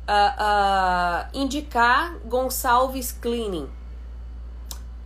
uh, 0.07 1.27
indicar 1.34 2.15
Gonçalves 2.25 3.12
Cleaning? 3.12 3.69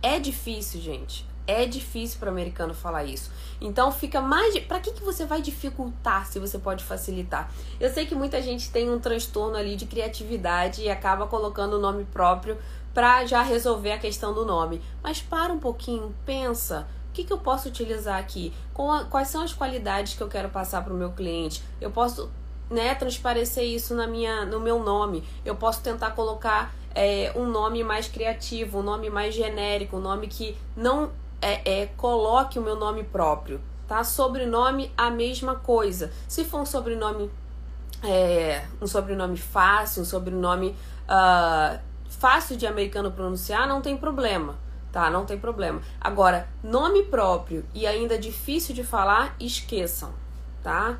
É 0.02 0.18
difícil, 0.18 0.80
gente. 0.80 1.26
É 1.46 1.64
difícil 1.64 2.18
para 2.18 2.28
o 2.28 2.32
americano 2.32 2.74
falar 2.74 3.04
isso. 3.04 3.30
Então 3.60 3.92
fica 3.92 4.20
mais. 4.20 4.58
Para 4.60 4.80
que, 4.80 4.92
que 4.92 5.02
você 5.02 5.24
vai 5.24 5.40
dificultar 5.40 6.26
se 6.26 6.38
você 6.38 6.58
pode 6.58 6.82
facilitar? 6.84 7.52
Eu 7.78 7.92
sei 7.92 8.06
que 8.06 8.14
muita 8.14 8.42
gente 8.42 8.70
tem 8.70 8.90
um 8.90 8.98
transtorno 8.98 9.56
ali 9.56 9.76
de 9.76 9.86
criatividade 9.86 10.82
e 10.82 10.90
acaba 10.90 11.26
colocando 11.26 11.74
o 11.74 11.80
nome 11.80 12.04
próprio 12.04 12.58
para 12.92 13.24
já 13.26 13.42
resolver 13.42 13.92
a 13.92 13.98
questão 13.98 14.32
do 14.34 14.44
nome. 14.44 14.80
Mas 15.02 15.20
para 15.20 15.52
um 15.52 15.58
pouquinho, 15.58 16.14
pensa. 16.24 16.88
O 17.10 17.12
que, 17.12 17.24
que 17.24 17.32
eu 17.32 17.38
posso 17.38 17.68
utilizar 17.68 18.18
aqui? 18.18 18.52
Quais 19.10 19.28
são 19.28 19.42
as 19.42 19.52
qualidades 19.52 20.14
que 20.14 20.22
eu 20.22 20.28
quero 20.28 20.48
passar 20.50 20.82
para 20.82 20.92
o 20.92 20.96
meu 20.96 21.12
cliente? 21.12 21.62
Eu 21.80 21.90
posso 21.90 22.30
né, 22.70 22.94
transparecer 22.94 23.64
isso 23.64 23.94
na 23.94 24.06
minha, 24.06 24.44
no 24.44 24.60
meu 24.60 24.82
nome. 24.82 25.22
Eu 25.44 25.56
posso 25.56 25.82
tentar 25.82 26.10
colocar 26.10 26.74
é, 26.94 27.32
um 27.36 27.46
nome 27.46 27.84
mais 27.84 28.08
criativo, 28.08 28.80
um 28.80 28.82
nome 28.82 29.10
mais 29.10 29.34
genérico, 29.34 29.96
um 29.96 30.00
nome 30.00 30.26
que 30.26 30.56
não 30.76 31.10
é, 31.40 31.82
é, 31.82 31.86
coloque 31.96 32.58
o 32.58 32.62
meu 32.62 32.76
nome 32.76 33.04
próprio. 33.04 33.60
Tá? 33.86 34.02
Sobrenome, 34.02 34.92
a 34.96 35.10
mesma 35.10 35.56
coisa. 35.56 36.12
Se 36.26 36.44
for 36.44 36.60
um 36.60 36.66
sobrenome, 36.66 37.30
é, 38.02 38.64
um 38.80 38.86
sobrenome 38.86 39.36
fácil, 39.36 40.02
um 40.02 40.04
sobrenome 40.04 40.74
uh, 41.06 41.78
fácil 42.08 42.56
de 42.56 42.66
americano 42.66 43.12
pronunciar, 43.12 43.68
não 43.68 43.80
tem 43.80 43.96
problema, 43.96 44.56
tá? 44.90 45.08
Não 45.10 45.24
tem 45.24 45.38
problema. 45.38 45.80
Agora, 46.00 46.48
nome 46.62 47.04
próprio 47.04 47.64
e 47.74 47.86
ainda 47.86 48.18
difícil 48.18 48.74
de 48.74 48.82
falar, 48.82 49.36
esqueçam, 49.38 50.12
tá? 50.62 50.98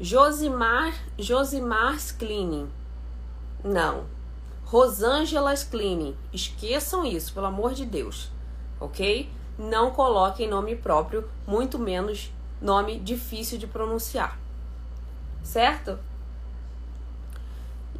Josimar, 0.00 0.94
Josimars 1.18 2.12
Cleaning. 2.12 2.70
Não. 3.64 4.04
Rosângelas 4.64 5.64
Cleaning. 5.64 6.14
Esqueçam 6.32 7.04
isso, 7.04 7.32
pelo 7.32 7.46
amor 7.46 7.72
de 7.74 7.86
Deus. 7.86 8.30
OK? 8.78 9.28
Não 9.58 9.90
coloquem 9.90 10.48
nome 10.48 10.76
próprio, 10.76 11.28
muito 11.46 11.78
menos 11.78 12.32
nome 12.62 12.98
difícil 13.00 13.58
de 13.58 13.66
pronunciar. 13.66 14.38
Certo? 15.42 15.98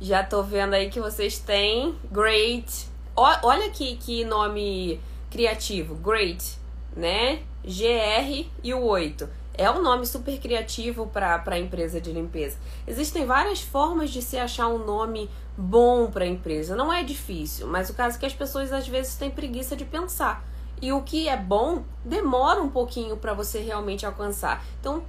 Já 0.01 0.23
tô 0.23 0.42
vendo 0.42 0.75
aí 0.75 0.88
que 0.88 1.01
vocês 1.01 1.38
têm 1.38 1.97
Great. 2.12 2.88
O, 3.16 3.23
olha 3.42 3.68
que, 3.71 3.97
que 3.97 4.25
nome 4.25 5.01
criativo. 5.31 5.97
Great, 5.97 6.57
né? 6.97 7.42
GR 7.64 8.47
e 8.62 8.73
o 8.73 8.85
8. 8.85 9.29
É 9.55 9.68
um 9.68 9.83
nome 9.83 10.07
super 10.07 10.38
criativo 10.38 11.09
para 11.09 11.42
a 11.44 11.59
empresa 11.59 12.01
de 12.01 12.12
limpeza. 12.12 12.57
Existem 12.87 13.27
várias 13.27 13.61
formas 13.61 14.11
de 14.11 14.23
se 14.23 14.38
achar 14.38 14.68
um 14.68 14.79
nome 14.79 15.29
bom 15.57 16.09
para 16.09 16.25
a 16.25 16.29
empresa. 16.29 16.77
Não 16.77 16.92
é 16.92 17.03
difícil, 17.03 17.66
mas 17.66 17.90
o 17.90 17.94
caso 17.94 18.16
é 18.16 18.21
que 18.21 18.27
as 18.27 18.33
pessoas 18.33 18.73
às 18.73 18.87
vezes 18.87 19.16
têm 19.16 19.29
preguiça 19.29 19.75
de 19.75 19.85
pensar. 19.85 20.44
E 20.81 20.93
o 20.93 21.03
que 21.03 21.29
é 21.29 21.37
bom 21.37 21.83
demora 22.05 22.62
um 22.62 22.69
pouquinho 22.69 23.17
para 23.17 23.35
você 23.35 23.61
realmente 23.61 24.07
alcançar. 24.07 24.64
Então, 24.81 25.03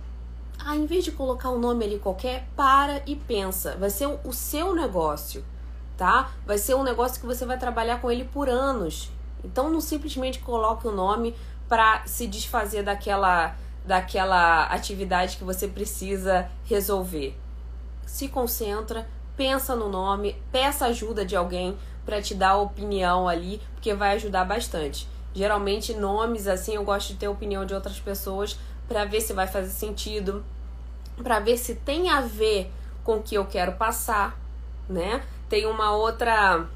ah, 0.60 0.76
em 0.76 0.86
vez 0.86 1.06
de 1.06 1.12
colocar 1.12 1.50
um 1.50 1.60
nome 1.60 1.86
ali 1.86 2.00
qualquer, 2.00 2.48
para 2.56 3.02
e 3.06 3.16
pensa. 3.16 3.76
Vai 3.78 3.90
ser 3.90 4.08
o 4.08 4.34
seu 4.34 4.76
negócio, 4.76 5.44
tá? 5.98 6.32
Vai 6.46 6.58
ser 6.58 6.76
um 6.76 6.84
negócio 6.84 7.20
que 7.20 7.26
você 7.26 7.46
vai 7.46 7.58
trabalhar 7.58 8.02
com 8.02 8.12
ele 8.12 8.26
por 8.26 8.50
anos. 8.50 9.10
Então 9.44 9.70
não 9.70 9.80
simplesmente 9.80 10.40
coloque 10.40 10.88
o 10.88 10.92
um 10.92 10.96
nome 10.96 11.36
para 11.68 12.06
se 12.06 12.28
desfazer 12.28 12.84
daquela 12.84 13.56
daquela 13.86 14.66
atividade 14.66 15.38
que 15.38 15.44
você 15.44 15.68
precisa 15.68 16.50
resolver. 16.66 17.36
Se 18.06 18.28
concentra, 18.28 19.08
pensa 19.36 19.76
no 19.76 19.90
nome, 19.90 20.36
peça 20.52 20.86
ajuda 20.86 21.26
de 21.26 21.36
alguém 21.36 21.76
para 22.06 22.22
te 22.22 22.36
dar 22.36 22.58
opinião 22.58 23.28
ali, 23.28 23.62
porque 23.74 23.94
vai 23.94 24.16
ajudar 24.16 24.44
bastante. 24.46 25.08
Geralmente 25.34 25.94
nomes 25.94 26.48
assim 26.48 26.76
eu 26.76 26.84
gosto 26.84 27.10
de 27.10 27.16
ter 27.16 27.28
opinião 27.28 27.66
de 27.66 27.74
outras 27.74 28.00
pessoas 28.00 28.58
para 28.88 29.06
ver 29.06 29.22
se 29.22 29.34
vai 29.34 29.48
fazer 29.48 29.70
sentido, 29.70 30.44
para 31.22 31.40
ver 31.40 31.58
se 31.58 31.76
tem 31.76 32.10
a 32.10 32.22
ver 32.22 32.72
com 33.04 33.18
o 33.18 33.22
que 33.24 33.36
eu 33.36 33.46
quero 33.46 33.74
passar, 33.74 34.38
né? 34.88 35.24
Tem 35.48 35.66
uma 35.66 35.96
outra 35.96 36.68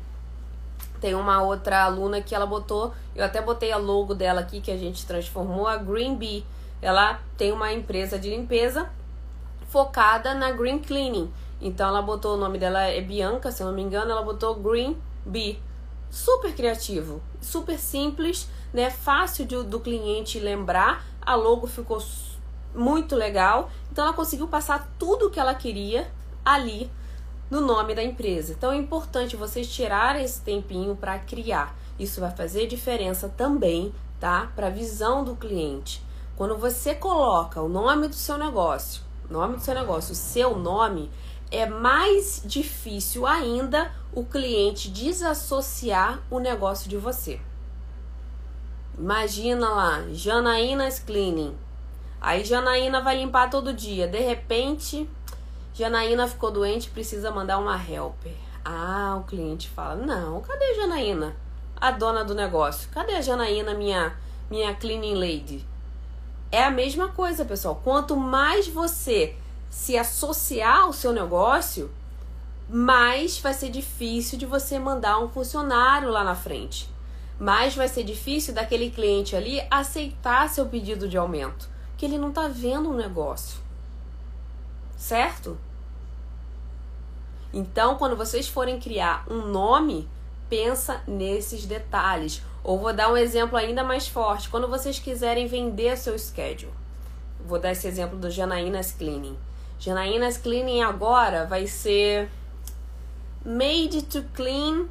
tem 1.02 1.16
uma 1.16 1.42
outra 1.42 1.84
aluna 1.84 2.22
que 2.22 2.34
ela 2.34 2.46
botou, 2.46 2.94
eu 3.14 3.26
até 3.26 3.42
botei 3.42 3.72
a 3.74 3.78
logo 3.78 4.16
dela 4.16 4.40
aqui 4.40 4.62
que 4.62 4.72
a 4.72 4.78
gente 4.78 5.06
transformou 5.06 5.68
a 5.68 5.76
Green 5.76 6.16
Bee. 6.16 6.46
Ela 6.82 7.20
tem 7.38 7.52
uma 7.52 7.74
empresa 7.74 8.18
de 8.18 8.30
limpeza 8.30 8.90
focada 9.68 10.34
na 10.34 10.52
green 10.52 10.80
cleaning. 10.80 11.32
Então 11.60 11.90
ela 11.90 12.02
botou 12.02 12.36
o 12.36 12.38
nome 12.38 12.58
dela 12.58 12.84
é 12.84 13.02
Bianca, 13.02 13.52
se 13.52 13.62
eu 13.64 13.68
não 13.68 13.74
me 13.74 13.82
engano, 13.82 14.12
ela 14.12 14.22
botou 14.22 14.56
Green 14.56 14.98
Bee. 15.26 15.60
Super 16.14 16.54
criativo, 16.54 17.24
super 17.42 17.80
simples, 17.80 18.48
né? 18.72 18.92
Fácil 18.92 19.48
de, 19.48 19.64
do 19.64 19.80
cliente 19.80 20.40
lembrar, 20.40 21.04
a 21.20 21.34
logo 21.34 21.66
ficou 21.66 21.98
muito 22.76 23.16
legal. 23.16 23.72
Então 23.92 24.06
ela 24.06 24.14
conseguiu 24.14 24.48
passar 24.48 24.94
tudo 25.00 25.26
o 25.26 25.32
que 25.32 25.40
ela 25.40 25.56
queria 25.56 26.08
ali 26.46 26.88
no 27.50 27.62
nome 27.62 27.96
da 27.96 28.04
empresa. 28.04 28.54
Então 28.54 28.72
é 28.72 28.78
importante 28.78 29.36
vocês 29.36 29.68
tirarem 29.68 30.24
esse 30.24 30.40
tempinho 30.42 30.96
para 30.96 31.18
criar. 31.18 31.76
Isso 31.98 32.22
vai 32.22 32.30
fazer 32.30 32.68
diferença 32.68 33.28
também, 33.28 33.92
tá? 34.20 34.52
Para 34.56 34.68
a 34.68 34.70
visão 34.70 35.24
do 35.24 35.36
cliente. 35.36 36.00
Quando 36.36 36.56
você 36.56 36.94
coloca 36.94 37.60
o 37.60 37.68
nome 37.68 38.08
do 38.08 38.16
seu 38.16 38.38
negócio, 38.38 39.02
nome 39.32 39.56
do 39.56 39.64
seu 39.64 39.74
negócio, 39.74 40.12
o 40.12 40.16
seu 40.16 40.56
nome, 40.60 41.10
é 41.54 41.68
mais 41.68 42.42
difícil 42.44 43.28
ainda 43.28 43.92
o 44.12 44.26
cliente 44.26 44.90
desassociar 44.90 46.20
o 46.30 46.40
negócio 46.40 46.90
de 46.90 46.98
você. 46.98 47.40
Imagina 48.98 49.70
lá, 49.70 50.04
Janaína's 50.12 51.00
Cleaning. 51.00 51.56
Aí 52.20 52.44
Janaína 52.44 53.02
vai 53.02 53.18
limpar 53.18 53.52
todo 53.52 53.72
dia. 53.72 54.08
De 54.08 54.20
repente, 54.20 55.08
Janaína 55.76 56.28
ficou 56.28 56.50
doente, 56.50 56.90
precisa 56.90 57.30
mandar 57.30 57.60
uma 57.60 57.76
helper. 57.78 58.36
Ah, 58.66 59.18
o 59.20 59.24
cliente 59.24 59.70
fala: 59.70 59.96
"Não, 59.96 60.42
cadê 60.42 60.66
a 60.66 60.76
Janaína? 60.76 61.36
A 61.80 61.92
dona 61.92 62.24
do 62.24 62.34
negócio. 62.34 62.90
Cadê 62.90 63.16
a 63.16 63.22
Janaína, 63.22 63.74
minha 63.74 64.16
minha 64.50 64.74
cleaning 64.74 65.16
lady?" 65.16 65.68
É 66.52 66.64
a 66.64 66.72
mesma 66.72 67.10
coisa, 67.10 67.46
pessoal. 67.46 67.82
Quanto 67.84 68.16
mais 68.16 68.68
você 68.68 69.36
se 69.74 69.98
associar 69.98 70.84
ao 70.84 70.94
seu 70.94 71.12
negócio, 71.12 71.92
mais 72.70 73.40
vai 73.40 73.56
ser 73.56 73.70
difícil 73.70 74.38
de 74.38 74.46
você 74.46 74.78
mandar 74.78 75.20
um 75.20 75.28
funcionário 75.28 76.10
lá 76.10 76.24
na 76.24 76.36
frente. 76.36 76.88
Mais 77.40 77.76
vai 77.76 77.88
ser 77.88 78.04
difícil 78.04 78.54
daquele 78.54 78.92
cliente 78.92 79.36
ali 79.36 79.62
aceitar 79.72 80.48
seu 80.48 80.68
pedido 80.68 81.10
de 81.10 81.18
aumento, 81.18 81.68
porque 81.90 82.06
ele 82.06 82.20
não 82.20 82.30
está 82.30 82.48
vendo 82.48 82.92
um 82.92 82.96
negócio. 82.96 83.60
Certo? 84.96 85.58
Então, 87.52 87.98
quando 87.98 88.16
vocês 88.16 88.48
forem 88.48 88.80
criar 88.80 89.26
um 89.28 89.48
nome, 89.48 90.08
pensa 90.48 91.02
nesses 91.08 91.66
detalhes. 91.66 92.44
Ou 92.64 92.80
vou 92.80 92.94
dar 92.94 93.12
um 93.12 93.18
exemplo 93.18 93.58
ainda 93.58 93.84
mais 93.84 94.08
forte. 94.08 94.50
Quando 94.50 94.68
vocês 94.68 95.00
quiserem 95.00 95.48
vender 95.48 95.98
seu 95.98 96.18
schedule. 96.18 96.72
Vou 97.46 97.60
dar 97.60 97.72
esse 97.72 97.88
exemplo 97.88 98.18
do 98.18 98.30
Janaína's 98.30 98.92
Cleaning. 98.92 99.38
Janaína's 99.80 100.38
Cleaning 100.38 100.82
agora 100.82 101.46
vai 101.46 101.68
ser 101.68 102.30
made 103.46 104.02
to 104.04 104.24
clean 104.34 104.88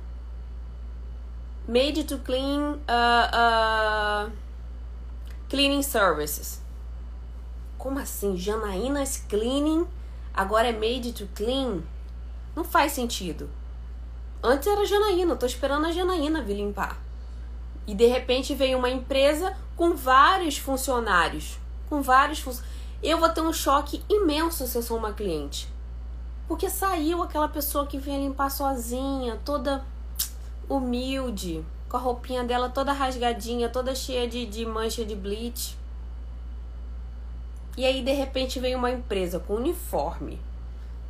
made 1.67 2.05
to 2.05 2.19
clean 2.19 2.81
uh, 2.89 4.27
uh, 4.29 4.31
cleaning 5.49 5.83
services. 5.83 6.61
Como 7.79 7.99
assim? 7.99 8.37
Janaína's 8.37 9.25
Cleaning 9.29 9.87
agora 10.35 10.69
é 10.69 10.73
made 10.73 11.13
to 11.13 11.29
clean? 11.35 11.83
Não 12.55 12.65
faz 12.65 12.93
sentido. 12.93 13.49
Antes 14.43 14.67
era 14.67 14.85
Janaína, 14.85 15.33
eu 15.33 15.37
tô 15.37 15.47
esperando 15.47 15.87
a 15.87 15.93
Janaína 15.93 16.43
vir 16.43 16.55
limpar. 16.55 16.99
E 17.87 17.95
de 17.95 18.07
repente 18.07 18.55
veio 18.55 18.79
uma 18.79 18.91
empresa 18.91 19.57
com 19.77 19.95
vários 19.95 20.59
funcionários. 20.59 21.59
Com 21.89 22.03
vários 22.03 22.41
funcionários. 22.41 22.82
Eu 23.03 23.19
vou 23.19 23.29
ter 23.29 23.41
um 23.41 23.53
choque 23.53 24.01
imenso 24.09 24.65
se 24.67 24.79
eu 24.79 24.83
sou 24.83 24.97
uma 24.97 25.13
cliente. 25.13 25.69
Porque 26.47 26.71
saiu 26.71 27.23
aquela 27.23 27.49
pessoa 27.49 27.87
que 27.87 27.99
vinha 27.99 28.19
limpar 28.19 28.49
sozinha, 28.49 29.41
toda 29.45 29.85
humilde, 30.69 31.65
com 31.89 31.97
a 31.97 32.01
roupinha 32.01 32.45
dela 32.45 32.69
toda 32.69 32.93
rasgadinha, 32.93 33.69
toda 33.69 33.95
cheia 33.95 34.29
de, 34.29 34.47
de 34.47 34.65
mancha 34.65 35.05
de 35.05 35.17
bleach. 35.17 35.77
E 37.77 37.85
aí, 37.85 38.03
de 38.03 38.13
repente, 38.13 38.61
vem 38.61 38.77
uma 38.77 38.91
empresa 38.91 39.41
com 39.41 39.55
uniforme, 39.55 40.39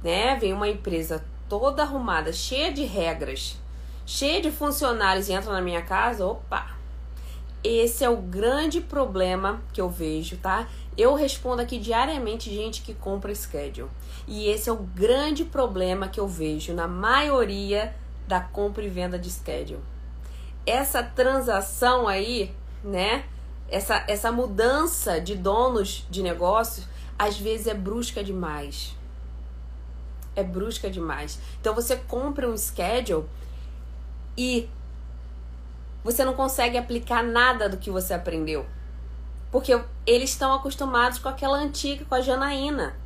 né? 0.02 0.36
Vem 0.36 0.52
uma 0.52 0.68
empresa 0.68 1.22
toda 1.48 1.82
arrumada, 1.82 2.32
cheia 2.32 2.72
de 2.72 2.84
regras, 2.84 3.58
cheia 4.06 4.40
de 4.40 4.50
funcionários 4.50 5.28
e 5.28 5.32
entra 5.32 5.52
na 5.52 5.60
minha 5.60 5.82
casa, 5.82 6.24
opa! 6.24 6.70
Esse 7.62 8.04
é 8.04 8.08
o 8.08 8.16
grande 8.16 8.80
problema 8.80 9.60
que 9.72 9.80
eu 9.80 9.88
vejo, 9.88 10.36
tá? 10.38 10.66
Eu 10.96 11.14
respondo 11.14 11.62
aqui 11.62 11.78
diariamente 11.78 12.50
gente 12.50 12.82
que 12.82 12.94
compra 12.94 13.34
schedule. 13.34 13.90
E 14.26 14.48
esse 14.48 14.68
é 14.68 14.72
o 14.72 14.76
grande 14.76 15.44
problema 15.44 16.08
que 16.08 16.20
eu 16.20 16.28
vejo 16.28 16.74
na 16.74 16.86
maioria 16.86 17.94
da 18.28 18.40
compra 18.40 18.84
e 18.84 18.88
venda 18.88 19.18
de 19.18 19.30
schedule. 19.30 19.80
Essa 20.66 21.02
transação 21.02 22.06
aí, 22.06 22.54
né? 22.84 23.24
Essa, 23.68 24.04
essa 24.06 24.30
mudança 24.30 25.20
de 25.20 25.34
donos 25.34 26.06
de 26.10 26.22
negócio, 26.22 26.84
às 27.18 27.38
vezes 27.38 27.66
é 27.66 27.74
brusca 27.74 28.22
demais 28.22 28.94
é 30.34 30.42
brusca 30.42 30.90
demais. 30.90 31.38
Então 31.60 31.74
você 31.74 31.96
compra 31.96 32.48
um 32.48 32.56
schedule 32.56 33.26
e 34.36 34.68
você 36.02 36.24
não 36.24 36.34
consegue 36.34 36.76
aplicar 36.76 37.22
nada 37.22 37.68
do 37.68 37.76
que 37.76 37.90
você 37.90 38.14
aprendeu. 38.14 38.66
Porque 39.52 39.78
eles 40.06 40.30
estão 40.30 40.52
acostumados 40.54 41.20
com 41.20 41.28
aquela 41.28 41.58
antiga, 41.58 42.04
com 42.06 42.14
a 42.16 42.20
Janaína. 42.20 42.96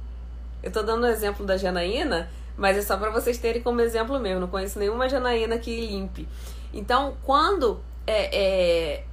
Eu 0.62 0.72
tô 0.72 0.82
dando 0.82 1.04
o 1.04 1.08
exemplo 1.08 1.44
da 1.44 1.56
Janaína, 1.56 2.30
mas 2.56 2.78
é 2.78 2.82
só 2.82 2.96
para 2.96 3.10
vocês 3.10 3.36
terem 3.36 3.62
como 3.62 3.80
exemplo 3.82 4.18
mesmo. 4.18 4.40
Não 4.40 4.48
conheço 4.48 4.78
nenhuma 4.78 5.08
Janaína 5.08 5.58
que 5.58 5.86
limpe. 5.86 6.26
Então, 6.72 7.16
quando 7.24 7.80
é, 8.06 8.94
é, 8.96 9.04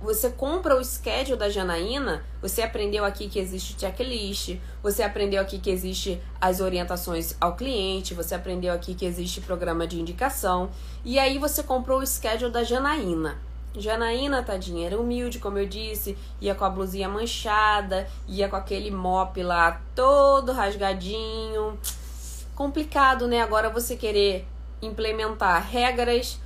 você 0.00 0.30
compra 0.30 0.74
o 0.76 0.82
schedule 0.82 1.38
da 1.38 1.50
Janaína, 1.50 2.24
você 2.40 2.62
aprendeu 2.62 3.04
aqui 3.04 3.28
que 3.28 3.38
existe 3.38 3.78
checklist, 3.78 4.56
você 4.82 5.02
aprendeu 5.02 5.42
aqui 5.42 5.58
que 5.58 5.70
existe 5.70 6.20
as 6.40 6.60
orientações 6.60 7.36
ao 7.38 7.54
cliente, 7.54 8.14
você 8.14 8.34
aprendeu 8.34 8.72
aqui 8.72 8.94
que 8.94 9.04
existe 9.04 9.42
programa 9.42 9.86
de 9.86 10.00
indicação, 10.00 10.70
e 11.04 11.18
aí 11.18 11.38
você 11.38 11.62
comprou 11.62 12.00
o 12.00 12.06
schedule 12.06 12.50
da 12.50 12.64
Janaína. 12.64 13.38
Janaína, 13.76 14.42
tadinha, 14.42 14.86
era 14.86 14.98
humilde, 14.98 15.38
como 15.38 15.58
eu 15.58 15.66
disse, 15.66 16.18
ia 16.40 16.54
com 16.54 16.64
a 16.64 16.70
blusinha 16.70 17.08
manchada, 17.08 18.08
ia 18.26 18.48
com 18.48 18.56
aquele 18.56 18.90
mop 18.90 19.40
lá 19.42 19.80
todo 19.94 20.52
rasgadinho. 20.52 21.78
Complicado, 22.54 23.28
né? 23.28 23.40
Agora 23.40 23.70
você 23.70 23.96
querer 23.96 24.46
implementar 24.82 25.64
regras, 25.68 26.40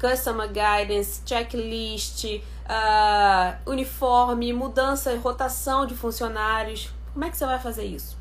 customer 0.00 0.48
guidance, 0.48 1.20
checklist, 1.26 2.24
uh, 2.24 3.70
uniforme, 3.70 4.52
mudança, 4.52 5.14
rotação 5.18 5.84
de 5.84 5.94
funcionários. 5.94 6.90
Como 7.12 7.24
é 7.24 7.30
que 7.30 7.36
você 7.36 7.44
vai 7.44 7.58
fazer 7.58 7.84
isso? 7.84 8.16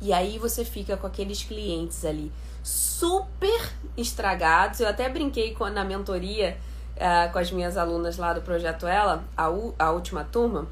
E 0.00 0.12
aí 0.12 0.38
você 0.38 0.64
fica 0.64 0.96
com 0.96 1.06
aqueles 1.06 1.42
clientes 1.42 2.04
ali 2.04 2.30
super 2.62 3.72
estragados. 3.96 4.80
Eu 4.80 4.88
até 4.88 5.08
brinquei 5.08 5.56
na 5.72 5.84
mentoria 5.84 6.58
uh, 7.00 7.32
com 7.32 7.38
as 7.38 7.50
minhas 7.50 7.76
alunas 7.76 8.16
lá 8.16 8.32
do 8.32 8.42
Projeto 8.42 8.86
Ela, 8.86 9.24
a, 9.36 9.46
a 9.78 9.90
última 9.90 10.22
turma. 10.22 10.68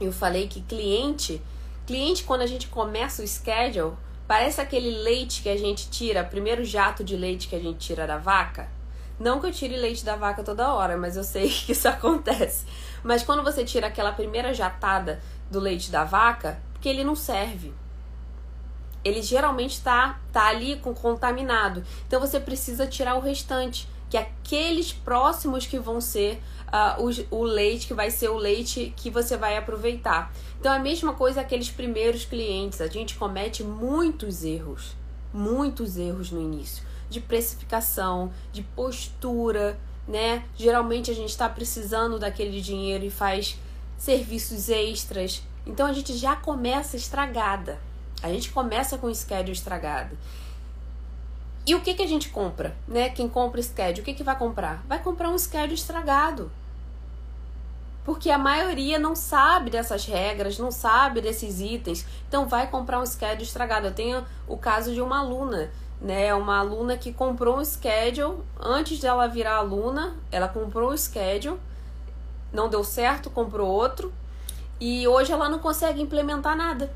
Eu 0.00 0.12
falei 0.12 0.46
que 0.46 0.60
cliente, 0.60 1.42
cliente 1.86 2.24
quando 2.24 2.42
a 2.42 2.46
gente 2.46 2.68
começa 2.68 3.22
o 3.22 3.26
schedule, 3.26 3.94
parece 4.28 4.60
aquele 4.60 4.90
leite 5.02 5.42
que 5.42 5.48
a 5.48 5.56
gente 5.56 5.88
tira, 5.90 6.22
primeiro 6.22 6.64
jato 6.64 7.02
de 7.02 7.16
leite 7.16 7.48
que 7.48 7.56
a 7.56 7.60
gente 7.60 7.78
tira 7.78 8.06
da 8.06 8.18
vaca 8.18 8.68
não 9.22 9.38
que 9.38 9.46
eu 9.46 9.52
tire 9.52 9.76
leite 9.76 10.04
da 10.04 10.16
vaca 10.16 10.42
toda 10.42 10.74
hora, 10.74 10.96
mas 10.96 11.16
eu 11.16 11.22
sei 11.22 11.48
que 11.48 11.72
isso 11.72 11.88
acontece. 11.88 12.66
Mas 13.04 13.22
quando 13.22 13.42
você 13.42 13.64
tira 13.64 13.86
aquela 13.86 14.12
primeira 14.12 14.52
jatada 14.52 15.20
do 15.48 15.60
leite 15.60 15.92
da 15.92 16.02
vaca, 16.02 16.58
porque 16.72 16.88
ele 16.88 17.04
não 17.04 17.14
serve. 17.14 17.72
Ele 19.04 19.22
geralmente 19.22 19.72
está 19.72 20.20
tá 20.32 20.48
ali 20.48 20.76
com 20.76 20.92
contaminado. 20.92 21.84
Então 22.06 22.20
você 22.20 22.40
precisa 22.40 22.86
tirar 22.86 23.14
o 23.14 23.20
restante, 23.20 23.88
que 24.12 24.18
aqueles 24.18 24.92
próximos 24.92 25.64
que 25.64 25.78
vão 25.78 25.98
ser 25.98 26.38
uh, 26.68 27.02
o, 27.30 27.42
leite, 27.42 27.86
que 27.86 27.94
vai 27.94 28.10
ser 28.10 28.28
o 28.28 28.36
leite 28.36 28.92
que 28.94 29.08
você 29.08 29.38
vai 29.38 29.56
aproveitar. 29.56 30.30
Então 30.60 30.70
a 30.70 30.78
mesma 30.78 31.14
coisa 31.14 31.40
aqueles 31.40 31.70
primeiros 31.70 32.26
clientes. 32.26 32.82
A 32.82 32.88
gente 32.88 33.14
comete 33.14 33.64
muitos 33.64 34.44
erros, 34.44 34.94
muitos 35.32 35.96
erros 35.96 36.30
no 36.30 36.42
início 36.42 36.84
de 37.08 37.22
precificação, 37.22 38.30
de 38.52 38.62
postura, 38.62 39.80
né? 40.06 40.44
Geralmente 40.58 41.10
a 41.10 41.14
gente 41.14 41.30
está 41.30 41.48
precisando 41.48 42.18
daquele 42.18 42.60
dinheiro 42.60 43.06
e 43.06 43.10
faz 43.10 43.58
serviços 43.96 44.68
extras. 44.68 45.42
Então 45.66 45.86
a 45.86 45.92
gente 45.94 46.14
já 46.18 46.36
começa 46.36 46.98
estragada. 46.98 47.80
A 48.22 48.28
gente 48.28 48.50
começa 48.50 48.98
com 48.98 49.06
o 49.06 49.14
schedule 49.14 49.52
estragado. 49.52 50.18
E 51.64 51.74
o 51.74 51.80
que, 51.80 51.94
que 51.94 52.02
a 52.02 52.08
gente 52.08 52.28
compra? 52.28 52.74
Né? 52.88 53.08
Quem 53.10 53.28
compra 53.28 53.62
schedule, 53.62 54.00
o 54.00 54.04
que, 54.04 54.14
que 54.14 54.24
vai 54.24 54.36
comprar? 54.36 54.82
Vai 54.88 55.02
comprar 55.02 55.28
um 55.28 55.38
schedule 55.38 55.74
estragado. 55.74 56.50
Porque 58.04 58.30
a 58.30 58.38
maioria 58.38 58.98
não 58.98 59.14
sabe 59.14 59.70
dessas 59.70 60.04
regras, 60.04 60.58
não 60.58 60.72
sabe 60.72 61.20
desses 61.20 61.60
itens. 61.60 62.04
Então 62.28 62.48
vai 62.48 62.68
comprar 62.68 63.00
um 63.00 63.06
schedule 63.06 63.44
estragado. 63.44 63.86
Eu 63.86 63.94
tenho 63.94 64.24
o 64.48 64.56
caso 64.56 64.92
de 64.92 65.00
uma 65.00 65.20
aluna 65.20 65.70
né? 66.02 66.34
Uma 66.34 66.58
aluna 66.58 66.96
que 66.96 67.12
comprou 67.12 67.58
um 67.58 67.64
schedule 67.64 68.38
antes 68.60 68.98
dela 68.98 69.28
virar 69.28 69.56
aluna, 69.56 70.16
ela 70.30 70.48
comprou 70.48 70.90
o 70.90 70.98
schedule, 70.98 71.58
não 72.52 72.68
deu 72.68 72.82
certo, 72.82 73.30
comprou 73.30 73.70
outro. 73.70 74.12
e 74.80 75.06
hoje 75.06 75.30
ela 75.30 75.48
não 75.48 75.60
consegue 75.60 76.02
implementar 76.02 76.56
nada. 76.56 76.92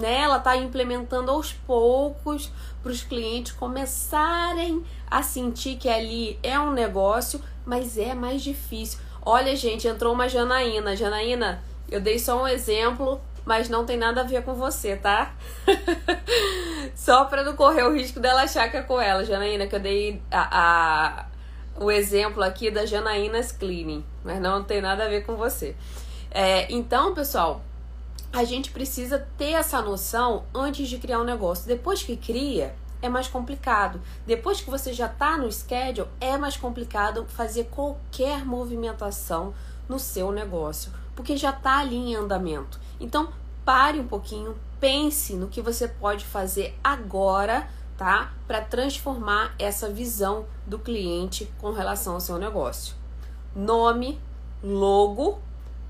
Né? 0.00 0.22
Ela 0.22 0.38
está 0.38 0.56
implementando 0.56 1.30
aos 1.30 1.52
poucos 1.52 2.50
para 2.82 2.90
os 2.90 3.02
clientes 3.02 3.52
começarem 3.52 4.82
a 5.10 5.22
sentir 5.22 5.76
que 5.76 5.88
ali 5.88 6.38
é 6.42 6.58
um 6.58 6.72
negócio, 6.72 7.40
mas 7.66 7.98
é 7.98 8.14
mais 8.14 8.42
difícil. 8.42 8.98
Olha, 9.22 9.54
gente, 9.54 9.86
entrou 9.86 10.14
uma 10.14 10.28
Janaína. 10.28 10.96
Janaína, 10.96 11.62
eu 11.90 12.00
dei 12.00 12.18
só 12.18 12.42
um 12.42 12.48
exemplo, 12.48 13.20
mas 13.44 13.68
não 13.68 13.84
tem 13.84 13.98
nada 13.98 14.22
a 14.22 14.24
ver 14.24 14.42
com 14.42 14.54
você, 14.54 14.96
tá? 14.96 15.34
só 16.96 17.26
para 17.26 17.44
não 17.44 17.54
correr 17.54 17.82
o 17.82 17.92
risco 17.92 18.18
dela 18.18 18.42
achar 18.42 18.70
que 18.70 18.76
é 18.76 18.82
com 18.82 19.00
ela, 19.00 19.24
Janaína, 19.24 19.66
que 19.66 19.76
eu 19.76 19.80
dei 19.80 20.22
a, 20.30 21.26
a, 21.78 21.84
o 21.84 21.90
exemplo 21.90 22.42
aqui 22.42 22.70
da 22.70 22.86
Janaína's 22.86 23.52
Cleaning, 23.52 24.04
mas 24.24 24.40
não 24.40 24.64
tem 24.64 24.80
nada 24.80 25.04
a 25.04 25.08
ver 25.08 25.26
com 25.26 25.36
você. 25.36 25.76
É, 26.30 26.72
então, 26.72 27.12
pessoal, 27.14 27.62
a 28.32 28.44
gente 28.44 28.70
precisa 28.70 29.26
ter 29.36 29.52
essa 29.52 29.82
noção 29.82 30.44
antes 30.54 30.88
de 30.88 30.98
criar 30.98 31.20
um 31.20 31.24
negócio. 31.24 31.66
Depois 31.66 32.02
que 32.02 32.16
cria, 32.16 32.74
é 33.02 33.08
mais 33.08 33.26
complicado. 33.26 34.00
Depois 34.26 34.60
que 34.60 34.70
você 34.70 34.92
já 34.92 35.06
está 35.06 35.36
no 35.36 35.50
schedule, 35.50 36.08
é 36.20 36.36
mais 36.38 36.56
complicado 36.56 37.26
fazer 37.28 37.64
qualquer 37.64 38.44
movimentação 38.44 39.52
no 39.88 39.98
seu 39.98 40.30
negócio, 40.30 40.92
porque 41.16 41.36
já 41.36 41.50
está 41.50 41.78
ali 41.78 41.96
em 41.96 42.14
andamento. 42.14 42.78
Então, 43.00 43.32
pare 43.64 43.98
um 43.98 44.06
pouquinho, 44.06 44.56
pense 44.78 45.34
no 45.34 45.48
que 45.48 45.60
você 45.60 45.88
pode 45.88 46.24
fazer 46.24 46.78
agora, 46.84 47.68
tá? 47.96 48.32
Para 48.46 48.60
transformar 48.60 49.54
essa 49.58 49.90
visão 49.90 50.46
do 50.66 50.78
cliente 50.78 51.52
com 51.58 51.72
relação 51.72 52.14
ao 52.14 52.20
seu 52.20 52.38
negócio. 52.38 52.94
Nome, 53.54 54.20
logo, 54.62 55.40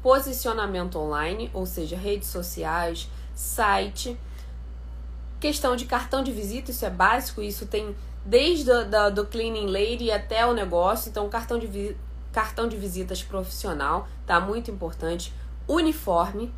posicionamento 0.02 0.98
online, 0.98 1.50
ou 1.52 1.66
seja, 1.66 1.96
redes 1.96 2.28
sociais, 2.28 3.08
site, 3.34 4.18
questão 5.38 5.76
de 5.76 5.84
cartão 5.86 6.22
de 6.22 6.32
visita, 6.32 6.70
isso 6.70 6.84
é 6.84 6.90
básico, 6.90 7.42
isso 7.42 7.66
tem 7.66 7.94
desde 8.24 8.70
do, 8.84 9.10
do 9.10 9.26
cleaning 9.26 9.66
lady 9.66 10.10
até 10.10 10.44
o 10.46 10.52
negócio, 10.52 11.08
então 11.08 11.28
cartão 11.28 11.58
de, 11.58 11.96
cartão 12.32 12.68
de 12.68 12.76
visitas 12.76 13.22
profissional, 13.22 14.06
tá 14.26 14.40
muito 14.40 14.70
importante. 14.70 15.32
Uniforme, 15.66 16.52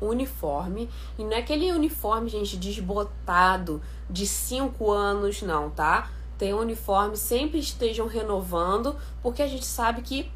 uniforme, 0.00 0.88
e 1.18 1.24
não 1.24 1.32
é 1.32 1.38
aquele 1.38 1.72
uniforme, 1.72 2.28
gente, 2.28 2.56
desbotado 2.56 3.82
de 4.08 4.26
5 4.26 4.90
anos, 4.90 5.42
não, 5.42 5.70
tá? 5.70 6.10
Tem 6.38 6.54
um 6.54 6.58
uniforme, 6.58 7.16
sempre 7.16 7.58
estejam 7.58 8.06
renovando, 8.06 8.96
porque 9.22 9.42
a 9.42 9.46
gente 9.46 9.66
sabe 9.66 10.02
que 10.02 10.30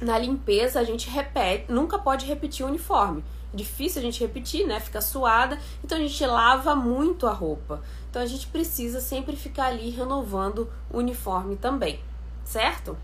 na 0.00 0.18
limpeza 0.18 0.78
a 0.80 0.84
gente 0.84 1.10
repete, 1.10 1.70
nunca 1.70 1.98
pode 1.98 2.24
repetir 2.24 2.64
o 2.64 2.68
uniforme. 2.68 3.24
É 3.52 3.56
difícil 3.56 4.00
a 4.00 4.04
gente 4.04 4.20
repetir, 4.20 4.66
né? 4.66 4.78
Fica 4.78 5.00
suada, 5.00 5.58
então 5.82 5.98
a 5.98 6.00
gente 6.00 6.24
lava 6.24 6.76
muito 6.76 7.26
a 7.26 7.32
roupa. 7.32 7.82
Então 8.08 8.22
a 8.22 8.26
gente 8.26 8.46
precisa 8.46 9.00
sempre 9.00 9.36
ficar 9.36 9.66
ali 9.66 9.90
renovando 9.90 10.70
o 10.90 10.98
uniforme 10.98 11.56
também, 11.56 12.00
certo? 12.44 12.96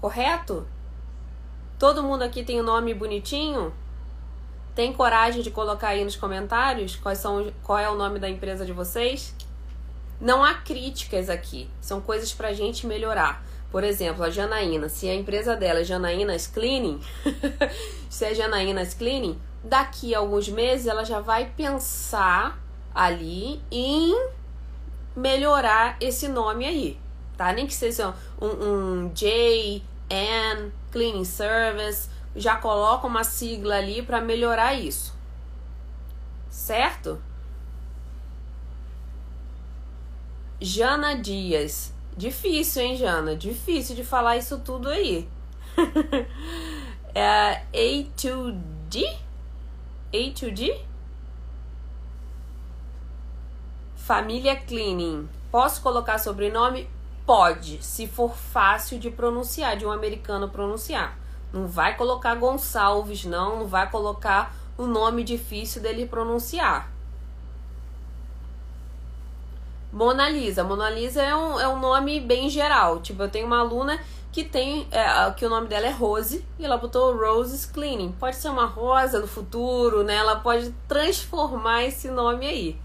Correto? 0.00 0.66
Todo 1.78 2.02
mundo 2.02 2.22
aqui 2.22 2.44
tem 2.44 2.60
o 2.60 2.62
um 2.62 2.66
nome 2.66 2.94
bonitinho? 2.94 3.72
Tem 4.74 4.92
coragem 4.92 5.42
de 5.42 5.50
colocar 5.50 5.88
aí 5.88 6.04
nos 6.04 6.16
comentários 6.16 6.96
quais 6.96 7.18
são, 7.18 7.52
qual 7.62 7.78
é 7.78 7.90
o 7.90 7.96
nome 7.96 8.18
da 8.18 8.28
empresa 8.28 8.64
de 8.64 8.72
vocês? 8.72 9.34
Não 10.20 10.44
há 10.44 10.54
críticas 10.54 11.28
aqui, 11.28 11.68
são 11.80 12.00
coisas 12.00 12.32
pra 12.32 12.52
gente 12.52 12.86
melhorar. 12.86 13.44
Por 13.72 13.82
exemplo, 13.82 14.22
a 14.22 14.28
Janaína, 14.28 14.90
se 14.90 15.08
a 15.08 15.14
empresa 15.14 15.56
dela 15.56 15.80
é 15.80 15.84
Janaína's 15.84 16.46
Cleaning, 16.46 17.00
se 18.10 18.26
é 18.26 18.34
Janaína's 18.34 18.92
Cleaning, 18.92 19.40
daqui 19.64 20.14
a 20.14 20.18
alguns 20.18 20.46
meses 20.50 20.86
ela 20.86 21.04
já 21.04 21.20
vai 21.20 21.50
pensar 21.56 22.60
ali 22.94 23.62
em 23.70 24.14
melhorar 25.16 25.96
esse 26.02 26.28
nome 26.28 26.66
aí, 26.66 27.00
tá? 27.34 27.50
Nem 27.54 27.66
que 27.66 27.72
seja 27.72 28.14
um, 28.38 29.06
um 29.06 29.08
J, 29.14 29.82
N, 30.10 30.70
Cleaning 30.90 31.24
Service, 31.24 32.10
já 32.36 32.56
coloca 32.56 33.06
uma 33.06 33.24
sigla 33.24 33.76
ali 33.76 34.02
para 34.02 34.20
melhorar 34.20 34.74
isso. 34.74 35.14
Certo? 36.50 37.18
Jana 40.60 41.14
Dias. 41.16 41.94
Difícil, 42.16 42.82
hein, 42.82 42.96
Jana? 42.96 43.34
Difícil 43.34 43.96
de 43.96 44.04
falar 44.04 44.36
isso 44.36 44.58
tudo 44.58 44.88
aí. 44.88 45.28
é 47.14 47.62
A2D? 47.72 49.16
A2D? 50.12 50.78
Família 53.96 54.56
Cleaning. 54.56 55.28
Posso 55.50 55.80
colocar 55.80 56.18
sobrenome? 56.18 56.88
Pode, 57.24 57.82
se 57.82 58.06
for 58.06 58.34
fácil 58.34 58.98
de 58.98 59.10
pronunciar, 59.10 59.76
de 59.76 59.86
um 59.86 59.92
americano 59.92 60.48
pronunciar. 60.48 61.16
Não 61.52 61.66
vai 61.66 61.96
colocar 61.96 62.34
Gonçalves, 62.34 63.24
não. 63.24 63.60
Não 63.60 63.66
vai 63.66 63.90
colocar 63.90 64.54
o 64.76 64.86
nome 64.86 65.24
difícil 65.24 65.80
dele 65.80 66.06
pronunciar. 66.06 66.91
Mona 69.92 70.28
Lisa. 70.28 70.64
Mona 70.64 70.88
Lisa 70.88 71.22
é 71.22 71.36
um, 71.36 71.60
é 71.60 71.68
um 71.68 71.78
nome 71.78 72.18
bem 72.18 72.48
geral. 72.48 73.00
Tipo, 73.00 73.24
eu 73.24 73.28
tenho 73.28 73.46
uma 73.46 73.58
aluna 73.58 74.00
que 74.32 74.42
tem 74.42 74.88
é, 74.90 75.30
que 75.32 75.44
o 75.44 75.50
nome 75.50 75.68
dela 75.68 75.86
é 75.86 75.90
Rose 75.90 76.44
e 76.58 76.64
ela 76.64 76.78
botou 76.78 77.14
Roses 77.14 77.66
Cleaning. 77.66 78.12
Pode 78.18 78.36
ser 78.36 78.48
uma 78.48 78.64
rosa 78.64 79.20
no 79.20 79.26
futuro, 79.26 80.02
né? 80.02 80.16
Ela 80.16 80.36
pode 80.36 80.74
transformar 80.88 81.84
esse 81.84 82.08
nome 82.08 82.46
aí. 82.46 82.76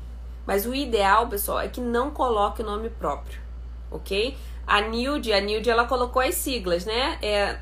Mas 0.45 0.65
o 0.65 0.75
ideal, 0.75 1.27
pessoal, 1.27 1.61
é 1.61 1.69
que 1.69 1.79
não 1.79 2.11
coloque 2.11 2.61
o 2.61 2.65
nome 2.65 2.89
próprio, 2.89 3.39
ok? 3.89 4.37
A 4.65 4.81
Nilde, 4.81 5.31
a 5.31 5.39
Nilde, 5.39 5.69
ela 5.69 5.85
colocou 5.85 6.21
as 6.21 6.35
siglas, 6.35 6.85
né? 6.85 7.17
É 7.21 7.59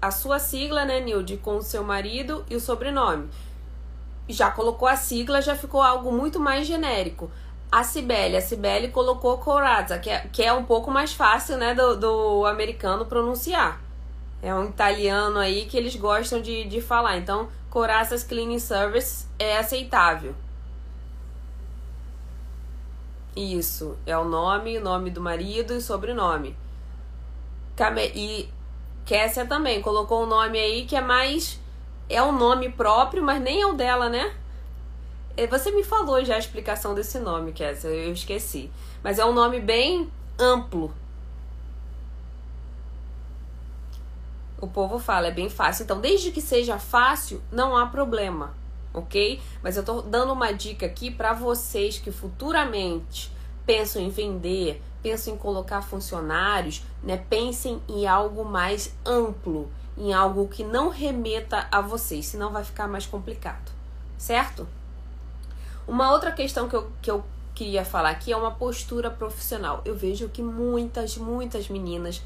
a 0.00 0.10
sua 0.10 0.38
sigla, 0.38 0.84
né, 0.84 1.00
Nilde, 1.00 1.36
com 1.38 1.56
o 1.56 1.62
seu 1.62 1.82
marido 1.82 2.44
e 2.50 2.54
o 2.54 2.60
sobrenome. 2.60 3.28
Já 4.28 4.50
colocou 4.50 4.86
a 4.86 4.96
sigla, 4.96 5.40
já 5.40 5.56
ficou 5.56 5.80
algo 5.80 6.12
muito 6.12 6.38
mais 6.38 6.66
genérico 6.66 7.30
a 7.74 7.82
Cibele. 7.82 8.36
A 8.36 8.40
Cibele 8.40 8.88
colocou 8.88 9.36
Corazza, 9.38 9.98
que 9.98 10.08
é, 10.08 10.20
que 10.32 10.40
é 10.44 10.52
um 10.52 10.62
pouco 10.62 10.92
mais 10.92 11.12
fácil, 11.12 11.56
né, 11.56 11.74
do, 11.74 11.96
do 11.96 12.46
americano 12.46 13.04
pronunciar. 13.04 13.82
É 14.40 14.54
um 14.54 14.66
italiano 14.66 15.40
aí 15.40 15.64
que 15.64 15.76
eles 15.76 15.96
gostam 15.96 16.40
de, 16.40 16.64
de 16.66 16.80
falar. 16.80 17.16
Então, 17.16 17.48
Corazza's 17.68 18.22
Cleaning 18.22 18.60
Service 18.60 19.26
é 19.40 19.58
aceitável. 19.58 20.36
Isso, 23.34 23.98
é 24.06 24.16
o 24.16 24.24
nome, 24.24 24.78
o 24.78 24.80
nome 24.80 25.10
do 25.10 25.20
marido 25.20 25.74
e 25.74 25.80
sobrenome. 25.80 26.56
E 28.14 28.48
Kessia 29.04 29.46
também 29.46 29.82
colocou 29.82 30.22
um 30.22 30.26
nome 30.26 30.60
aí 30.60 30.84
que 30.84 30.94
é 30.94 31.00
mais. 31.00 31.58
É 32.08 32.22
um 32.22 32.30
nome 32.30 32.68
próprio, 32.68 33.20
mas 33.20 33.42
nem 33.42 33.62
é 33.62 33.66
o 33.66 33.72
dela, 33.72 34.08
né? 34.08 34.32
É, 35.36 35.46
você 35.48 35.72
me 35.72 35.82
falou 35.82 36.24
já 36.24 36.36
a 36.36 36.38
explicação 36.38 36.94
desse 36.94 37.18
nome, 37.18 37.52
Kessia, 37.52 37.90
eu 37.90 38.12
esqueci. 38.12 38.70
Mas 39.02 39.18
é 39.18 39.24
um 39.24 39.32
nome 39.32 39.60
bem 39.60 40.10
amplo. 40.38 40.94
O 44.60 44.68
povo 44.68 44.98
fala, 44.98 45.26
é 45.26 45.30
bem 45.32 45.50
fácil. 45.50 45.82
Então, 45.82 46.00
desde 46.00 46.30
que 46.30 46.40
seja 46.40 46.78
fácil, 46.78 47.42
não 47.50 47.76
há 47.76 47.86
problema, 47.86 48.54
ok? 48.92 49.42
Mas 49.62 49.76
eu 49.76 49.84
tô 49.84 50.02
dando 50.02 50.32
uma 50.32 50.52
dica 50.52 50.86
aqui 50.86 51.10
para 51.10 51.32
vocês 51.32 51.98
que 51.98 52.12
futuramente 52.12 53.30
pensam 53.66 54.00
em 54.00 54.10
vender, 54.10 54.80
pensam 55.02 55.34
em 55.34 55.36
colocar 55.36 55.82
funcionários, 55.82 56.82
né? 57.02 57.16
Pensem 57.28 57.82
em 57.88 58.06
algo 58.06 58.44
mais 58.44 58.94
amplo, 59.04 59.70
em 59.98 60.12
algo 60.12 60.48
que 60.48 60.62
não 60.62 60.88
remeta 60.88 61.66
a 61.70 61.80
vocês, 61.80 62.26
senão 62.26 62.52
vai 62.52 62.62
ficar 62.62 62.86
mais 62.86 63.04
complicado, 63.04 63.72
certo? 64.16 64.66
Uma 65.86 66.12
outra 66.12 66.32
questão 66.32 66.68
que 66.68 66.76
eu, 66.76 66.90
que 67.02 67.10
eu 67.10 67.24
queria 67.54 67.84
falar 67.84 68.10
aqui 68.10 68.32
é 68.32 68.36
uma 68.36 68.50
postura 68.50 69.10
profissional. 69.10 69.82
Eu 69.84 69.94
vejo 69.94 70.28
que 70.28 70.42
muitas, 70.42 71.16
muitas 71.16 71.68
meninas 71.68 72.22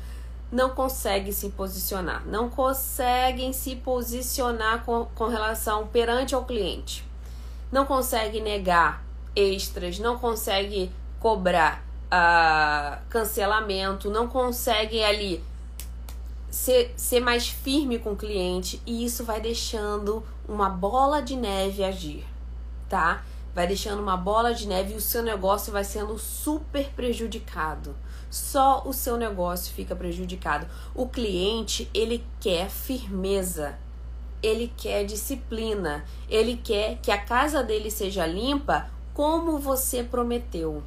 não 0.50 0.70
conseguem 0.70 1.32
se 1.32 1.50
posicionar, 1.50 2.24
não 2.26 2.48
conseguem 2.48 3.52
se 3.52 3.76
posicionar 3.76 4.84
com, 4.84 5.06
com 5.14 5.26
relação 5.26 5.86
perante 5.88 6.34
ao 6.34 6.44
cliente, 6.44 7.04
não 7.70 7.84
conseguem 7.84 8.42
negar 8.42 9.04
extras, 9.36 9.98
não 9.98 10.18
conseguem 10.18 10.90
cobrar 11.20 11.84
uh, 12.06 12.98
cancelamento, 13.10 14.10
não 14.10 14.26
conseguem 14.26 15.04
ali 15.04 15.44
ser, 16.50 16.94
ser 16.96 17.20
mais 17.20 17.48
firme 17.48 17.98
com 17.98 18.12
o 18.12 18.16
cliente 18.16 18.80
e 18.86 19.04
isso 19.04 19.24
vai 19.24 19.40
deixando 19.40 20.24
uma 20.48 20.70
bola 20.70 21.20
de 21.20 21.36
neve 21.36 21.84
agir, 21.84 22.24
tá? 22.88 23.22
Vai 23.58 23.66
deixando 23.66 24.00
uma 24.00 24.16
bola 24.16 24.54
de 24.54 24.68
neve 24.68 24.92
e 24.92 24.96
o 24.96 25.00
seu 25.00 25.20
negócio 25.20 25.72
vai 25.72 25.82
sendo 25.82 26.16
super 26.16 26.90
prejudicado. 26.90 27.96
Só 28.30 28.84
o 28.86 28.92
seu 28.92 29.16
negócio 29.16 29.74
fica 29.74 29.96
prejudicado. 29.96 30.64
O 30.94 31.08
cliente, 31.08 31.90
ele 31.92 32.24
quer 32.38 32.70
firmeza. 32.70 33.76
ele 34.40 34.72
quer 34.76 35.04
disciplina, 35.04 36.04
ele 36.28 36.56
quer 36.56 36.98
que 37.02 37.10
a 37.10 37.18
casa 37.18 37.60
dele 37.60 37.90
seja 37.90 38.24
limpa 38.24 38.88
como 39.12 39.58
você 39.58 40.04
prometeu. 40.04 40.84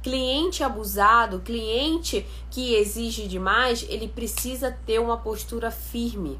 Cliente 0.00 0.62
abusado, 0.62 1.40
cliente 1.40 2.24
que 2.52 2.74
exige 2.76 3.26
demais, 3.26 3.84
ele 3.88 4.06
precisa 4.06 4.70
ter 4.70 5.00
uma 5.00 5.16
postura 5.16 5.72
firme. 5.72 6.38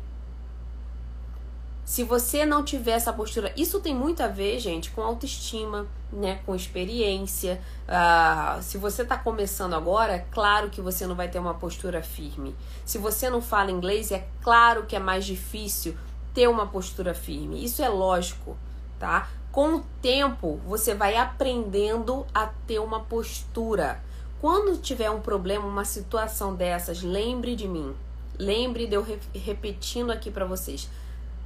Se 1.85 2.03
você 2.03 2.47
não 2.47 2.64
tiver 2.64 2.93
essa 2.93 3.12
postura, 3.12 3.53
isso 3.57 3.78
tem 3.78 3.95
muito 3.95 4.22
a 4.22 4.26
ver, 4.26 4.59
gente, 4.59 4.91
com 4.91 5.03
autoestima, 5.03 5.87
né, 6.11 6.41
com 6.47 6.55
experiência. 6.55 7.61
Uh, 7.87 8.62
se 8.62 8.78
você 8.78 9.03
está 9.03 9.18
começando 9.18 9.74
agora, 9.74 10.14
é 10.14 10.26
claro 10.30 10.70
que 10.70 10.80
você 10.80 11.07
não 11.07 11.14
vai 11.14 11.28
ter 11.28 11.39
uma 11.39 11.53
postura 11.53 12.03
firme. 12.03 12.57
Se 12.87 12.97
você 12.97 13.28
não 13.28 13.43
fala 13.43 13.70
inglês, 13.70 14.11
é 14.11 14.26
claro 14.43 14.85
que 14.85 14.97
é 14.97 14.99
mais 14.99 15.26
difícil 15.26 15.95
ter 16.32 16.49
uma 16.49 16.66
postura 16.66 17.12
firme. 17.12 17.62
Isso 17.62 17.82
é 17.82 17.89
lógico, 17.89 18.57
tá? 18.99 19.28
Com 19.53 19.76
o 19.76 19.85
tempo, 20.01 20.59
você 20.66 20.95
vai 20.95 21.16
aprendendo 21.16 22.26
a 22.35 22.47
ter 22.66 22.78
uma 22.78 23.01
postura. 23.01 24.03
Quando 24.41 24.80
tiver 24.80 25.11
um 25.11 25.20
problema, 25.20 25.66
uma 25.66 25.85
situação 25.85 26.55
dessas, 26.55 27.03
lembre 27.03 27.55
de 27.55 27.68
mim. 27.68 27.95
Lembre 28.39 28.87
de 28.87 28.95
eu 28.95 29.03
re 29.03 29.18
repetindo 29.35 30.11
aqui 30.11 30.30
para 30.30 30.45
vocês 30.45 30.89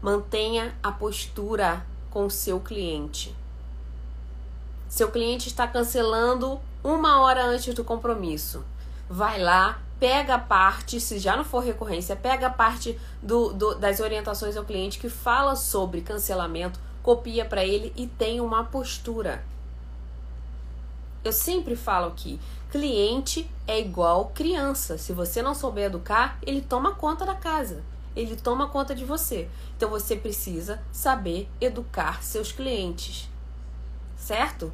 Mantenha 0.00 0.76
a 0.80 0.92
postura 0.92 1.84
com 2.08 2.26
o 2.26 2.30
seu 2.30 2.60
cliente. 2.60 3.34
Seu 4.88 5.10
cliente 5.10 5.48
está 5.48 5.66
cancelando 5.66 6.60
uma 6.84 7.20
hora 7.20 7.44
antes 7.44 7.74
do 7.74 7.82
compromisso. 7.82 8.64
Vai 9.10 9.40
lá, 9.40 9.82
pega 9.98 10.36
a 10.36 10.38
parte, 10.38 11.00
se 11.00 11.18
já 11.18 11.36
não 11.36 11.44
for 11.44 11.64
recorrência, 11.64 12.14
pega 12.14 12.46
a 12.46 12.50
parte 12.50 12.96
do, 13.20 13.52
do 13.52 13.74
das 13.74 13.98
orientações 13.98 14.56
ao 14.56 14.64
cliente 14.64 15.00
que 15.00 15.08
fala 15.08 15.56
sobre 15.56 16.00
cancelamento, 16.00 16.78
copia 17.02 17.44
para 17.44 17.64
ele 17.64 17.92
e 17.96 18.06
tem 18.06 18.40
uma 18.40 18.62
postura. 18.62 19.44
Eu 21.24 21.32
sempre 21.32 21.74
falo 21.74 22.12
que 22.12 22.38
cliente 22.70 23.50
é 23.66 23.80
igual 23.80 24.26
criança. 24.32 24.96
Se 24.96 25.12
você 25.12 25.42
não 25.42 25.56
souber 25.56 25.86
educar, 25.86 26.38
ele 26.46 26.60
toma 26.60 26.94
conta 26.94 27.26
da 27.26 27.34
casa 27.34 27.82
ele 28.18 28.34
toma 28.34 28.68
conta 28.68 28.94
de 28.94 29.04
você. 29.04 29.48
Então 29.76 29.88
você 29.88 30.16
precisa 30.16 30.82
saber 30.90 31.48
educar 31.60 32.22
seus 32.22 32.50
clientes, 32.50 33.28
certo? 34.16 34.72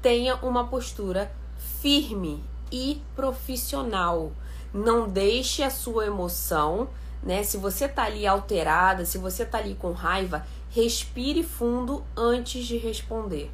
Tenha 0.00 0.36
uma 0.36 0.66
postura 0.66 1.30
firme 1.82 2.42
e 2.72 3.02
profissional. 3.14 4.32
Não 4.72 5.06
deixe 5.06 5.62
a 5.62 5.68
sua 5.68 6.06
emoção, 6.06 6.88
né? 7.22 7.42
Se 7.42 7.58
você 7.58 7.86
tá 7.86 8.04
ali 8.04 8.26
alterada, 8.26 9.04
se 9.04 9.18
você 9.18 9.44
tá 9.44 9.58
ali 9.58 9.74
com 9.74 9.92
raiva, 9.92 10.46
respire 10.70 11.42
fundo 11.42 12.02
antes 12.16 12.64
de 12.64 12.78
responder. 12.78 13.50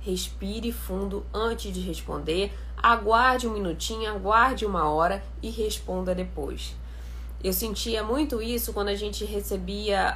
Respire 0.00 0.72
fundo 0.72 1.24
antes 1.32 1.72
de 1.72 1.80
responder. 1.80 2.52
Aguarde 2.76 3.46
um 3.46 3.52
minutinho, 3.52 4.10
aguarde 4.10 4.66
uma 4.66 4.88
hora 4.88 5.22
e 5.40 5.50
responda 5.50 6.14
depois. 6.14 6.74
Eu 7.46 7.52
sentia 7.52 8.02
muito 8.02 8.42
isso 8.42 8.72
quando 8.72 8.88
a 8.88 8.96
gente 8.96 9.24
recebia, 9.24 10.08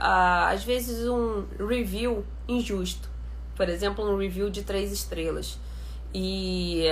às 0.51 0.65
vezes, 0.65 1.09
um 1.09 1.45
review 1.65 2.27
injusto. 2.49 3.09
Por 3.55 3.69
exemplo, 3.69 4.05
um 4.05 4.19
review 4.19 4.51
de 4.51 4.65
três 4.65 4.91
estrelas. 4.91 5.57
E 6.13 6.87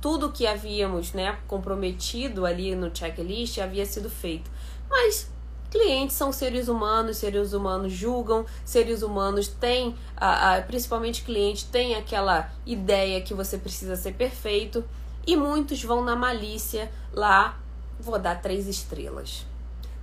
tudo 0.00 0.32
que 0.32 0.48
havíamos 0.48 1.12
né, 1.12 1.38
comprometido 1.46 2.44
ali 2.44 2.74
no 2.74 2.90
checklist 2.92 3.58
havia 3.58 3.86
sido 3.86 4.10
feito. 4.10 4.50
Mas 4.90 5.30
clientes 5.70 6.16
são 6.16 6.32
seres 6.32 6.66
humanos, 6.66 7.18
seres 7.18 7.52
humanos 7.52 7.92
julgam, 7.92 8.44
seres 8.64 9.00
humanos 9.00 9.46
têm, 9.46 9.90
uh, 9.90 10.66
principalmente 10.66 11.22
clientes, 11.22 11.62
têm 11.62 11.94
aquela 11.94 12.50
ideia 12.66 13.20
que 13.20 13.32
você 13.32 13.56
precisa 13.56 13.94
ser 13.94 14.14
perfeito. 14.14 14.84
E 15.24 15.36
muitos 15.36 15.84
vão 15.84 16.02
na 16.02 16.16
malícia 16.16 16.90
lá 17.12 17.62
vou 18.02 18.18
dar 18.18 18.42
três 18.42 18.66
estrelas. 18.66 19.46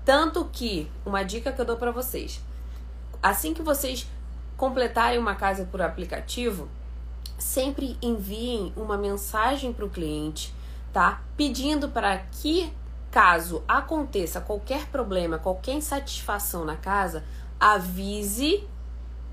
Tanto 0.09 0.43
que, 0.45 0.89
uma 1.05 1.21
dica 1.21 1.51
que 1.51 1.61
eu 1.61 1.65
dou 1.65 1.77
para 1.77 1.91
vocês: 1.91 2.41
assim 3.21 3.53
que 3.53 3.61
vocês 3.61 4.07
completarem 4.57 5.19
uma 5.19 5.35
casa 5.35 5.65
por 5.65 5.83
aplicativo, 5.83 6.67
sempre 7.37 7.95
enviem 8.01 8.73
uma 8.75 8.97
mensagem 8.97 9.71
para 9.71 9.85
o 9.85 9.89
cliente, 9.89 10.51
tá? 10.91 11.21
Pedindo 11.37 11.89
para 11.89 12.17
que, 12.17 12.73
caso 13.11 13.63
aconteça 13.67 14.41
qualquer 14.41 14.87
problema, 14.87 15.37
qualquer 15.37 15.73
insatisfação 15.73 16.65
na 16.65 16.75
casa, 16.75 17.23
avise, 17.59 18.67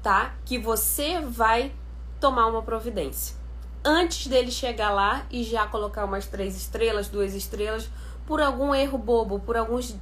tá? 0.02 0.34
Que 0.44 0.58
você 0.58 1.22
vai 1.22 1.72
tomar 2.20 2.48
uma 2.48 2.60
providência. 2.60 3.34
Antes 3.82 4.26
dele 4.26 4.50
chegar 4.50 4.90
lá 4.90 5.24
e 5.30 5.42
já 5.42 5.66
colocar 5.66 6.04
umas 6.04 6.26
três 6.26 6.54
estrelas, 6.54 7.08
duas 7.08 7.32
estrelas 7.32 7.88
por 8.26 8.42
algum 8.42 8.74
erro 8.74 8.98
bobo, 8.98 9.40
por, 9.40 9.56
alguns, 9.56 9.96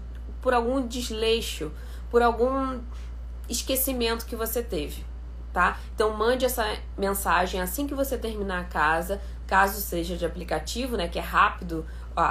por 0.44 0.52
algum 0.52 0.86
desleixo, 0.86 1.72
por 2.10 2.20
algum 2.20 2.78
esquecimento 3.48 4.26
que 4.26 4.36
você 4.36 4.62
teve, 4.62 5.02
tá? 5.54 5.78
Então 5.94 6.12
mande 6.12 6.44
essa 6.44 6.76
mensagem 6.98 7.62
assim 7.62 7.86
que 7.86 7.94
você 7.94 8.18
terminar 8.18 8.60
a 8.60 8.64
casa, 8.64 9.22
caso 9.46 9.80
seja 9.80 10.18
de 10.18 10.26
aplicativo, 10.26 10.98
né, 10.98 11.08
que 11.08 11.18
é 11.18 11.22
rápido 11.22 11.86
a, 12.14 12.24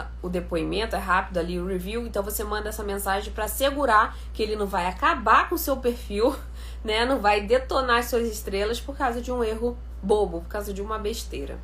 a, 0.00 0.06
o 0.22 0.30
depoimento, 0.30 0.96
é 0.96 0.98
rápido 0.98 1.36
ali 1.36 1.60
o 1.60 1.66
review, 1.66 2.06
então 2.06 2.22
você 2.22 2.42
manda 2.42 2.70
essa 2.70 2.82
mensagem 2.82 3.30
para 3.30 3.44
assegurar 3.44 4.16
que 4.32 4.42
ele 4.42 4.56
não 4.56 4.66
vai 4.66 4.86
acabar 4.86 5.46
com 5.50 5.54
o 5.54 5.58
seu 5.58 5.76
perfil, 5.76 6.34
né, 6.82 7.04
não 7.04 7.20
vai 7.20 7.42
detonar 7.42 8.02
suas 8.04 8.26
estrelas 8.26 8.80
por 8.80 8.96
causa 8.96 9.20
de 9.20 9.30
um 9.30 9.44
erro 9.44 9.76
bobo, 10.02 10.40
por 10.40 10.48
causa 10.48 10.72
de 10.72 10.80
uma 10.80 10.98
besteira. 10.98 11.58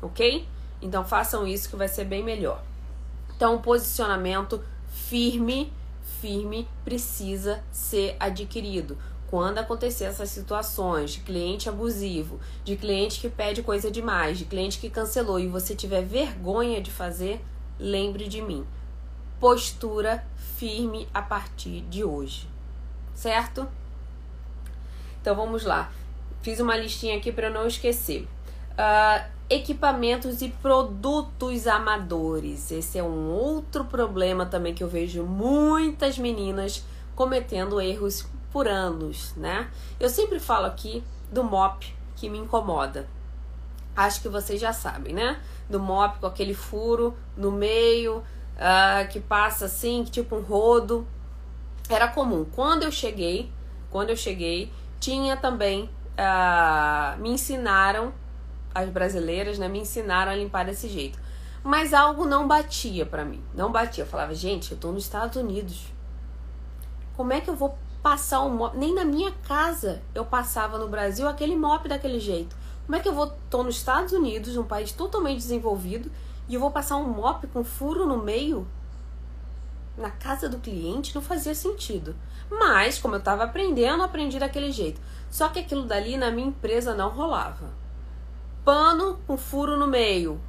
OK? 0.00 0.46
Então 0.80 1.04
façam 1.04 1.48
isso 1.48 1.68
que 1.68 1.74
vai 1.74 1.88
ser 1.88 2.04
bem 2.04 2.22
melhor. 2.22 2.62
Então, 3.34 3.58
posicionamento 3.58 4.62
firme, 5.10 5.72
firme 6.20 6.68
precisa 6.84 7.64
ser 7.72 8.14
adquirido. 8.20 8.96
Quando 9.26 9.58
acontecer 9.58 10.04
essas 10.04 10.30
situações 10.30 11.10
de 11.10 11.20
cliente 11.20 11.68
abusivo, 11.68 12.38
de 12.62 12.76
cliente 12.76 13.20
que 13.20 13.28
pede 13.28 13.60
coisa 13.60 13.90
demais, 13.90 14.38
de 14.38 14.44
cliente 14.44 14.78
que 14.78 14.88
cancelou 14.88 15.40
e 15.40 15.48
você 15.48 15.74
tiver 15.74 16.02
vergonha 16.02 16.80
de 16.80 16.92
fazer, 16.92 17.44
lembre 17.76 18.28
de 18.28 18.40
mim. 18.40 18.64
Postura 19.40 20.24
firme 20.56 21.08
a 21.12 21.22
partir 21.22 21.80
de 21.82 22.04
hoje. 22.04 22.48
Certo? 23.12 23.66
Então 25.20 25.34
vamos 25.34 25.64
lá. 25.64 25.90
Fiz 26.40 26.60
uma 26.60 26.76
listinha 26.76 27.16
aqui 27.16 27.32
para 27.32 27.50
não 27.50 27.66
esquecer. 27.66 28.28
Uh, 28.72 29.28
equipamentos 29.50 30.40
e 30.42 30.48
produtos 30.48 31.66
amadores. 31.66 32.70
Esse 32.70 32.98
é 32.98 33.02
um 33.02 33.28
outro 33.30 33.84
problema 33.84 34.46
também 34.46 34.72
que 34.72 34.84
eu 34.84 34.88
vejo 34.88 35.24
muitas 35.24 36.16
meninas 36.16 36.84
cometendo 37.16 37.80
erros 37.80 38.26
por 38.52 38.68
anos, 38.68 39.34
né? 39.36 39.68
Eu 39.98 40.08
sempre 40.08 40.38
falo 40.38 40.66
aqui 40.66 41.02
do 41.32 41.42
mop 41.42 41.92
que 42.14 42.30
me 42.30 42.38
incomoda. 42.38 43.08
Acho 43.96 44.22
que 44.22 44.28
vocês 44.28 44.60
já 44.60 44.72
sabem, 44.72 45.12
né? 45.12 45.40
Do 45.68 45.80
mop 45.80 46.20
com 46.20 46.26
aquele 46.26 46.54
furo 46.54 47.16
no 47.36 47.50
meio, 47.50 48.18
uh, 48.18 49.08
que 49.10 49.18
passa 49.18 49.64
assim, 49.64 50.04
tipo 50.04 50.36
um 50.36 50.42
rodo. 50.42 51.06
Era 51.88 52.06
comum. 52.06 52.46
Quando 52.54 52.84
eu 52.84 52.92
cheguei, 52.92 53.50
quando 53.90 54.10
eu 54.10 54.16
cheguei, 54.16 54.72
tinha 55.00 55.36
também, 55.36 55.90
uh, 56.14 57.20
me 57.20 57.30
ensinaram 57.30 58.12
as 58.74 58.88
brasileiras, 58.88 59.58
né, 59.58 59.68
me 59.68 59.80
ensinaram 59.80 60.32
a 60.32 60.34
limpar 60.34 60.64
desse 60.64 60.88
jeito. 60.88 61.18
Mas 61.62 61.92
algo 61.92 62.24
não 62.24 62.48
batia 62.48 63.04
para 63.04 63.24
mim. 63.24 63.42
Não 63.54 63.70
batia. 63.70 64.04
Eu 64.04 64.08
falava, 64.08 64.34
gente, 64.34 64.72
eu 64.72 64.78
tô 64.78 64.92
nos 64.92 65.04
Estados 65.04 65.36
Unidos. 65.36 65.92
Como 67.16 67.32
é 67.32 67.40
que 67.40 67.50
eu 67.50 67.56
vou 67.56 67.76
passar 68.02 68.40
um 68.42 68.50
mop? 68.50 68.76
Nem 68.76 68.94
na 68.94 69.04
minha 69.04 69.30
casa 69.46 70.00
eu 70.14 70.24
passava 70.24 70.78
no 70.78 70.88
Brasil 70.88 71.28
aquele 71.28 71.54
mop 71.54 71.86
daquele 71.86 72.18
jeito. 72.18 72.56
Como 72.86 72.96
é 72.96 73.00
que 73.00 73.08
eu 73.08 73.14
vou 73.14 73.32
tô 73.50 73.62
nos 73.62 73.76
Estados 73.76 74.12
Unidos, 74.12 74.56
um 74.56 74.64
país 74.64 74.90
totalmente 74.90 75.36
desenvolvido, 75.36 76.10
e 76.48 76.54
eu 76.54 76.60
vou 76.60 76.70
passar 76.70 76.96
um 76.96 77.06
mop 77.06 77.46
com 77.48 77.62
furo 77.62 78.06
no 78.06 78.16
meio? 78.16 78.66
Na 79.98 80.10
casa 80.10 80.48
do 80.48 80.58
cliente 80.58 81.14
não 81.14 81.20
fazia 81.20 81.54
sentido. 81.54 82.16
Mas, 82.50 82.98
como 82.98 83.16
eu 83.16 83.20
tava 83.20 83.44
aprendendo, 83.44 84.02
aprendi 84.02 84.38
daquele 84.38 84.72
jeito. 84.72 85.00
Só 85.30 85.48
que 85.50 85.58
aquilo 85.58 85.84
dali 85.84 86.16
na 86.16 86.30
minha 86.30 86.48
empresa 86.48 86.94
não 86.94 87.10
rolava 87.10 87.79
pano 88.70 89.18
com 89.26 89.36
furo 89.36 89.76
no 89.76 89.88
meio, 89.88 90.40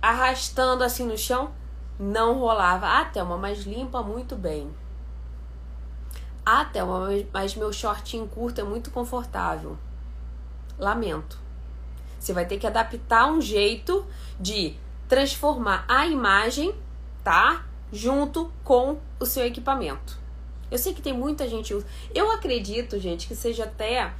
arrastando 0.00 0.82
assim 0.82 1.04
no 1.04 1.18
chão, 1.18 1.52
não 1.98 2.38
rolava. 2.38 2.86
Ah, 2.86 3.04
Thelma, 3.04 3.36
mas 3.36 3.64
limpa 3.66 4.02
muito 4.02 4.34
bem. 4.36 4.74
Ah, 6.46 6.64
Thelma, 6.64 7.10
mas 7.30 7.54
meu 7.54 7.70
shortinho 7.70 8.26
curto 8.26 8.62
é 8.62 8.64
muito 8.64 8.90
confortável. 8.90 9.76
Lamento. 10.78 11.38
Você 12.18 12.32
vai 12.32 12.46
ter 12.46 12.56
que 12.56 12.66
adaptar 12.66 13.30
um 13.30 13.38
jeito 13.38 14.06
de 14.40 14.74
transformar 15.06 15.84
a 15.86 16.06
imagem, 16.06 16.74
tá? 17.22 17.66
Junto 17.92 18.50
com 18.64 18.98
o 19.20 19.26
seu 19.26 19.44
equipamento. 19.44 20.18
Eu 20.70 20.78
sei 20.78 20.94
que 20.94 21.02
tem 21.02 21.12
muita 21.12 21.46
gente. 21.46 21.76
Eu 22.14 22.30
acredito, 22.30 22.98
gente, 22.98 23.28
que 23.28 23.36
seja 23.36 23.64
até 23.64 24.10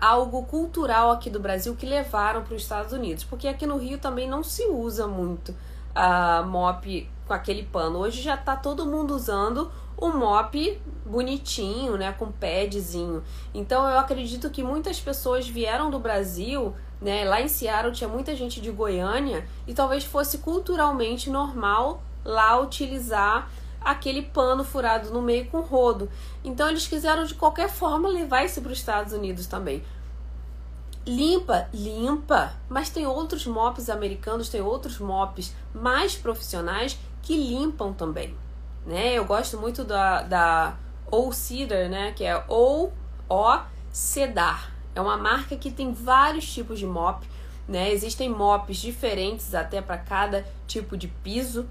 algo 0.00 0.44
cultural 0.44 1.10
aqui 1.10 1.28
do 1.28 1.40
Brasil 1.40 1.74
que 1.74 1.84
levaram 1.86 2.42
para 2.42 2.54
os 2.54 2.62
Estados 2.62 2.92
Unidos, 2.92 3.24
porque 3.24 3.48
aqui 3.48 3.66
no 3.66 3.76
Rio 3.76 3.98
também 3.98 4.28
não 4.28 4.42
se 4.42 4.66
usa 4.66 5.06
muito 5.06 5.54
a 5.94 6.42
mop 6.42 7.08
com 7.26 7.32
aquele 7.32 7.62
pano. 7.62 7.98
Hoje 7.98 8.22
já 8.22 8.36
tá 8.36 8.56
todo 8.56 8.86
mundo 8.86 9.14
usando 9.14 9.70
o 9.96 10.08
mop 10.08 10.82
bonitinho, 11.06 11.96
né, 11.96 12.12
com 12.12 12.30
padzinho. 12.32 13.22
Então 13.52 13.88
eu 13.88 13.98
acredito 13.98 14.50
que 14.50 14.62
muitas 14.62 15.00
pessoas 15.00 15.48
vieram 15.48 15.90
do 15.90 15.98
Brasil, 15.98 16.74
né, 17.00 17.24
lá 17.24 17.40
em 17.40 17.48
Seattle 17.48 17.92
tinha 17.92 18.08
muita 18.08 18.34
gente 18.34 18.60
de 18.60 18.70
Goiânia 18.70 19.46
e 19.66 19.74
talvez 19.74 20.04
fosse 20.04 20.38
culturalmente 20.38 21.30
normal 21.30 22.02
lá 22.24 22.58
utilizar 22.58 23.50
aquele 23.84 24.22
pano 24.22 24.64
furado 24.64 25.10
no 25.10 25.20
meio 25.20 25.46
com 25.46 25.60
rodo. 25.60 26.10
Então 26.42 26.68
eles 26.68 26.86
quiseram 26.86 27.24
de 27.24 27.34
qualquer 27.34 27.68
forma 27.68 28.08
levar 28.08 28.44
isso 28.44 28.60
para 28.62 28.72
os 28.72 28.78
Estados 28.78 29.12
Unidos 29.12 29.46
também. 29.46 29.84
Limpa, 31.06 31.68
limpa, 31.72 32.54
mas 32.68 32.88
tem 32.88 33.06
outros 33.06 33.46
mops 33.46 33.90
americanos, 33.90 34.48
tem 34.48 34.62
outros 34.62 34.98
mops 34.98 35.54
mais 35.74 36.16
profissionais 36.16 36.98
que 37.22 37.36
limpam 37.36 37.92
também, 37.92 38.34
né? 38.86 39.12
Eu 39.12 39.26
gosto 39.26 39.58
muito 39.58 39.84
da, 39.84 40.22
da 40.22 40.76
ou 41.10 41.30
Cedar, 41.30 41.90
né, 41.90 42.12
que 42.12 42.24
é 42.24 42.42
ou 42.48 42.92
o 43.28 43.60
Cedar. 43.92 44.72
É 44.94 45.00
uma 45.00 45.16
marca 45.16 45.56
que 45.56 45.70
tem 45.70 45.92
vários 45.92 46.50
tipos 46.50 46.78
de 46.78 46.86
mop, 46.86 47.26
né? 47.68 47.92
Existem 47.92 48.28
mops 48.28 48.78
diferentes 48.78 49.54
até 49.54 49.82
para 49.82 49.98
cada 49.98 50.46
tipo 50.66 50.96
de 50.96 51.08
piso 51.08 51.66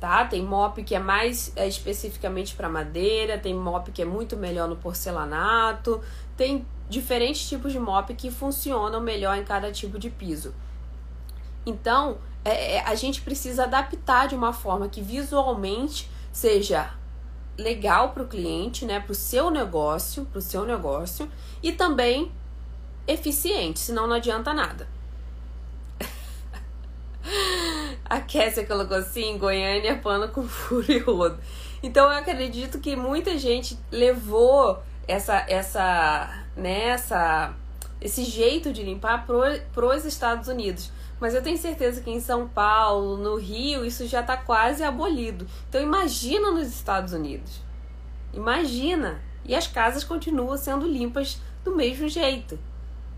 tá? 0.00 0.24
Tem 0.24 0.42
mop 0.42 0.82
que 0.82 0.94
é 0.94 0.98
mais 0.98 1.52
é, 1.56 1.66
especificamente 1.66 2.54
para 2.54 2.68
madeira, 2.68 3.38
tem 3.38 3.54
mop 3.54 3.90
que 3.90 4.02
é 4.02 4.04
muito 4.04 4.36
melhor 4.36 4.68
no 4.68 4.76
porcelanato, 4.76 6.00
tem 6.36 6.66
diferentes 6.88 7.48
tipos 7.48 7.72
de 7.72 7.78
mop 7.78 8.14
que 8.14 8.30
funcionam 8.30 9.00
melhor 9.00 9.36
em 9.36 9.44
cada 9.44 9.70
tipo 9.72 9.98
de 9.98 10.10
piso. 10.10 10.54
Então, 11.66 12.18
é, 12.44 12.76
é 12.76 12.84
a 12.84 12.94
gente 12.94 13.20
precisa 13.20 13.64
adaptar 13.64 14.28
de 14.28 14.34
uma 14.34 14.52
forma 14.52 14.88
que 14.88 15.02
visualmente 15.02 16.08
seja 16.32 16.94
legal 17.58 18.10
para 18.10 18.22
o 18.22 18.28
cliente, 18.28 18.84
né, 18.84 19.00
para 19.00 19.12
o 19.12 19.14
seu 19.14 19.50
negócio, 19.50 20.24
para 20.26 20.38
o 20.38 20.42
seu 20.42 20.64
negócio 20.64 21.28
e 21.60 21.72
também 21.72 22.30
eficiente, 23.06 23.80
senão 23.80 24.06
não 24.06 24.14
adianta 24.14 24.54
nada. 24.54 24.88
A 28.08 28.20
Kessia 28.20 28.64
colocou 28.64 28.96
assim, 28.96 29.36
Goiânia, 29.36 29.98
pano 29.98 30.28
com 30.28 30.48
furo 30.48 30.90
e 30.90 30.98
rodo. 30.98 31.38
Então 31.82 32.10
eu 32.10 32.18
acredito 32.18 32.78
que 32.78 32.96
muita 32.96 33.36
gente 33.36 33.78
levou 33.92 34.82
essa, 35.06 35.44
essa, 35.46 36.44
né, 36.56 36.96
esse 38.00 38.24
jeito 38.24 38.72
de 38.72 38.82
limpar 38.82 39.26
para 39.26 39.86
os 39.86 40.04
Estados 40.06 40.48
Unidos. 40.48 40.90
Mas 41.20 41.34
eu 41.34 41.42
tenho 41.42 41.58
certeza 41.58 42.00
que 42.00 42.10
em 42.10 42.20
São 42.20 42.48
Paulo, 42.48 43.16
no 43.16 43.36
Rio, 43.36 43.84
isso 43.84 44.06
já 44.06 44.20
está 44.20 44.36
quase 44.36 44.82
abolido. 44.82 45.46
Então 45.68 45.82
imagina 45.82 46.50
nos 46.50 46.68
Estados 46.68 47.12
Unidos. 47.12 47.60
Imagina! 48.32 49.20
E 49.44 49.54
as 49.54 49.66
casas 49.66 50.04
continuam 50.04 50.56
sendo 50.56 50.86
limpas 50.86 51.40
do 51.64 51.74
mesmo 51.74 52.08
jeito 52.08 52.58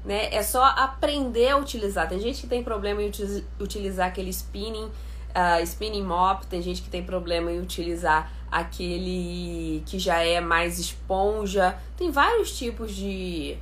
né? 0.05 0.33
É 0.35 0.43
só 0.43 0.65
aprender 0.65 1.49
a 1.49 1.57
utilizar. 1.57 2.09
Tem 2.09 2.21
gente 2.21 2.41
que 2.41 2.47
tem 2.47 2.63
problema 2.63 3.03
em 3.03 3.11
utilizar 3.59 4.09
aquele 4.09 4.31
spinning, 4.31 4.85
uh, 4.85 5.63
spinning 5.63 6.03
mop, 6.03 6.47
tem 6.47 6.63
gente 6.63 6.83
que 6.83 6.91
tem 6.91 7.03
problema 7.03 7.51
em 7.51 7.61
utilizar 7.61 8.31
aquele 8.51 9.83
que 9.87 9.99
já 9.99 10.23
é 10.23 10.41
mais 10.41 10.79
esponja. 10.79 11.79
Tem 11.97 12.11
vários 12.11 12.57
tipos 12.57 12.95
de, 12.95 13.57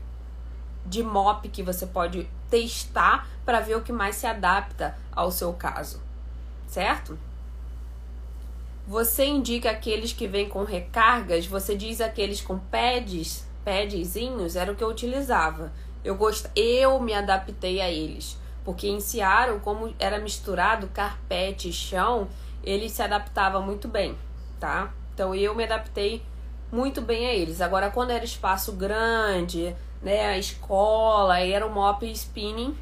de 0.87 1.03
mop 1.03 1.49
que 1.49 1.63
você 1.63 1.87
pode 1.87 2.29
testar 2.51 3.29
para 3.45 3.61
ver 3.61 3.77
o 3.77 3.83
que 3.83 3.93
mais 3.93 4.17
se 4.17 4.27
adapta 4.27 4.97
ao 5.13 5.31
seu 5.31 5.53
caso, 5.53 6.01
certo? 6.67 7.19
Você 8.87 9.27
indica 9.27 9.71
aqueles 9.71 10.15
que 10.15 10.27
vêm 10.27 10.49
com 10.49 10.65
recargas, 10.65 11.47
você 11.47 11.77
diz 11.77 12.01
aqueles 12.01 12.41
com 12.41 12.59
pads, 12.59 13.47
padzinhos, 13.63 14.57
era 14.57 14.73
o 14.73 14.75
que 14.75 14.83
eu 14.83 14.89
utilizava. 14.89 15.71
Eu, 16.09 16.15
gost... 16.15 16.47
eu 16.57 16.99
me 17.01 17.13
adaptei 17.13 17.83
a 17.83 17.91
eles. 17.91 18.39
Porque 18.65 18.89
em 18.89 18.99
Seattle, 18.99 19.61
como 19.61 19.95
era 19.99 20.19
misturado 20.19 20.89
carpete 20.89 21.69
e 21.69 21.73
chão, 21.73 22.29
ele 22.65 22.89
se 22.89 23.03
adaptava 23.03 23.61
muito 23.61 23.89
bem, 23.89 24.17
tá? 24.59 24.91
Então 25.13 25.35
eu 25.35 25.55
me 25.55 25.65
adaptei 25.65 26.23
muito 26.73 27.03
bem 27.03 27.27
a 27.27 27.35
eles. 27.35 27.61
Agora, 27.61 27.91
quando 27.91 28.11
era 28.11 28.25
espaço 28.25 28.73
grande, 28.73 29.77
né, 30.03 30.29
a 30.29 30.39
escola, 30.39 31.41
era 31.41 31.67
o 31.67 31.71
mop 31.71 32.11
spinning, 32.11 32.75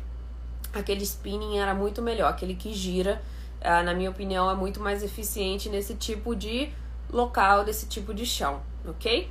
aquele 0.72 1.02
spinning 1.02 1.58
era 1.58 1.74
muito 1.74 2.00
melhor. 2.00 2.30
Aquele 2.30 2.54
que 2.54 2.72
gira, 2.72 3.20
ah, 3.60 3.82
na 3.82 3.92
minha 3.92 4.10
opinião, 4.10 4.48
é 4.48 4.54
muito 4.54 4.78
mais 4.78 5.02
eficiente 5.02 5.68
nesse 5.68 5.96
tipo 5.96 6.36
de 6.36 6.70
local, 7.10 7.64
desse 7.64 7.88
tipo 7.88 8.14
de 8.14 8.24
chão, 8.24 8.60
ok? 8.86 9.28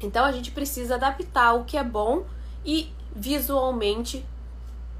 Então 0.00 0.24
a 0.24 0.32
gente 0.32 0.50
precisa 0.50 0.96
adaptar 0.96 1.52
o 1.52 1.62
que 1.62 1.76
é 1.76 1.84
bom 1.84 2.24
e 2.64 2.92
visualmente 3.14 4.24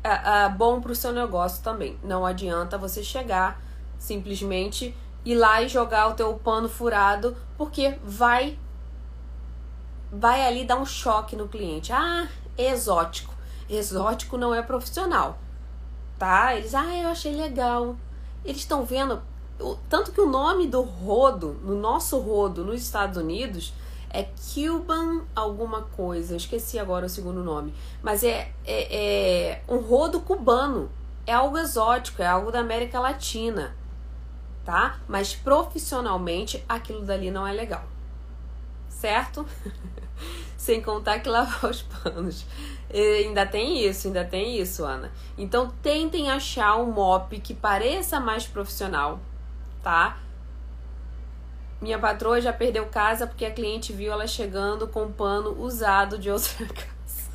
é, 0.05 0.45
é 0.45 0.49
bom 0.49 0.81
para 0.81 0.93
o 0.93 0.97
seu 0.97 1.13
negócio 1.13 1.63
também. 1.63 1.99
Não 2.03 2.25
adianta 2.27 2.77
você 2.79 3.03
chegar 3.03 3.61
simplesmente 3.99 4.95
ir 5.25 5.37
lá 5.37 5.63
e 5.63 5.69
jogar 5.69 6.09
o 6.09 6.15
teu 6.15 6.35
pano 6.35 6.69
furado, 6.69 7.37
porque 7.57 7.97
vai 8.05 8.59
vai 10.11 10.47
ali 10.47 10.65
dar 10.65 10.77
um 10.77 10.85
choque 10.85 11.37
no 11.37 11.49
cliente. 11.49 11.93
Ah, 11.93 12.29
exótico. 12.59 13.33
Exótico 13.69 14.37
não 14.37 14.55
é 14.55 14.61
profissional. 14.61 15.39
Tá? 16.19 16.55
Eles, 16.55 16.75
ah, 16.75 16.95
eu 16.95 17.09
achei 17.09 17.35
legal. 17.35 17.97
Eles 18.45 18.61
estão 18.61 18.85
vendo 18.85 19.23
tanto 19.89 20.13
que 20.13 20.21
o 20.21 20.29
nome 20.29 20.67
do 20.67 20.83
rodo, 20.83 21.59
no 21.63 21.77
nosso 21.77 22.19
rodo 22.19 22.65
nos 22.65 22.83
Estados 22.83 23.17
Unidos, 23.17 23.73
é 24.13 24.29
Cuban 24.53 25.23
alguma 25.35 25.83
coisa, 25.83 26.37
esqueci 26.37 26.79
agora 26.79 27.07
o 27.07 27.09
segundo 27.09 27.43
nome. 27.43 27.75
Mas 28.03 28.23
é, 28.23 28.53
é, 28.65 28.97
é 28.97 29.63
um 29.67 29.79
rodo 29.79 30.21
cubano. 30.21 30.91
É 31.27 31.33
algo 31.33 31.57
exótico, 31.57 32.21
é 32.21 32.27
algo 32.27 32.51
da 32.51 32.61
América 32.61 33.01
Latina. 33.01 33.75
Tá? 34.65 35.01
Mas 35.09 35.35
profissionalmente 35.35 36.63
aquilo 36.69 37.03
dali 37.03 37.31
não 37.31 37.47
é 37.47 37.53
legal. 37.53 37.85
Certo? 38.89 39.47
Sem 40.57 40.81
contar 40.83 41.21
que 41.21 41.29
lavar 41.29 41.71
os 41.71 41.83
panos. 41.83 42.45
E 42.93 43.25
ainda 43.25 43.47
tem 43.47 43.85
isso, 43.85 44.09
ainda 44.09 44.25
tem 44.25 44.61
isso, 44.61 44.85
Ana. 44.85 45.11
Então 45.37 45.73
tentem 45.83 46.31
achar 46.31 46.77
um 46.77 46.93
mop 46.93 47.41
que 47.41 47.55
pareça 47.55 48.21
mais 48.21 48.47
profissional, 48.47 49.19
tá? 49.83 50.19
Minha 51.83 51.99
patroa 51.99 52.41
já 52.41 52.53
perdeu 52.53 52.87
casa 52.87 53.27
porque 53.27 53.45
a 53.45 53.51
cliente 53.51 53.93
viu 53.93 54.13
ela 54.13 54.25
chegando 54.25 54.87
com 54.87 55.11
pano 55.11 55.61
usado 55.61 56.17
de 56.17 56.31
outra 56.31 56.65
casa. 56.73 57.33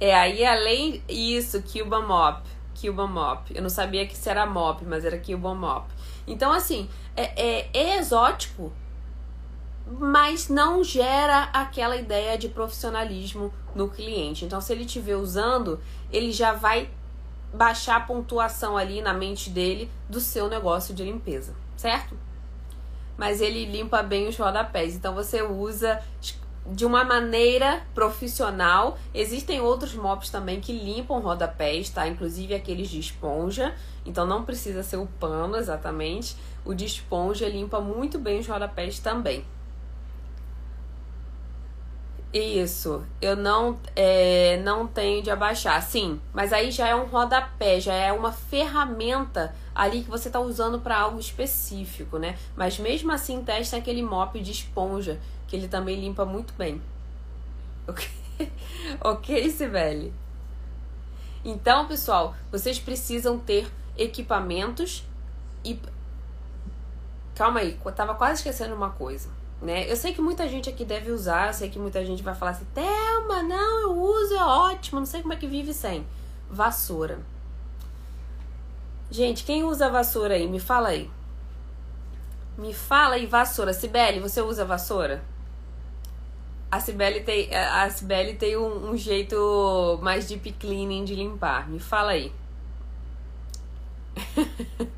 É, 0.00 0.14
aí 0.14 0.46
além 0.46 1.02
isso, 1.08 1.60
Cuba 1.64 2.00
Mop. 2.00 2.48
Cuba 2.80 3.04
Mop. 3.08 3.52
Eu 3.52 3.60
não 3.60 3.68
sabia 3.68 4.06
que 4.06 4.14
isso 4.14 4.30
era 4.30 4.46
mop, 4.46 4.84
mas 4.84 5.04
era 5.04 5.18
Cuba 5.18 5.56
Mop. 5.56 5.90
Então, 6.24 6.52
assim, 6.52 6.88
é, 7.16 7.32
é, 7.34 7.70
é 7.74 7.98
exótico, 7.98 8.72
mas 9.98 10.48
não 10.48 10.84
gera 10.84 11.50
aquela 11.52 11.96
ideia 11.96 12.38
de 12.38 12.48
profissionalismo 12.48 13.52
no 13.74 13.88
cliente. 13.88 14.44
Então, 14.44 14.60
se 14.60 14.72
ele 14.72 14.84
estiver 14.84 15.16
usando, 15.16 15.80
ele 16.12 16.30
já 16.30 16.52
vai 16.52 16.88
baixar 17.52 17.96
a 17.96 18.00
pontuação 18.00 18.76
ali 18.76 19.02
na 19.02 19.12
mente 19.12 19.50
dele 19.50 19.90
do 20.08 20.20
seu 20.20 20.48
negócio 20.48 20.94
de 20.94 21.02
limpeza, 21.02 21.56
certo? 21.76 22.27
Mas 23.18 23.40
ele 23.40 23.66
limpa 23.66 24.02
bem 24.02 24.28
os 24.28 24.36
rodapés. 24.38 24.94
Então 24.94 25.12
você 25.14 25.42
usa 25.42 26.00
de 26.64 26.86
uma 26.86 27.04
maneira 27.04 27.82
profissional. 27.94 28.96
Existem 29.12 29.60
outros 29.60 29.94
mops 29.94 30.30
também 30.30 30.60
que 30.60 30.72
limpam 30.72 31.18
rodapés, 31.18 31.90
tá? 31.90 32.06
Inclusive 32.06 32.54
aqueles 32.54 32.88
de 32.88 33.00
esponja. 33.00 33.74
Então 34.06 34.24
não 34.24 34.44
precisa 34.44 34.82
ser 34.82 34.96
o 34.96 35.06
pano 35.18 35.56
exatamente. 35.56 36.36
O 36.64 36.72
de 36.72 36.84
esponja 36.84 37.48
limpa 37.48 37.80
muito 37.80 38.18
bem 38.18 38.38
os 38.38 38.46
rodapés 38.46 39.00
também. 39.00 39.44
Isso, 42.32 43.06
eu 43.22 43.34
não, 43.34 43.78
é, 43.96 44.58
não 44.62 44.86
tenho 44.86 45.22
de 45.22 45.30
abaixar. 45.30 45.82
Sim, 45.82 46.20
mas 46.32 46.52
aí 46.52 46.70
já 46.70 46.86
é 46.86 46.94
um 46.94 47.06
rodapé, 47.06 47.80
já 47.80 47.94
é 47.94 48.12
uma 48.12 48.30
ferramenta 48.32 49.54
ali 49.74 50.02
que 50.02 50.10
você 50.10 50.28
está 50.28 50.38
usando 50.38 50.78
para 50.78 50.98
algo 50.98 51.18
específico, 51.18 52.18
né? 52.18 52.36
Mas 52.54 52.78
mesmo 52.78 53.10
assim, 53.12 53.42
testa 53.42 53.78
aquele 53.78 54.02
mop 54.02 54.38
de 54.40 54.50
esponja, 54.50 55.18
que 55.46 55.56
ele 55.56 55.68
também 55.68 55.98
limpa 55.98 56.24
muito 56.24 56.52
bem. 56.54 56.80
Ok, 57.88 58.06
ok 59.00 59.50
Sibeli? 59.50 60.12
Então, 61.42 61.88
pessoal, 61.88 62.36
vocês 62.52 62.78
precisam 62.78 63.38
ter 63.38 63.66
equipamentos 63.96 65.02
e 65.64 65.80
calma 67.34 67.60
aí, 67.60 67.78
eu 67.82 67.92
tava 67.92 68.14
quase 68.14 68.34
esquecendo 68.34 68.74
uma 68.74 68.90
coisa. 68.90 69.30
Né? 69.60 69.90
Eu 69.90 69.96
sei 69.96 70.12
que 70.12 70.20
muita 70.20 70.48
gente 70.48 70.70
aqui 70.70 70.84
deve 70.84 71.10
usar, 71.10 71.48
eu 71.48 71.52
sei 71.52 71.68
que 71.68 71.78
muita 71.78 72.04
gente 72.04 72.22
vai 72.22 72.34
falar 72.34 72.52
assim, 72.52 72.66
Thelma, 72.72 73.42
não, 73.42 73.82
eu 73.82 74.00
uso, 74.00 74.34
é 74.34 74.44
ótimo, 74.44 75.00
não 75.00 75.06
sei 75.06 75.20
como 75.20 75.32
é 75.34 75.36
que 75.36 75.48
vive 75.48 75.74
sem. 75.74 76.06
Vassoura. 76.48 77.18
Gente, 79.10 79.42
quem 79.44 79.64
usa 79.64 79.90
vassoura 79.90 80.34
aí? 80.34 80.46
Me 80.46 80.60
fala 80.60 80.88
aí. 80.90 81.10
Me 82.58 82.74
fala 82.74 83.14
aí, 83.14 83.26
vassoura. 83.26 83.72
Sibeli, 83.72 84.20
você 84.20 84.40
usa 84.42 84.64
vassoura? 84.64 85.22
A 86.70 86.78
Sibeli 86.80 87.20
tem, 87.22 87.54
a 87.54 87.88
Cibele 87.88 88.34
tem 88.34 88.56
um, 88.56 88.90
um, 88.90 88.96
jeito 88.96 89.98
mais 90.02 90.28
deep 90.28 90.52
cleaning 90.52 91.04
de 91.04 91.14
limpar. 91.14 91.68
Me 91.70 91.80
fala 91.80 92.10
aí. 92.10 92.30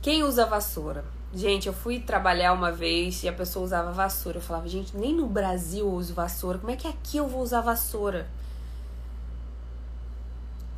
Quem 0.00 0.22
usa 0.22 0.46
vassoura? 0.46 1.04
Gente, 1.32 1.66
eu 1.66 1.74
fui 1.74 2.00
trabalhar 2.00 2.52
uma 2.54 2.72
vez 2.72 3.22
e 3.22 3.28
a 3.28 3.32
pessoa 3.32 3.64
usava 3.64 3.92
vassoura. 3.92 4.38
Eu 4.38 4.42
falava, 4.42 4.66
gente, 4.66 4.96
nem 4.96 5.14
no 5.14 5.26
Brasil 5.26 5.86
eu 5.86 5.92
uso 5.92 6.14
vassoura. 6.14 6.58
Como 6.58 6.70
é 6.70 6.76
que 6.76 6.88
aqui 6.88 7.18
eu 7.18 7.28
vou 7.28 7.42
usar 7.42 7.60
vassoura? 7.60 8.26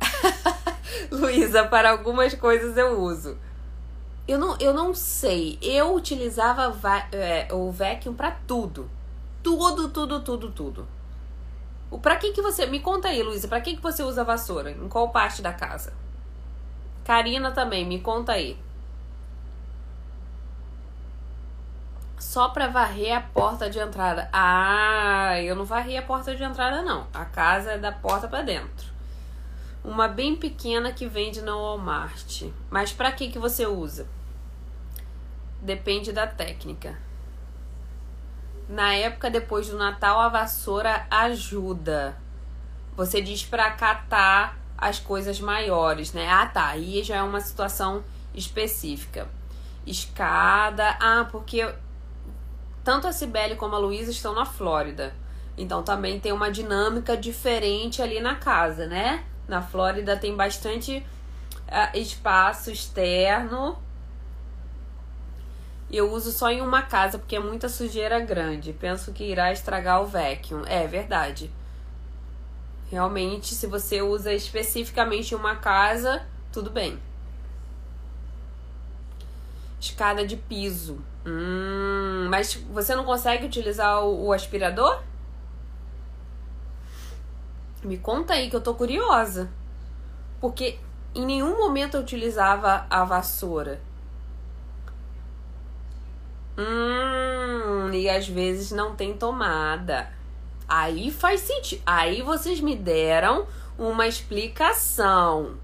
Luísa, 1.09 1.63
para 1.65 1.91
algumas 1.91 2.33
coisas 2.33 2.75
eu 2.75 2.99
uso. 2.99 3.37
Eu 4.27 4.37
não, 4.37 4.57
eu 4.59 4.73
não 4.73 4.93
sei. 4.93 5.57
Eu 5.61 5.95
utilizava 5.95 6.77
é, 7.13 7.47
o 7.53 7.71
vacuum 7.71 8.13
para 8.13 8.31
tudo. 8.31 8.89
Tudo, 9.41 9.89
tudo, 9.89 10.19
tudo, 10.21 10.51
tudo. 10.51 10.87
O 11.89 11.97
para 11.97 12.17
que 12.17 12.31
que 12.31 12.41
você 12.41 12.65
me 12.65 12.79
conta 12.79 13.07
aí, 13.07 13.23
Luísa? 13.23 13.47
Para 13.47 13.61
que 13.61 13.75
que 13.75 13.81
você 13.81 14.03
usa 14.03 14.23
vassoura? 14.23 14.71
Em 14.71 14.87
qual 14.89 15.09
parte 15.09 15.41
da 15.41 15.53
casa? 15.53 15.93
Karina 17.03 17.51
também, 17.51 17.85
me 17.85 17.99
conta 17.99 18.33
aí. 18.33 18.57
Só 22.21 22.49
para 22.49 22.67
varrer 22.67 23.17
a 23.17 23.19
porta 23.19 23.67
de 23.67 23.79
entrada. 23.79 24.29
Ah, 24.31 25.41
eu 25.41 25.55
não 25.55 25.65
varri 25.65 25.97
a 25.97 26.03
porta 26.03 26.35
de 26.35 26.43
entrada 26.43 26.83
não. 26.83 27.07
A 27.11 27.25
casa 27.25 27.71
é 27.71 27.77
da 27.79 27.91
porta 27.91 28.27
para 28.27 28.43
dentro. 28.43 28.87
Uma 29.83 30.07
bem 30.07 30.35
pequena 30.35 30.93
que 30.93 31.07
vende 31.07 31.41
no 31.41 31.57
Walmart. 31.57 32.43
Mas 32.69 32.93
para 32.93 33.11
que 33.11 33.31
que 33.31 33.39
você 33.39 33.65
usa? 33.65 34.07
Depende 35.59 36.11
da 36.11 36.27
técnica. 36.27 36.95
Na 38.69 38.93
época 38.93 39.31
depois 39.31 39.69
do 39.69 39.77
Natal, 39.77 40.19
a 40.19 40.29
vassoura 40.29 41.07
ajuda. 41.09 42.15
Você 42.95 43.19
diz 43.19 43.43
para 43.43 43.71
catar 43.71 44.59
as 44.77 44.99
coisas 44.99 45.41
maiores, 45.41 46.13
né? 46.13 46.29
Ah, 46.29 46.45
tá. 46.45 46.67
Aí 46.67 47.01
já 47.01 47.15
é 47.15 47.23
uma 47.23 47.41
situação 47.41 48.03
específica. 48.31 49.27
Escada. 49.87 50.95
Ah, 50.99 51.27
porque 51.31 51.67
tanto 52.83 53.07
a 53.07 53.11
Cibele 53.11 53.55
como 53.55 53.75
a 53.75 53.79
Luísa 53.79 54.11
estão 54.11 54.33
na 54.33 54.45
Flórida. 54.45 55.13
Então 55.57 55.83
também 55.83 56.19
tem 56.19 56.31
uma 56.31 56.51
dinâmica 56.51 57.15
diferente 57.15 58.01
ali 58.01 58.19
na 58.19 58.35
casa, 58.35 58.87
né? 58.87 59.23
Na 59.47 59.61
Flórida 59.61 60.17
tem 60.17 60.35
bastante 60.35 61.05
uh, 61.67 61.97
espaço 61.97 62.71
externo 62.71 63.77
eu 65.91 66.09
uso 66.09 66.31
só 66.31 66.49
em 66.49 66.61
uma 66.61 66.81
casa 66.83 67.19
porque 67.19 67.35
é 67.35 67.39
muita 67.39 67.67
sujeira 67.67 68.17
grande. 68.19 68.71
Penso 68.71 69.11
que 69.11 69.25
irá 69.25 69.51
estragar 69.51 70.01
o 70.01 70.05
vacuum. 70.05 70.63
É 70.65 70.87
verdade. 70.87 71.51
Realmente, 72.89 73.53
se 73.53 73.67
você 73.67 74.01
usa 74.01 74.33
especificamente 74.33 75.35
uma 75.35 75.57
casa, 75.57 76.25
tudo 76.51 76.69
bem. 76.69 76.97
Escada 79.81 80.25
de 80.25 80.37
piso. 80.37 81.03
Hum, 81.25 82.27
mas 82.29 82.55
você 82.55 82.95
não 82.95 83.03
consegue 83.03 83.45
utilizar 83.45 84.03
o, 84.03 84.27
o 84.27 84.33
aspirador? 84.33 85.01
Me 87.83 87.97
conta 87.97 88.33
aí 88.33 88.49
que 88.49 88.55
eu 88.55 88.61
tô 88.61 88.73
curiosa. 88.73 89.49
Porque 90.39 90.79
em 91.13 91.25
nenhum 91.25 91.57
momento 91.57 91.97
eu 91.97 92.01
utilizava 92.01 92.85
a 92.89 93.03
vassoura. 93.03 93.81
Hum, 96.57 97.91
e 97.93 98.09
às 98.09 98.27
vezes 98.27 98.71
não 98.71 98.95
tem 98.95 99.17
tomada. 99.17 100.11
Aí 100.67 101.11
faz 101.11 101.41
sentido. 101.41 101.81
Aí 101.85 102.21
vocês 102.21 102.59
me 102.61 102.75
deram 102.75 103.47
uma 103.77 104.07
explicação. 104.07 105.57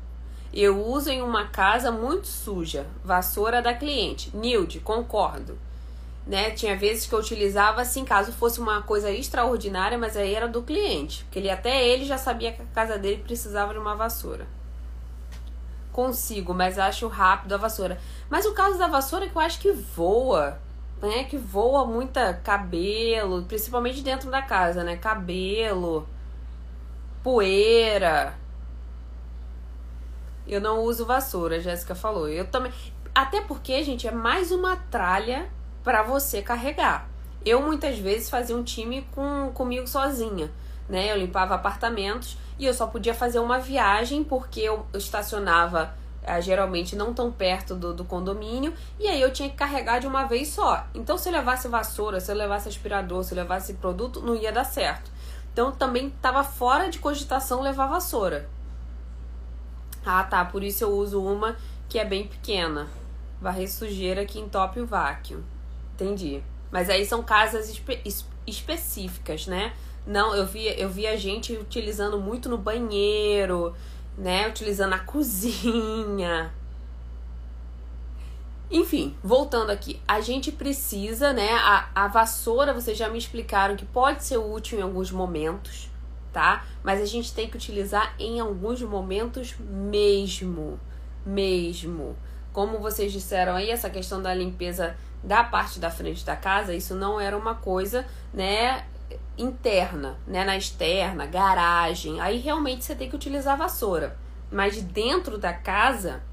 Eu 0.53 0.85
uso 0.85 1.09
em 1.09 1.21
uma 1.21 1.47
casa 1.47 1.91
muito 1.91 2.27
suja. 2.27 2.85
Vassoura 3.03 3.61
da 3.61 3.73
cliente. 3.73 4.35
Nilde, 4.35 4.79
concordo. 4.79 5.57
Né? 6.25 6.51
Tinha 6.51 6.75
vezes 6.75 7.05
que 7.05 7.13
eu 7.13 7.19
utilizava 7.19 7.81
assim, 7.81 8.03
caso 8.03 8.31
fosse 8.31 8.59
uma 8.59 8.81
coisa 8.81 9.11
extraordinária, 9.11 9.97
mas 9.97 10.17
aí 10.17 10.33
era 10.33 10.47
do 10.47 10.63
cliente. 10.63 11.23
Porque 11.23 11.39
ele 11.39 11.49
até 11.49 11.87
ele 11.87 12.05
já 12.05 12.17
sabia 12.17 12.51
que 12.51 12.61
a 12.61 12.65
casa 12.65 12.97
dele 12.97 13.23
precisava 13.23 13.73
de 13.73 13.79
uma 13.79 13.95
vassoura. 13.95 14.47
Consigo, 15.91 16.53
mas 16.53 16.77
acho 16.77 17.07
rápido 17.07 17.53
a 17.53 17.57
vassoura. 17.57 17.99
Mas 18.29 18.45
o 18.45 18.53
caso 18.53 18.77
da 18.77 18.87
vassoura 18.87 19.25
é 19.25 19.29
que 19.29 19.35
eu 19.35 19.41
acho 19.41 19.59
que 19.59 19.71
voa 19.71 20.59
né, 21.01 21.25
que 21.25 21.37
voa 21.37 21.85
muita 21.85 22.33
cabelo, 22.33 23.43
principalmente 23.43 24.01
dentro 24.01 24.31
da 24.31 24.41
casa, 24.41 24.83
né? 24.83 24.97
Cabelo, 24.97 26.07
poeira. 27.23 28.35
Eu 30.47 30.61
não 30.61 30.81
uso 30.81 31.05
vassoura, 31.05 31.57
a 31.57 31.59
Jéssica 31.59 31.93
falou. 31.93 32.29
Eu 32.29 32.47
também. 32.47 32.71
Até 33.13 33.41
porque, 33.41 33.83
gente, 33.83 34.07
é 34.07 34.11
mais 34.11 34.51
uma 34.51 34.75
tralha 34.75 35.49
para 35.83 36.03
você 36.03 36.41
carregar. 36.41 37.09
Eu 37.45 37.61
muitas 37.61 37.97
vezes 37.97 38.29
fazia 38.29 38.55
um 38.55 38.63
time 38.63 39.07
com 39.13 39.51
comigo 39.53 39.87
sozinha, 39.87 40.51
né? 40.87 41.11
Eu 41.11 41.17
limpava 41.17 41.55
apartamentos 41.55 42.37
e 42.59 42.65
eu 42.65 42.73
só 42.73 42.87
podia 42.87 43.13
fazer 43.13 43.39
uma 43.39 43.59
viagem 43.59 44.23
porque 44.23 44.61
eu 44.61 44.85
estacionava 44.93 45.93
é, 46.27 46.41
geralmente 46.41 46.93
não 46.93 47.13
tão 47.13 47.31
perto 47.31 47.73
do, 47.73 47.93
do 47.93 48.03
condomínio, 48.03 48.73
e 48.99 49.07
aí 49.07 49.21
eu 49.21 49.31
tinha 49.31 49.49
que 49.49 49.55
carregar 49.55 49.99
de 49.99 50.07
uma 50.07 50.25
vez 50.25 50.49
só. 50.49 50.85
Então, 50.93 51.17
se 51.17 51.29
eu 51.29 51.33
levasse 51.33 51.69
vassoura, 51.69 52.19
se 52.19 52.29
eu 52.29 52.35
levasse 52.35 52.67
aspirador, 52.67 53.23
se 53.23 53.33
eu 53.33 53.37
levasse 53.37 53.75
produto, 53.75 54.21
não 54.21 54.35
ia 54.35 54.51
dar 54.51 54.65
certo. 54.65 55.09
Então, 55.53 55.71
também 55.71 56.07
estava 56.07 56.43
fora 56.43 56.89
de 56.89 56.99
cogitação 56.99 57.61
levar 57.61 57.87
vassoura. 57.87 58.49
Ah, 60.09 60.23
tá, 60.23 60.45
por 60.45 60.63
isso 60.63 60.85
eu 60.85 60.91
uso 60.91 61.21
uma 61.21 61.57
que 61.89 61.99
é 61.99 62.05
bem 62.05 62.25
pequena. 62.25 62.87
Varrer 63.41 63.69
sujeira 63.69 64.25
que 64.25 64.39
entope 64.39 64.79
o 64.79 64.85
vácuo. 64.85 65.43
Entendi. 65.93 66.41
Mas 66.71 66.89
aí 66.89 67.05
são 67.05 67.21
casas 67.21 67.69
espe 67.69 68.01
específicas, 68.47 69.47
né? 69.47 69.73
Não, 70.05 70.33
eu 70.33 70.45
vi, 70.45 70.65
eu 70.79 70.87
vi 70.87 71.05
a 71.05 71.17
gente 71.17 71.51
utilizando 71.51 72.17
muito 72.17 72.47
no 72.47 72.57
banheiro, 72.57 73.75
né? 74.17 74.47
Utilizando 74.47 74.93
a 74.93 74.99
cozinha. 75.03 76.53
Enfim, 78.71 79.13
voltando 79.21 79.71
aqui, 79.71 79.99
a 80.07 80.21
gente 80.21 80.53
precisa, 80.53 81.33
né? 81.33 81.51
A, 81.51 81.89
a 81.93 82.07
vassoura, 82.07 82.73
vocês 82.73 82.97
já 82.97 83.09
me 83.09 83.17
explicaram 83.17 83.75
que 83.75 83.85
pode 83.85 84.23
ser 84.23 84.37
útil 84.37 84.79
em 84.79 84.81
alguns 84.81 85.11
momentos, 85.11 85.86
tá? 86.37 86.63
Mas 86.83 87.01
a 87.01 87.05
gente 87.05 87.33
tem 87.33 87.49
que 87.49 87.57
utilizar 87.57 88.13
em 88.19 88.39
alguns 88.39 88.79
momentos 88.83 89.55
mesmo. 89.59 90.79
Mesmo. 91.25 92.15
Como 92.53 92.77
vocês 92.77 93.11
disseram 93.11 93.55
aí, 93.55 93.71
essa 93.71 93.89
questão 93.89 94.21
da 94.21 94.31
limpeza 94.35 94.95
da 95.23 95.43
parte 95.43 95.79
da 95.79 95.89
frente 95.89 96.23
da 96.23 96.35
casa, 96.35 96.75
isso 96.75 96.93
não 96.93 97.19
era 97.19 97.35
uma 97.35 97.55
coisa, 97.55 98.05
né? 98.31 98.85
interna, 99.35 100.17
né, 100.27 100.43
na 100.43 100.57
externa, 100.57 101.25
garagem, 101.27 102.19
aí 102.19 102.39
realmente 102.39 102.83
você 102.83 102.95
tem 102.95 103.07
que 103.07 103.15
utilizar 103.15 103.57
vassoura. 103.57 104.17
Mas 104.51 104.81
dentro 104.81 105.37
da 105.37 105.53
casa, 105.53 106.23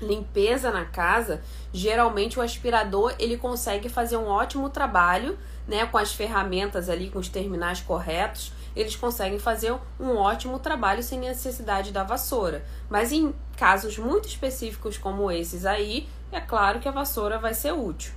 limpeza 0.00 0.70
na 0.70 0.84
casa, 0.84 1.40
geralmente 1.72 2.38
o 2.38 2.42
aspirador 2.42 3.14
ele 3.18 3.36
consegue 3.36 3.88
fazer 3.88 4.16
um 4.16 4.26
ótimo 4.26 4.68
trabalho, 4.68 5.38
né, 5.68 5.86
com 5.86 5.98
as 5.98 6.12
ferramentas 6.12 6.88
ali, 6.88 7.10
com 7.10 7.20
os 7.20 7.28
terminais 7.28 7.80
corretos, 7.80 8.52
eles 8.74 8.96
conseguem 8.96 9.38
fazer 9.38 9.72
um 10.00 10.16
ótimo 10.16 10.58
trabalho 10.58 11.02
sem 11.02 11.20
necessidade 11.20 11.92
da 11.92 12.02
vassoura. 12.02 12.64
Mas 12.88 13.12
em 13.12 13.34
casos 13.56 13.98
muito 13.98 14.26
específicos 14.26 14.98
como 14.98 15.30
esses 15.30 15.64
aí, 15.66 16.08
é 16.32 16.40
claro 16.40 16.80
que 16.80 16.88
a 16.88 16.92
vassoura 16.92 17.38
vai 17.38 17.54
ser 17.54 17.72
útil, 17.72 18.12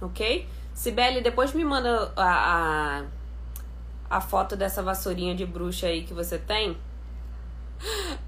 ok? 0.00 0.46
Sibeli, 0.74 1.22
depois 1.22 1.52
me 1.52 1.64
manda 1.64 2.12
a, 2.16 3.00
a 3.00 3.04
a 4.10 4.20
foto 4.20 4.56
dessa 4.56 4.82
vassourinha 4.82 5.36
de 5.36 5.46
bruxa 5.46 5.86
aí 5.86 6.02
que 6.02 6.12
você 6.12 6.36
tem? 6.36 6.76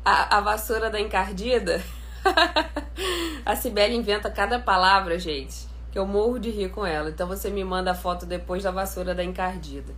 A, 0.05 0.39
a 0.39 0.41
vassoura 0.41 0.89
da 0.89 1.01
encardida? 1.01 1.83
a 3.45 3.57
Cibele 3.57 3.97
inventa 3.97 4.31
cada 4.31 4.61
palavra, 4.61 5.19
gente, 5.19 5.67
que 5.93 5.99
eu 5.99 6.07
morro 6.07 6.39
de 6.39 6.51
rir 6.51 6.71
com 6.71 6.85
ela. 6.85 7.11
Então 7.11 7.29
você 7.29 7.51
me 7.51 7.63
manda 7.63 7.93
a 7.93 7.95
foto 7.95 8.27
depois 8.27 8.65
da 8.65 8.71
vassoura 8.71 9.15
da 9.15 9.23
encardida, 9.23 9.95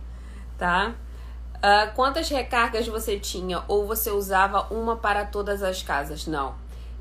tá? 0.57 0.93
Uh, 1.55 1.95
quantas 1.95 2.29
recargas 2.29 2.85
você 2.87 3.17
tinha? 3.17 3.63
Ou 3.67 3.87
você 3.87 4.11
usava 4.11 4.67
uma 4.73 4.97
para 4.97 5.25
todas 5.25 5.63
as 5.63 5.81
casas? 5.81 6.27
Não. 6.27 6.53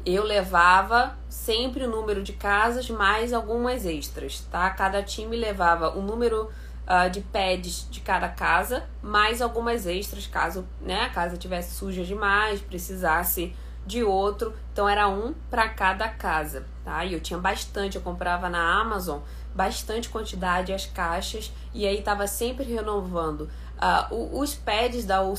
eu 0.07 0.23
levava 0.23 1.17
sempre 1.29 1.85
o 1.85 1.91
número 1.91 2.23
de 2.23 2.35
casas 2.35 2.89
mais 2.91 3.33
algumas 3.33 3.85
extras, 3.85 4.41
tá? 4.51 4.71
Cada 4.71 5.03
time 5.03 5.37
levava 5.37 5.97
o 5.97 6.03
número 6.03 6.51
uh, 6.87 7.11
de 7.11 7.21
pads 7.21 7.89
de 7.91 8.01
cada 8.01 8.29
casa, 8.29 8.85
mais 9.03 9.41
algumas 9.41 9.87
extras, 9.87 10.27
caso 10.27 10.67
né, 10.81 11.03
a 11.03 11.11
casa 11.11 11.37
tivesse 11.37 11.75
suja 11.75 12.05
demais, 12.05 12.61
precisasse 12.61 13.55
de 13.87 14.05
outro. 14.05 14.55
Então 14.73 14.89
era 14.89 15.09
um 15.09 15.35
para 15.51 15.69
cada 15.69 16.09
casa, 16.09 16.67
tá? 16.85 17.05
E 17.05 17.15
eu 17.15 17.21
tinha 17.21 17.39
bastante, 17.39 17.97
eu 17.97 18.03
comprava 18.03 18.49
na 18.49 18.81
Amazon 18.81 19.21
bastante 19.55 20.09
quantidade 20.09 20.73
as 20.73 20.85
caixas 20.87 21.53
e 21.73 21.87
aí 21.87 22.03
tava 22.03 22.27
sempre 22.27 22.65
renovando. 22.65 23.49
Uh, 24.11 24.41
os 24.41 24.55
pads 24.55 25.05
da 25.05 25.19
All 25.19 25.35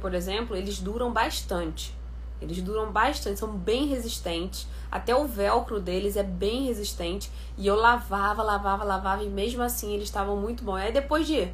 por 0.00 0.14
exemplo, 0.14 0.56
eles 0.56 0.80
duram 0.80 1.12
bastante. 1.12 1.94
Eles 2.40 2.62
duram 2.62 2.90
bastante, 2.90 3.38
são 3.38 3.52
bem 3.52 3.86
resistentes. 3.86 4.66
Até 4.90 5.14
o 5.14 5.26
velcro 5.26 5.78
deles 5.78 6.16
é 6.16 6.22
bem 6.22 6.64
resistente. 6.66 7.30
E 7.58 7.66
eu 7.66 7.76
lavava, 7.76 8.42
lavava, 8.42 8.82
lavava. 8.82 9.22
E 9.22 9.28
mesmo 9.28 9.62
assim 9.62 9.92
eles 9.92 10.04
estavam 10.04 10.36
muito 10.36 10.64
bons. 10.64 10.76
Aí 10.76 10.92
depois 10.92 11.26
de 11.26 11.52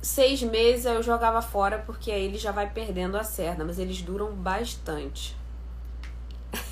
seis 0.00 0.42
meses 0.42 0.86
eu 0.86 1.02
jogava 1.02 1.42
fora. 1.42 1.78
Porque 1.84 2.10
aí 2.10 2.24
ele 2.24 2.38
já 2.38 2.50
vai 2.50 2.70
perdendo 2.70 3.18
a 3.18 3.24
cerna. 3.24 3.62
Mas 3.62 3.78
eles 3.78 4.00
duram 4.00 4.32
bastante. 4.32 5.36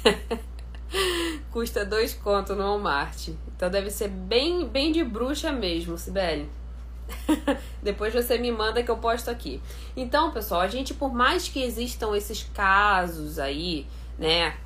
Custa 1.50 1.84
dois 1.84 2.14
contos 2.14 2.56
no 2.56 2.62
Walmart. 2.62 3.28
Então 3.56 3.70
deve 3.70 3.90
ser 3.90 4.08
bem, 4.08 4.66
bem 4.66 4.92
de 4.92 5.02
bruxa 5.02 5.52
mesmo, 5.52 5.96
Sibeli. 5.96 6.48
Depois 7.82 8.12
você 8.12 8.38
me 8.38 8.50
manda 8.50 8.82
que 8.82 8.90
eu 8.90 8.96
posto 8.96 9.30
aqui. 9.30 9.62
Então, 9.96 10.30
pessoal, 10.32 10.60
a 10.60 10.68
gente, 10.68 10.92
por 10.94 11.12
mais 11.12 11.48
que 11.48 11.62
existam 11.62 12.16
esses 12.16 12.42
casos 12.42 13.38
aí, 13.38 13.86
né, 14.18 14.56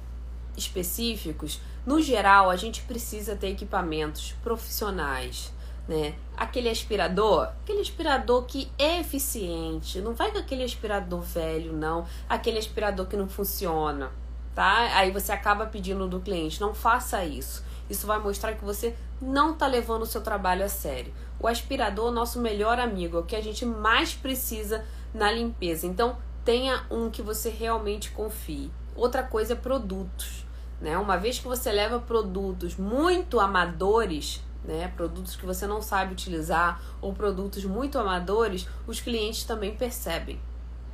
específicos, 0.56 1.60
no 1.86 2.00
geral 2.00 2.50
a 2.50 2.56
gente 2.56 2.82
precisa 2.82 3.34
ter 3.34 3.48
equipamentos 3.48 4.34
profissionais, 4.42 5.52
né? 5.88 6.14
Aquele 6.36 6.68
aspirador, 6.68 7.48
aquele 7.62 7.80
aspirador 7.80 8.44
que 8.44 8.70
é 8.78 9.00
eficiente, 9.00 10.00
não 10.00 10.14
vai 10.14 10.30
com 10.30 10.38
aquele 10.38 10.62
aspirador 10.62 11.20
velho, 11.20 11.72
não, 11.72 12.06
aquele 12.28 12.58
aspirador 12.58 13.06
que 13.06 13.16
não 13.16 13.28
funciona, 13.28 14.10
tá? 14.54 14.96
Aí 14.96 15.10
você 15.10 15.32
acaba 15.32 15.66
pedindo 15.66 16.08
do 16.08 16.20
cliente, 16.20 16.60
não 16.60 16.74
faça 16.74 17.24
isso. 17.24 17.64
Isso 17.88 18.06
vai 18.06 18.18
mostrar 18.18 18.54
que 18.54 18.64
você 18.64 18.94
não 19.20 19.52
está 19.52 19.66
levando 19.66 20.02
o 20.02 20.06
seu 20.06 20.20
trabalho 20.20 20.64
a 20.64 20.68
sério. 20.68 21.12
O 21.38 21.48
aspirador 21.48 22.12
é 22.12 22.14
nosso 22.14 22.40
melhor 22.40 22.78
amigo, 22.78 23.16
é 23.16 23.20
o 23.20 23.24
que 23.24 23.36
a 23.36 23.42
gente 23.42 23.64
mais 23.66 24.14
precisa 24.14 24.84
na 25.12 25.30
limpeza. 25.30 25.86
Então, 25.86 26.16
tenha 26.44 26.84
um 26.90 27.10
que 27.10 27.22
você 27.22 27.50
realmente 27.50 28.10
confie. 28.10 28.70
Outra 28.94 29.22
coisa 29.22 29.54
é 29.54 29.56
produtos. 29.56 30.44
Né? 30.80 30.96
Uma 30.96 31.16
vez 31.16 31.38
que 31.38 31.48
você 31.48 31.70
leva 31.70 31.98
produtos 31.98 32.76
muito 32.76 33.38
amadores, 33.38 34.42
né? 34.64 34.88
produtos 34.96 35.36
que 35.36 35.44
você 35.44 35.66
não 35.66 35.82
sabe 35.82 36.12
utilizar 36.12 36.80
ou 37.00 37.12
produtos 37.12 37.64
muito 37.64 37.98
amadores, 37.98 38.66
os 38.86 39.00
clientes 39.00 39.44
também 39.44 39.74
percebem, 39.74 40.40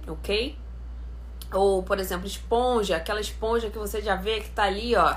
ok? 0.08 0.58
Ou, 1.56 1.82
por 1.82 1.98
exemplo, 1.98 2.26
esponja, 2.26 2.96
aquela 2.96 3.20
esponja 3.20 3.70
que 3.70 3.78
você 3.78 4.02
já 4.02 4.14
vê 4.14 4.40
que 4.40 4.50
tá 4.50 4.64
ali, 4.64 4.94
ó, 4.94 5.16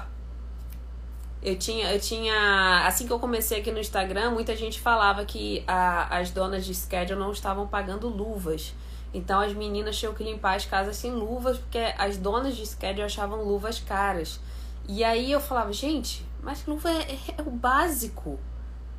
eu 1.41 1.57
tinha, 1.57 1.91
eu 1.93 1.99
tinha. 1.99 2.83
Assim 2.85 3.07
que 3.07 3.13
eu 3.13 3.19
comecei 3.19 3.59
aqui 3.59 3.71
no 3.71 3.79
Instagram, 3.79 4.31
muita 4.31 4.55
gente 4.55 4.79
falava 4.79 5.23
que 5.23 5.63
a, 5.67 6.17
as 6.17 6.31
donas 6.31 6.65
de 6.65 6.75
schedule 6.75 7.19
não 7.19 7.31
estavam 7.31 7.67
pagando 7.67 8.09
luvas. 8.09 8.73
Então 9.13 9.39
as 9.39 9.53
meninas 9.53 9.97
tinham 9.97 10.13
que 10.13 10.23
limpar 10.23 10.55
as 10.55 10.65
casas 10.65 10.97
sem 10.97 11.11
luvas, 11.11 11.57
porque 11.57 11.79
as 11.97 12.17
donas 12.17 12.55
de 12.55 12.65
schedule 12.65 13.03
achavam 13.03 13.43
luvas 13.43 13.79
caras. 13.79 14.39
E 14.87 15.03
aí 15.03 15.31
eu 15.31 15.39
falava, 15.39 15.71
gente, 15.71 16.25
mas 16.43 16.65
luva 16.65 16.91
é, 16.91 17.17
é 17.37 17.41
o 17.41 17.49
básico. 17.49 18.39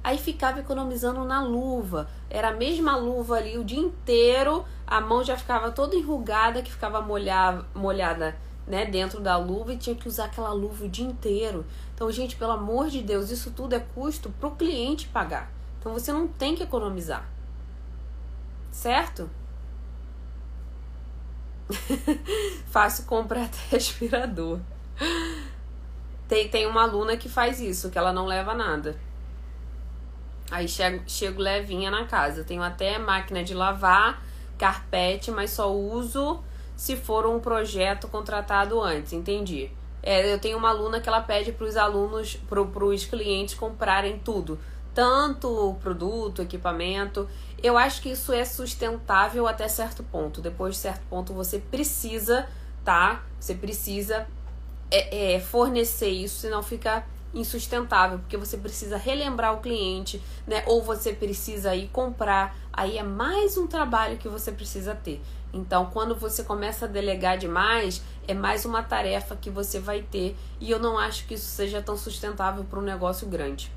Aí 0.03 0.17
ficava 0.17 0.61
economizando 0.61 1.25
na 1.25 1.43
luva. 1.43 2.09
Era 2.29 2.49
a 2.49 2.55
mesma 2.55 2.97
luva 2.97 3.37
ali 3.37 3.59
o 3.59 3.65
dia 3.65 3.79
inteiro, 3.79 4.65
a 4.87 5.01
mão 5.01 5.23
já 5.23 5.37
ficava 5.37 5.71
toda 5.71 5.95
enrugada, 5.95 6.63
que 6.63 6.73
ficava 6.73 7.01
molhada, 7.01 7.67
molhada 7.75 8.37
né, 8.67 8.87
dentro 8.87 9.21
da 9.21 9.37
luva 9.37 9.73
e 9.73 9.77
tinha 9.77 9.97
que 9.97 10.09
usar 10.09 10.27
aquela 10.27 10.53
luva 10.53 10.85
o 10.85 10.89
dia 10.89 11.05
inteiro. 11.05 11.67
Então, 11.95 12.11
gente, 12.11 12.37
pelo 12.37 12.53
amor 12.53 12.89
de 12.89 13.03
Deus, 13.03 13.31
isso 13.31 13.51
tudo 13.51 13.75
é 13.75 13.81
custo 13.81 14.31
para 14.31 14.49
o 14.49 14.57
cliente 14.57 15.09
pagar. 15.09 15.51
Então, 15.79 15.93
você 15.93 16.13
não 16.13 16.27
tem 16.29 16.55
que 16.55 16.63
economizar. 16.63 17.29
Certo? 18.71 19.29
Fácil 22.71 23.05
comprar 23.05 23.45
até 23.51 23.77
aspirador. 23.77 24.61
Tem, 26.29 26.49
tem 26.49 26.67
uma 26.67 26.83
aluna 26.83 27.17
que 27.17 27.29
faz 27.29 27.61
isso, 27.61 27.91
que 27.91 27.99
ela 27.99 28.13
não 28.13 28.25
leva 28.27 28.55
nada. 28.55 28.97
Aí 30.51 30.67
chego, 30.67 31.03
chego 31.07 31.41
levinha 31.41 31.91
na 31.91 32.07
casa. 32.07 32.41
Eu 32.41 32.45
tenho 32.45 32.63
até 32.63 32.99
máquina 32.99 33.45
de 33.45 33.55
lavar, 33.55 34.23
carpete, 34.59 35.31
mas 35.31 35.51
só 35.51 35.73
uso 35.73 36.43
se 36.77 36.97
for 36.97 37.27
um 37.27 37.39
projeto 37.39 38.09
contratado 38.09 38.81
antes, 38.81 39.13
entendi. 39.13 39.71
É, 40.03 40.33
eu 40.33 40.39
tenho 40.39 40.57
uma 40.57 40.71
aluna 40.71 40.99
que 40.99 41.09
ela 41.09 41.21
pede 41.21 41.53
para 41.53 41.67
os 41.67 41.77
alunos, 41.77 42.37
para 42.49 42.85
os 42.85 43.05
clientes 43.05 43.55
comprarem 43.55 44.19
tudo, 44.19 44.59
tanto 44.95 45.77
produto, 45.83 46.41
equipamento. 46.41 47.29
Eu 47.63 47.77
acho 47.77 48.01
que 48.01 48.09
isso 48.09 48.33
é 48.33 48.47
sustentável 48.47 49.47
até 49.47 49.69
certo 49.69 50.03
ponto. 50.03 50.41
Depois 50.41 50.77
de 50.77 50.81
certo 50.81 51.03
ponto 51.11 51.35
você 51.35 51.59
precisa, 51.59 52.49
tá? 52.83 53.23
Você 53.39 53.55
precisa 53.55 54.27
é, 54.91 55.35
é, 55.35 55.41
fornecer 55.41 56.09
isso, 56.09 56.41
senão 56.41 56.63
fica 56.63 57.05
insustentável, 57.35 58.19
porque 58.19 58.37
você 58.37 58.57
precisa 58.57 58.97
relembrar 58.97 59.55
o 59.55 59.61
cliente, 59.61 60.21
né? 60.47 60.63
Ou 60.67 60.83
você 60.83 61.13
precisa 61.13 61.75
ir 61.75 61.89
comprar. 61.89 62.57
Aí 62.73 62.99
é 62.99 63.03
mais 63.03 63.57
um 63.57 63.67
trabalho 63.67 64.19
que 64.19 64.29
você 64.29 64.51
precisa 64.51 64.95
ter. 64.95 65.21
Então, 65.53 65.87
quando 65.87 66.15
você 66.15 66.45
começa 66.45 66.85
a 66.85 66.89
delegar 66.89 67.37
demais, 67.37 68.03
é 68.27 68.35
mais 68.35 68.65
uma 68.65 68.83
tarefa 68.83 69.37
que 69.37 69.51
você 69.51 69.79
vai 69.81 70.03
ter. 70.03 70.37
E 70.61 70.71
eu 70.71 70.79
não 70.79 70.99
acho 70.99 71.27
que 71.27 71.35
isso 71.35 71.47
seja 71.47 71.83
tão 71.83 71.97
sustentável 71.97 72.65
para 72.65 72.79
um 72.79 72.83
negócio 72.83 73.27
grande. 73.27 73.73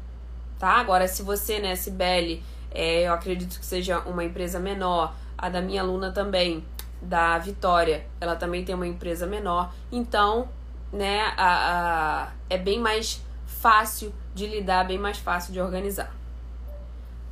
Tá? 0.59 0.73
Agora, 0.77 1.07
se 1.07 1.23
você, 1.23 1.59
né, 1.59 1.75
Sibeli, 1.75 2.43
é, 2.71 3.07
eu 3.07 3.13
acredito 3.13 3.59
que 3.59 3.65
seja 3.65 3.99
uma 3.99 4.23
empresa 4.23 4.59
menor, 4.59 5.13
a 5.37 5.49
da 5.49 5.61
minha 5.61 5.81
aluna 5.81 6.11
também, 6.11 6.63
da 7.01 7.37
Vitória, 7.37 8.05
ela 8.21 8.35
também 8.35 8.63
tem 8.63 8.73
uma 8.73 8.87
empresa 8.87 9.27
menor. 9.27 9.73
Então, 9.91 10.47
né, 10.91 11.33
a, 11.35 12.27
a, 12.27 12.31
é 12.49 12.57
bem 12.57 12.79
mais 12.79 13.21
fácil 13.63 14.13
de 14.35 14.45
lidar, 14.45 14.85
bem 14.85 14.97
mais 14.97 15.17
fácil 15.17 15.53
de 15.53 15.61
organizar. 15.61 16.13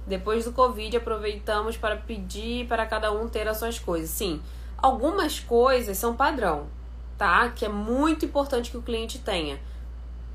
Depois 0.07 0.45
do 0.45 0.53
Covid, 0.53 0.95
aproveitamos 0.95 1.75
para 1.75 1.97
pedir 1.97 2.69
para 2.69 2.86
cada 2.86 3.11
um 3.11 3.27
ter 3.27 3.49
as 3.49 3.57
suas 3.57 3.77
coisas. 3.77 4.09
Sim, 4.09 4.41
algumas 4.77 5.41
coisas 5.41 5.97
são 5.97 6.15
padrão, 6.15 6.67
tá? 7.17 7.49
Que 7.49 7.65
é 7.65 7.69
muito 7.69 8.23
importante 8.23 8.71
que 8.71 8.77
o 8.77 8.82
cliente 8.82 9.19
tenha. 9.19 9.59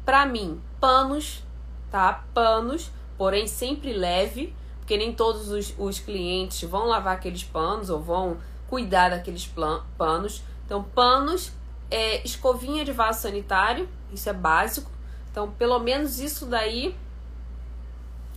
Para 0.05 0.26
mim, 0.26 0.61
panos, 0.78 1.42
tá? 1.90 2.26
Panos, 2.34 2.90
porém 3.16 3.47
sempre 3.47 3.94
leve, 3.94 4.55
porque 4.80 4.99
nem 4.99 5.14
todos 5.14 5.49
os, 5.49 5.74
os 5.78 5.99
clientes 5.99 6.62
vão 6.68 6.88
lavar 6.88 7.14
aqueles 7.14 7.42
panos 7.42 7.88
ou 7.88 8.01
vão 8.01 8.36
cuidar 8.68 9.09
daqueles 9.09 9.51
panos. 9.97 10.42
Então, 10.66 10.82
panos, 10.82 11.53
é, 11.90 12.22
escovinha 12.22 12.84
de 12.84 12.92
vaso 12.92 13.22
sanitário, 13.22 13.88
isso 14.12 14.28
é 14.28 14.34
básico. 14.34 14.95
Então, 15.37 15.51
pelo 15.51 15.78
menos 15.78 16.18
isso 16.18 16.47
daí 16.47 16.97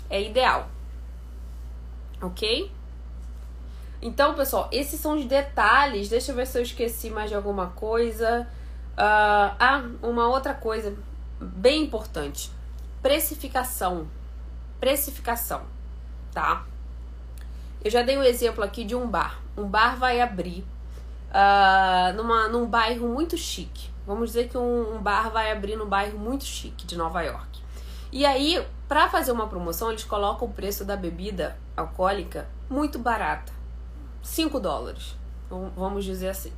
é 0.09 0.21
ideal 0.21 0.69
ok? 2.21 2.71
Então, 4.01 4.33
pessoal, 4.33 4.69
esses 4.71 4.99
são 4.99 5.17
os 5.17 5.25
detalhes. 5.25 6.09
Deixa 6.09 6.31
eu 6.31 6.35
ver 6.35 6.47
se 6.47 6.57
eu 6.57 6.61
esqueci 6.61 7.09
mais 7.09 7.29
de 7.29 7.35
alguma 7.35 7.67
coisa. 7.67 8.47
Uh, 8.93 9.55
ah, 9.59 9.83
uma 10.01 10.27
outra 10.27 10.53
coisa 10.53 10.95
bem 11.39 11.83
importante: 11.83 12.51
precificação. 13.01 14.07
Precificação, 14.79 15.63
tá? 16.33 16.65
Eu 17.83 17.91
já 17.91 18.01
dei 18.01 18.17
o 18.17 18.21
um 18.21 18.23
exemplo 18.23 18.63
aqui 18.63 18.85
de 18.85 18.95
um 18.95 19.07
bar. 19.07 19.39
Um 19.57 19.67
bar 19.67 19.97
vai 19.97 20.21
abrir 20.21 20.65
uh, 21.31 22.15
numa, 22.15 22.47
num 22.47 22.65
bairro 22.65 23.07
muito 23.09 23.37
chique. 23.37 23.88
Vamos 24.05 24.29
dizer 24.29 24.49
que 24.49 24.57
um, 24.57 24.95
um 24.95 25.01
bar 25.01 25.29
vai 25.29 25.51
abrir 25.51 25.75
num 25.75 25.87
bairro 25.87 26.17
muito 26.17 26.43
chique 26.43 26.85
de 26.85 26.97
Nova 26.97 27.21
York. 27.21 27.61
E 28.11 28.25
aí, 28.25 28.65
para 28.87 29.07
fazer 29.07 29.31
uma 29.31 29.47
promoção, 29.47 29.91
eles 29.91 30.03
colocam 30.03 30.47
o 30.47 30.51
preço 30.51 30.83
da 30.83 30.95
bebida 30.95 31.57
alcoólica 31.77 32.47
muito 32.69 32.97
barata. 32.97 33.53
5 34.23 34.59
dólares. 34.59 35.15
Vamos 35.75 36.05
dizer 36.05 36.29
assim. 36.29 36.51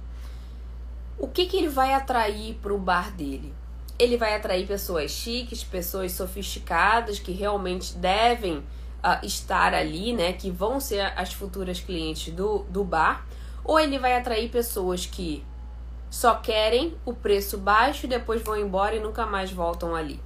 O 1.17 1.27
que, 1.27 1.45
que 1.45 1.57
ele 1.57 1.67
vai 1.67 1.93
atrair 1.93 2.55
para 2.61 2.73
o 2.73 2.77
bar 2.77 3.11
dele? 3.11 3.53
Ele 3.99 4.17
vai 4.17 4.35
atrair 4.35 4.65
pessoas 4.65 5.11
chiques, 5.11 5.63
pessoas 5.63 6.13
sofisticadas 6.13 7.19
que 7.19 7.31
realmente 7.31 7.95
devem 7.95 8.57
uh, 8.57 9.23
estar 9.23 9.73
ali, 9.73 10.13
né? 10.13 10.33
Que 10.33 10.49
vão 10.49 10.79
ser 10.79 11.13
as 11.17 11.33
futuras 11.33 11.79
clientes 11.79 12.33
do, 12.33 12.59
do 12.69 12.83
bar. 12.83 13.25
Ou 13.63 13.79
ele 13.79 13.99
vai 13.99 14.15
atrair 14.15 14.49
pessoas 14.49 15.05
que 15.05 15.45
só 16.11 16.35
querem 16.35 16.97
o 17.05 17.13
preço 17.13 17.57
baixo 17.57 18.05
e 18.05 18.09
depois 18.09 18.43
vão 18.43 18.57
embora 18.57 18.93
e 18.97 18.99
nunca 18.99 19.25
mais 19.25 19.49
voltam 19.49 19.95
ali. 19.95 20.21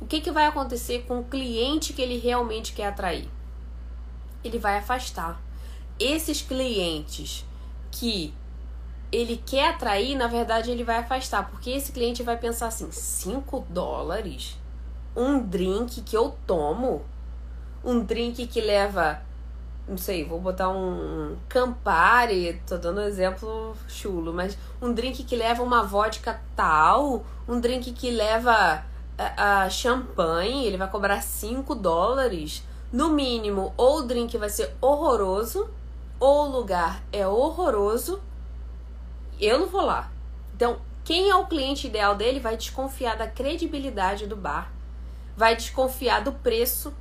O 0.00 0.04
que, 0.04 0.20
que 0.20 0.32
vai 0.32 0.46
acontecer 0.46 1.04
com 1.06 1.20
o 1.20 1.24
cliente 1.24 1.92
que 1.92 2.02
ele 2.02 2.18
realmente 2.18 2.72
quer 2.72 2.88
atrair? 2.88 3.30
Ele 4.42 4.58
vai 4.58 4.76
afastar. 4.76 5.40
Esses 5.96 6.42
clientes 6.42 7.46
que 7.92 8.34
ele 9.12 9.40
quer 9.46 9.68
atrair, 9.70 10.16
na 10.16 10.26
verdade, 10.26 10.72
ele 10.72 10.82
vai 10.82 10.96
afastar, 10.96 11.48
porque 11.48 11.70
esse 11.70 11.92
cliente 11.92 12.24
vai 12.24 12.36
pensar 12.36 12.66
assim: 12.66 12.90
5 12.90 13.66
dólares? 13.70 14.58
Um 15.16 15.38
drink 15.38 16.02
que 16.02 16.16
eu 16.16 16.36
tomo? 16.44 17.04
Um 17.84 18.00
drink 18.00 18.48
que 18.48 18.60
leva, 18.60 19.22
não 19.86 19.98
sei, 19.98 20.24
vou 20.24 20.40
botar 20.40 20.70
um 20.70 21.36
Campari, 21.48 22.60
tô 22.66 22.78
dando 22.78 23.00
um 23.00 23.04
exemplo 23.04 23.76
chulo, 23.86 24.32
mas 24.32 24.56
um 24.80 24.92
drink 24.92 25.24
que 25.24 25.36
leva 25.36 25.62
uma 25.62 25.82
vodka 25.82 26.40
tal, 26.56 27.24
um 27.46 27.60
drink 27.60 27.92
que 27.92 28.10
leva 28.10 28.84
a, 29.18 29.62
a 29.62 29.70
champanhe, 29.70 30.66
ele 30.66 30.78
vai 30.78 30.90
cobrar 30.90 31.20
5 31.20 31.74
dólares. 31.74 32.62
No 32.90 33.10
mínimo, 33.10 33.74
ou 33.76 33.98
o 33.98 34.02
drink 34.02 34.38
vai 34.38 34.48
ser 34.48 34.74
horroroso, 34.80 35.68
ou 36.18 36.46
o 36.46 36.50
lugar 36.50 37.02
é 37.12 37.26
horroroso, 37.26 38.22
eu 39.40 39.58
não 39.58 39.66
vou 39.66 39.82
lá. 39.82 40.10
Então, 40.54 40.78
quem 41.04 41.28
é 41.28 41.34
o 41.34 41.46
cliente 41.46 41.88
ideal 41.88 42.14
dele 42.14 42.40
vai 42.40 42.56
desconfiar 42.56 43.16
da 43.16 43.26
credibilidade 43.26 44.26
do 44.26 44.36
bar, 44.36 44.72
vai 45.36 45.56
desconfiar 45.56 46.22
do 46.22 46.32
preço, 46.32 46.94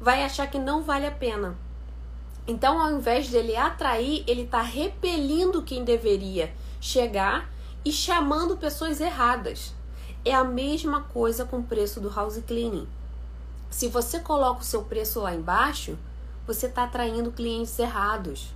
vai 0.00 0.24
achar 0.24 0.48
que 0.48 0.58
não 0.58 0.82
vale 0.82 1.06
a 1.06 1.12
pena. 1.12 1.56
Então, 2.46 2.80
ao 2.80 2.92
invés 2.92 3.28
dele 3.28 3.56
atrair, 3.56 4.24
ele 4.26 4.42
está 4.42 4.62
repelindo 4.62 5.62
quem 5.62 5.84
deveria 5.84 6.52
chegar 6.80 7.50
e 7.84 7.92
chamando 7.92 8.56
pessoas 8.56 9.00
erradas. 9.00 9.74
É 10.24 10.34
a 10.34 10.44
mesma 10.44 11.02
coisa 11.02 11.44
com 11.44 11.58
o 11.58 11.62
preço 11.62 12.00
do 12.00 12.12
house 12.12 12.42
cleaning. 12.46 12.88
Se 13.70 13.88
você 13.88 14.20
coloca 14.20 14.60
o 14.60 14.64
seu 14.64 14.82
preço 14.82 15.20
lá 15.20 15.34
embaixo, 15.34 15.96
você 16.46 16.66
está 16.66 16.84
atraindo 16.84 17.30
clientes 17.30 17.78
errados 17.78 18.52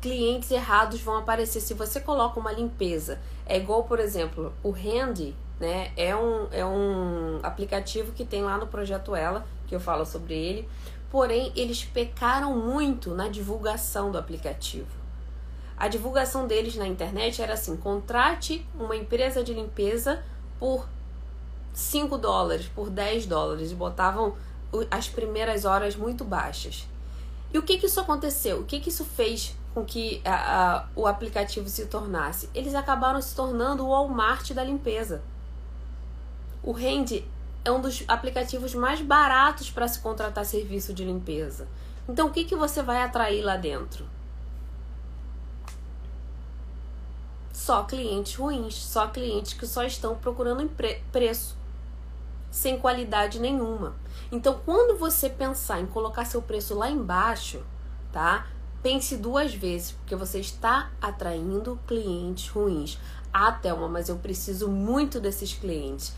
clientes 0.00 0.50
errados 0.50 1.00
vão 1.00 1.16
aparecer. 1.16 1.60
Se 1.60 1.74
você 1.74 2.00
coloca 2.00 2.38
uma 2.38 2.52
limpeza, 2.52 3.20
é 3.46 3.56
igual, 3.56 3.84
por 3.84 3.98
exemplo, 3.98 4.52
o 4.62 4.70
Handy, 4.70 5.34
né? 5.58 5.92
É 5.96 6.14
um, 6.14 6.46
é 6.50 6.64
um 6.64 7.40
aplicativo 7.42 8.12
que 8.12 8.24
tem 8.24 8.42
lá 8.42 8.56
no 8.56 8.66
projeto 8.66 9.14
Ela, 9.14 9.44
que 9.66 9.74
eu 9.74 9.80
falo 9.80 10.04
sobre 10.04 10.34
ele. 10.34 10.68
Porém, 11.10 11.52
eles 11.56 11.84
pecaram 11.84 12.54
muito 12.56 13.14
na 13.14 13.28
divulgação 13.28 14.10
do 14.10 14.18
aplicativo. 14.18 14.98
A 15.76 15.88
divulgação 15.88 16.46
deles 16.46 16.74
na 16.76 16.86
internet 16.86 17.40
era 17.40 17.54
assim: 17.54 17.76
contrate 17.76 18.66
uma 18.74 18.96
empresa 18.96 19.42
de 19.42 19.54
limpeza 19.54 20.22
por 20.58 20.88
5 21.72 22.18
dólares, 22.18 22.66
por 22.74 22.90
10 22.90 23.26
dólares. 23.26 23.72
Botavam 23.72 24.36
as 24.90 25.08
primeiras 25.08 25.64
horas 25.64 25.96
muito 25.96 26.24
baixas. 26.24 26.86
E 27.52 27.58
o 27.58 27.62
que 27.62 27.78
que 27.78 27.86
isso 27.86 28.00
aconteceu? 28.00 28.60
O 28.60 28.64
que 28.64 28.80
que 28.80 28.90
isso 28.90 29.04
fez 29.04 29.56
com 29.72 29.84
que 29.84 30.20
a, 30.24 30.76
a, 30.76 30.86
o 30.94 31.06
aplicativo 31.06 31.68
se 31.68 31.86
tornasse? 31.86 32.50
Eles 32.54 32.74
acabaram 32.74 33.22
se 33.22 33.34
tornando 33.34 33.86
o 33.86 33.90
Walmart 33.90 34.52
da 34.52 34.62
limpeza. 34.62 35.22
O 36.62 36.72
Rende 36.72 37.24
é 37.68 37.72
um 37.72 37.80
dos 37.80 38.02
aplicativos 38.08 38.74
mais 38.74 39.00
baratos 39.00 39.70
para 39.70 39.86
se 39.86 40.00
contratar 40.00 40.44
serviço 40.44 40.94
de 40.94 41.04
limpeza. 41.04 41.68
Então, 42.08 42.28
o 42.28 42.30
que, 42.30 42.44
que 42.44 42.56
você 42.56 42.82
vai 42.82 43.02
atrair 43.02 43.42
lá 43.42 43.56
dentro? 43.58 44.06
Só 47.52 47.84
clientes 47.84 48.34
ruins, 48.34 48.74
só 48.74 49.08
clientes 49.08 49.52
que 49.52 49.66
só 49.66 49.84
estão 49.84 50.16
procurando 50.16 50.66
preço, 51.12 51.56
sem 52.50 52.78
qualidade 52.78 53.38
nenhuma. 53.38 53.94
Então, 54.32 54.60
quando 54.64 54.98
você 54.98 55.28
pensar 55.28 55.78
em 55.80 55.86
colocar 55.86 56.24
seu 56.24 56.40
preço 56.40 56.74
lá 56.74 56.88
embaixo, 56.88 57.62
tá? 58.10 58.46
Pense 58.82 59.18
duas 59.18 59.52
vezes, 59.52 59.92
porque 59.92 60.16
você 60.16 60.40
está 60.40 60.90
atraindo 61.02 61.78
clientes 61.86 62.48
ruins. 62.48 62.98
Ah, 63.30 63.52
Thelma, 63.52 63.88
mas 63.88 64.08
eu 64.08 64.16
preciso 64.16 64.68
muito 64.68 65.20
desses 65.20 65.52
clientes. 65.52 66.14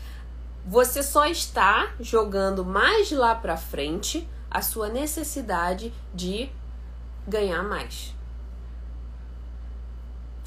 Você 0.65 1.01
só 1.01 1.25
está 1.25 1.93
jogando 1.99 2.63
mais 2.63 3.11
lá 3.11 3.33
para 3.33 3.57
frente 3.57 4.27
a 4.49 4.61
sua 4.61 4.89
necessidade 4.89 5.93
de 6.13 6.49
ganhar 7.27 7.63
mais. 7.63 8.13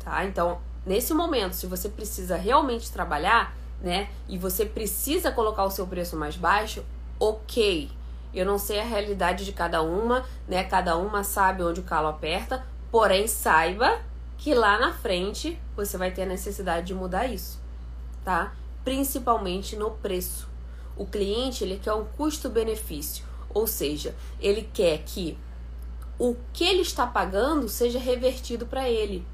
Tá? 0.04 0.24
Então, 0.24 0.60
nesse 0.84 1.12
momento, 1.14 1.54
se 1.54 1.66
você 1.66 1.88
precisa 1.88 2.36
realmente 2.36 2.92
trabalhar, 2.92 3.56
né, 3.80 4.08
e 4.28 4.38
você 4.38 4.64
precisa 4.64 5.32
colocar 5.32 5.64
o 5.64 5.70
seu 5.70 5.86
preço 5.86 6.16
mais 6.16 6.36
baixo, 6.36 6.84
OK 7.18 7.90
eu 8.34 8.44
não 8.44 8.58
sei 8.58 8.80
a 8.80 8.84
realidade 8.84 9.44
de 9.44 9.52
cada 9.52 9.80
uma, 9.80 10.24
né? 10.48 10.64
Cada 10.64 10.96
uma 10.96 11.22
sabe 11.22 11.62
onde 11.62 11.80
o 11.80 11.84
calo 11.84 12.08
aperta, 12.08 12.66
porém 12.90 13.28
saiba 13.28 14.00
que 14.36 14.52
lá 14.52 14.78
na 14.78 14.92
frente 14.92 15.58
você 15.76 15.96
vai 15.96 16.10
ter 16.10 16.22
a 16.22 16.26
necessidade 16.26 16.86
de 16.86 16.94
mudar 16.94 17.26
isso, 17.26 17.60
tá? 18.24 18.52
Principalmente 18.84 19.76
no 19.76 19.90
preço. 19.90 20.48
O 20.96 21.06
cliente, 21.06 21.64
ele 21.64 21.80
quer 21.82 21.94
um 21.94 22.04
custo-benefício, 22.04 23.24
ou 23.52 23.66
seja, 23.66 24.14
ele 24.40 24.68
quer 24.72 24.98
que 24.98 25.36
o 26.18 26.36
que 26.52 26.64
ele 26.64 26.82
está 26.82 27.06
pagando 27.06 27.68
seja 27.68 27.98
revertido 27.98 28.66
para 28.66 28.88
ele. 28.88 29.26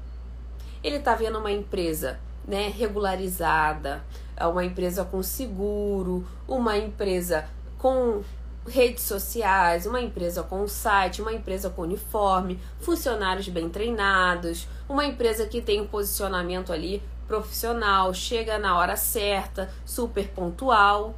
Ele 0.83 0.95
está 0.95 1.13
vendo 1.13 1.37
uma 1.37 1.51
empresa 1.51 2.19
né, 2.47 2.69
regularizada, 2.75 4.03
uma 4.39 4.65
empresa 4.65 5.05
com 5.05 5.21
seguro, 5.21 6.25
uma 6.47 6.77
empresa 6.77 7.47
com 7.77 8.23
redes 8.67 9.03
sociais, 9.03 9.85
uma 9.85 10.01
empresa 10.01 10.43
com 10.43 10.67
site, 10.67 11.21
uma 11.21 11.33
empresa 11.33 11.69
com 11.69 11.81
uniforme, 11.83 12.59
funcionários 12.79 13.47
bem 13.47 13.69
treinados, 13.69 14.67
uma 14.87 15.05
empresa 15.05 15.45
que 15.45 15.61
tem 15.61 15.81
um 15.81 15.87
posicionamento 15.87 16.71
ali 16.71 17.01
profissional, 17.31 18.13
chega 18.13 18.59
na 18.59 18.77
hora 18.77 18.97
certa, 18.97 19.73
super 19.85 20.27
pontual. 20.31 21.15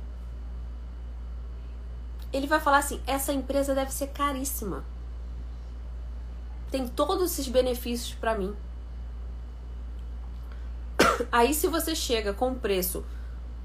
Ele 2.32 2.46
vai 2.46 2.60
falar 2.60 2.78
assim: 2.78 3.02
essa 3.08 3.34
empresa 3.34 3.74
deve 3.74 3.92
ser 3.92 4.08
caríssima. 4.10 4.86
Tem 6.70 6.88
todos 6.88 7.32
esses 7.32 7.48
benefícios 7.48 8.14
para 8.14 8.36
mim. 8.36 8.56
Aí, 11.32 11.52
se 11.52 11.68
você 11.68 11.96
chega 11.96 12.32
com 12.32 12.50
um 12.50 12.60
preço 12.60 13.04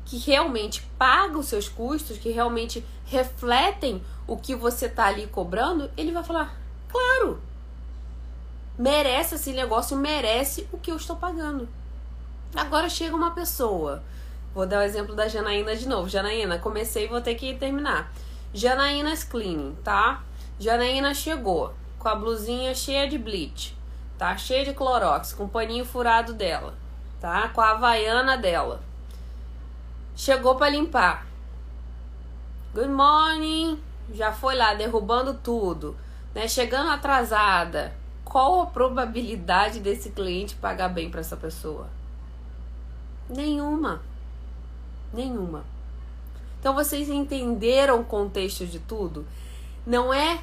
que 0.06 0.16
realmente 0.16 0.80
paga 0.98 1.36
os 1.36 1.48
seus 1.48 1.68
custos, 1.68 2.16
que 2.16 2.30
realmente 2.30 2.82
refletem 3.04 4.02
o 4.26 4.38
que 4.38 4.54
você 4.54 4.86
está 4.86 5.04
ali 5.04 5.26
cobrando, 5.26 5.90
ele 5.98 6.12
vai 6.12 6.24
falar: 6.24 6.58
claro, 6.88 7.42
merece 8.78 9.34
esse 9.34 9.52
negócio, 9.52 9.98
merece 9.98 10.66
o 10.72 10.78
que 10.78 10.90
eu 10.90 10.96
estou 10.96 11.16
pagando. 11.16 11.68
Agora 12.54 12.88
chega 12.88 13.14
uma 13.14 13.32
pessoa, 13.32 14.02
vou 14.54 14.66
dar 14.66 14.80
o 14.80 14.82
exemplo 14.82 15.14
da 15.14 15.28
Janaína 15.28 15.76
de 15.76 15.86
novo. 15.86 16.08
Janaína, 16.08 16.58
comecei 16.58 17.04
e 17.04 17.08
vou 17.08 17.20
ter 17.20 17.34
que 17.34 17.54
terminar. 17.54 18.12
Janaína's 18.52 19.24
Cleaning, 19.24 19.76
tá? 19.84 20.22
Janaína 20.58 21.14
chegou 21.14 21.74
com 21.98 22.08
a 22.08 22.14
blusinha 22.14 22.74
cheia 22.74 23.08
de 23.08 23.18
bleach, 23.18 23.76
tá? 24.16 24.36
Cheia 24.36 24.64
de 24.64 24.72
clorox, 24.72 25.32
com 25.32 25.44
o 25.44 25.48
paninho 25.48 25.84
furado 25.84 26.32
dela, 26.32 26.74
tá? 27.20 27.48
Com 27.48 27.60
a 27.60 27.70
havaiana 27.70 28.36
dela 28.36 28.88
Chegou 30.18 30.56
para 30.56 30.70
limpar. 30.70 31.28
Good 32.74 32.88
morning. 32.88 33.80
Já 34.12 34.32
foi 34.32 34.56
lá 34.56 34.74
derrubando 34.74 35.32
tudo, 35.32 35.96
né? 36.34 36.48
Chegando 36.48 36.90
atrasada. 36.90 37.94
Qual 38.24 38.62
a 38.62 38.66
probabilidade 38.66 39.78
desse 39.78 40.10
cliente 40.10 40.56
pagar 40.56 40.88
bem 40.88 41.08
para 41.08 41.20
essa 41.20 41.36
pessoa? 41.36 41.88
Nenhuma. 43.28 44.02
Nenhuma. 45.12 45.64
Então 46.58 46.74
vocês 46.74 47.08
entenderam 47.08 48.00
o 48.00 48.04
contexto 48.04 48.66
de 48.66 48.78
tudo? 48.78 49.26
Não 49.86 50.12
é 50.12 50.40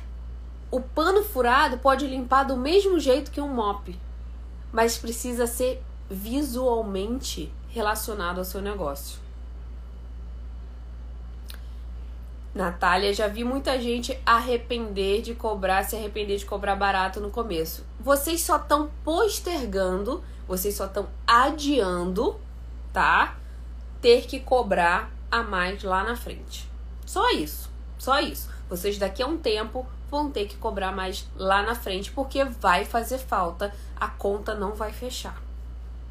o 0.72 0.82
pano 0.82 1.24
furado 1.24 1.78
pode 1.78 2.08
limpar 2.08 2.44
do 2.44 2.58
mesmo 2.58 3.00
jeito 3.00 3.32
que 3.32 3.40
um 3.40 3.48
mop, 3.48 3.98
mas 4.74 4.98
precisa 4.98 5.48
ser 5.48 5.82
visualmente 6.10 7.52
relacionado 7.70 8.40
ao 8.40 8.46
seu 8.46 8.62
negócio. 8.62 9.20
Natália, 12.54 13.14
já 13.14 13.28
vi 13.28 13.44
muita 13.44 13.80
gente 13.82 14.18
arrepender 14.26 15.22
de 15.22 15.36
cobrar, 15.36 15.84
se 15.84 15.96
arrepender 15.96 16.38
de 16.38 16.46
cobrar 16.46 16.76
barato 16.76 17.20
no 17.20 17.30
começo. 17.30 17.86
Vocês 18.00 18.42
só 18.42 18.56
estão 18.56 18.90
postergando, 19.04 20.24
vocês 20.48 20.74
só 20.76 20.86
estão 20.86 21.08
adiando, 21.28 22.40
tá? 22.96 23.36
Ter 24.02 24.26
que 24.26 24.40
cobrar 24.40 25.12
a 25.30 25.44
mais 25.44 25.84
lá 25.84 26.02
na 26.06 26.16
frente. 26.16 26.72
Só 27.06 27.30
isso, 27.32 27.70
só 27.98 28.22
isso. 28.22 28.50
Vocês 28.70 28.98
daqui 28.98 29.22
a 29.22 29.28
um 29.28 29.38
tempo 29.38 29.86
vão 30.10 30.32
ter 30.32 30.48
que 30.48 30.56
cobrar 30.56 30.94
mais 30.94 31.28
lá 31.36 31.62
na 31.62 31.76
frente 31.76 32.10
porque 32.10 32.46
vai 32.46 32.86
fazer 32.86 33.18
falta, 33.18 33.76
a 33.98 34.08
conta 34.08 34.56
não 34.56 34.76
vai 34.76 34.94
fechar. 34.94 35.44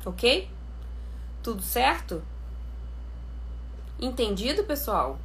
Ok? 0.04 0.50
Tudo 1.42 1.62
certo? 1.62 2.22
Entendido, 3.98 4.64
pessoal? 4.64 5.18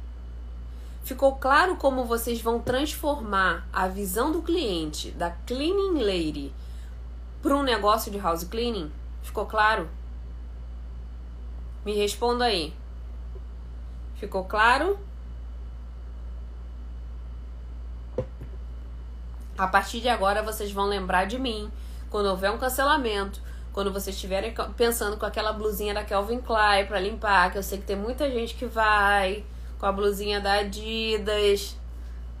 Ficou 1.04 1.36
claro 1.36 1.76
como 1.76 2.06
vocês 2.06 2.40
vão 2.40 2.58
transformar 2.58 3.68
a 3.70 3.86
visão 3.86 4.32
do 4.32 4.40
cliente 4.40 5.10
da 5.10 5.30
cleaning 5.30 5.98
lady 5.98 6.54
para 7.42 7.54
um 7.54 7.62
negócio 7.62 8.10
de 8.10 8.16
house 8.16 8.44
cleaning? 8.44 8.90
Ficou 9.22 9.44
claro? 9.44 9.99
Me 11.84 11.94
responda 11.94 12.44
aí. 12.44 12.74
Ficou 14.16 14.44
claro? 14.44 14.98
A 19.56 19.66
partir 19.66 20.00
de 20.00 20.08
agora 20.08 20.42
vocês 20.42 20.72
vão 20.72 20.86
lembrar 20.86 21.26
de 21.26 21.38
mim 21.38 21.70
quando 22.10 22.26
houver 22.26 22.50
um 22.50 22.58
cancelamento, 22.58 23.40
quando 23.72 23.92
vocês 23.92 24.16
estiverem 24.16 24.54
pensando 24.76 25.16
com 25.16 25.26
aquela 25.26 25.52
blusinha 25.52 25.94
da 25.94 26.04
Calvin 26.04 26.40
Klein 26.40 26.86
para 26.86 26.98
limpar, 26.98 27.52
que 27.52 27.58
eu 27.58 27.62
sei 27.62 27.78
que 27.78 27.84
tem 27.84 27.96
muita 27.96 28.30
gente 28.30 28.54
que 28.54 28.66
vai 28.66 29.44
com 29.78 29.86
a 29.86 29.92
blusinha 29.92 30.40
da 30.40 30.54
Adidas. 30.54 31.76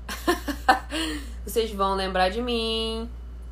vocês 1.44 1.70
vão 1.72 1.94
lembrar 1.94 2.28
de 2.28 2.42
mim, 2.42 3.08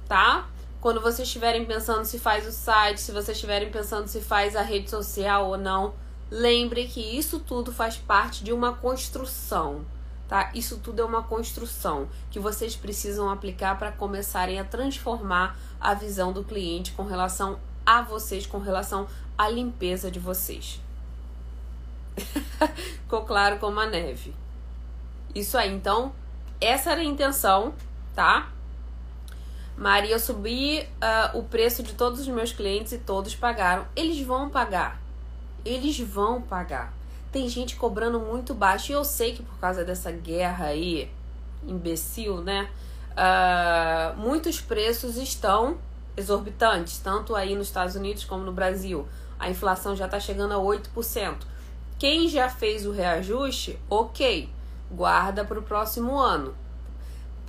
tá? 0.08 0.46
Quando 0.80 1.00
vocês 1.00 1.26
estiverem 1.26 1.64
pensando 1.64 2.04
se 2.04 2.18
faz 2.18 2.46
o 2.46 2.52
site, 2.52 3.00
se 3.00 3.10
vocês 3.10 3.36
estiverem 3.36 3.70
pensando 3.70 4.06
se 4.06 4.20
faz 4.20 4.54
a 4.54 4.62
rede 4.62 4.88
social 4.88 5.48
ou 5.48 5.58
não, 5.58 5.94
lembre 6.30 6.86
que 6.86 7.00
isso 7.00 7.40
tudo 7.40 7.72
faz 7.72 7.96
parte 7.96 8.44
de 8.44 8.52
uma 8.52 8.72
construção, 8.74 9.84
tá? 10.28 10.52
Isso 10.54 10.78
tudo 10.78 11.02
é 11.02 11.04
uma 11.04 11.22
construção 11.22 12.08
que 12.30 12.38
vocês 12.38 12.76
precisam 12.76 13.28
aplicar 13.28 13.76
para 13.76 13.90
começarem 13.90 14.60
a 14.60 14.64
transformar 14.64 15.58
a 15.80 15.94
visão 15.94 16.32
do 16.32 16.44
cliente 16.44 16.92
com 16.92 17.02
relação 17.02 17.58
a 17.84 18.00
vocês, 18.00 18.46
com 18.46 18.58
relação 18.58 19.08
à 19.36 19.48
limpeza 19.48 20.12
de 20.12 20.20
vocês. 20.20 20.80
Ficou 23.02 23.22
claro 23.22 23.58
como 23.58 23.80
a 23.80 23.86
neve. 23.86 24.32
Isso 25.34 25.58
aí, 25.58 25.72
então, 25.72 26.12
essa 26.60 26.92
era 26.92 27.00
a 27.00 27.04
intenção, 27.04 27.74
tá? 28.14 28.52
Maria, 29.78 30.16
eu 30.16 30.18
subi 30.18 30.80
uh, 30.80 31.38
o 31.38 31.44
preço 31.44 31.84
de 31.84 31.94
todos 31.94 32.18
os 32.18 32.26
meus 32.26 32.52
clientes 32.52 32.92
e 32.92 32.98
todos 32.98 33.36
pagaram. 33.36 33.86
Eles 33.94 34.20
vão 34.26 34.50
pagar. 34.50 35.00
Eles 35.64 36.00
vão 36.00 36.42
pagar. 36.42 36.92
Tem 37.30 37.48
gente 37.48 37.76
cobrando 37.76 38.18
muito 38.18 38.52
baixo. 38.52 38.90
E 38.90 38.94
eu 38.96 39.04
sei 39.04 39.34
que 39.34 39.42
por 39.42 39.56
causa 39.60 39.84
dessa 39.84 40.10
guerra 40.10 40.66
aí, 40.66 41.08
imbecil, 41.64 42.42
né? 42.42 42.68
Uh, 43.12 44.18
muitos 44.18 44.60
preços 44.60 45.16
estão 45.16 45.78
exorbitantes, 46.16 46.98
tanto 46.98 47.36
aí 47.36 47.54
nos 47.54 47.68
Estados 47.68 47.94
Unidos 47.94 48.24
como 48.24 48.42
no 48.42 48.52
Brasil. 48.52 49.06
A 49.38 49.48
inflação 49.48 49.94
já 49.94 50.06
está 50.06 50.18
chegando 50.18 50.54
a 50.54 50.56
8%. 50.56 51.36
Quem 52.00 52.28
já 52.28 52.48
fez 52.50 52.84
o 52.84 52.90
reajuste, 52.90 53.78
ok, 53.88 54.48
guarda 54.90 55.44
para 55.44 55.60
o 55.60 55.62
próximo 55.62 56.18
ano. 56.18 56.52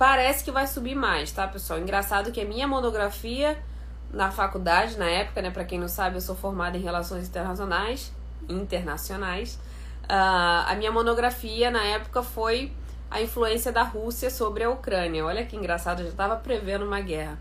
Parece 0.00 0.42
que 0.42 0.50
vai 0.50 0.66
subir 0.66 0.94
mais, 0.94 1.30
tá, 1.30 1.46
pessoal? 1.46 1.78
Engraçado 1.78 2.32
que 2.32 2.40
a 2.40 2.44
minha 2.46 2.66
monografia 2.66 3.62
na 4.10 4.30
faculdade, 4.30 4.96
na 4.96 5.04
época, 5.04 5.42
né, 5.42 5.50
para 5.50 5.62
quem 5.62 5.78
não 5.78 5.88
sabe, 5.88 6.16
eu 6.16 6.22
sou 6.22 6.34
formada 6.34 6.78
em 6.78 6.80
relações 6.80 7.28
internacionais, 7.28 8.10
internacionais. 8.48 9.56
Uh, 10.04 10.64
a 10.68 10.74
minha 10.78 10.90
monografia 10.90 11.70
na 11.70 11.84
época 11.84 12.22
foi 12.22 12.72
a 13.10 13.20
influência 13.20 13.70
da 13.70 13.82
Rússia 13.82 14.30
sobre 14.30 14.64
a 14.64 14.70
Ucrânia. 14.70 15.22
Olha 15.22 15.44
que 15.44 15.54
engraçado, 15.54 16.00
eu 16.00 16.06
já 16.06 16.12
estava 16.12 16.34
prevendo 16.34 16.86
uma 16.86 17.02
guerra. 17.02 17.38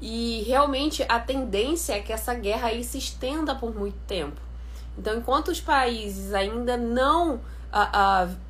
E 0.00 0.44
realmente 0.46 1.04
a 1.08 1.18
tendência 1.18 1.94
é 1.94 2.00
que 2.00 2.12
essa 2.12 2.34
guerra 2.34 2.68
aí 2.68 2.84
se 2.84 2.98
estenda 2.98 3.52
por 3.52 3.74
muito 3.74 3.98
tempo. 4.06 4.40
Então, 4.96 5.18
enquanto 5.18 5.48
os 5.48 5.60
países 5.60 6.32
ainda 6.32 6.76
não 6.76 7.34
uh, 7.34 8.28
uh, 8.30 8.45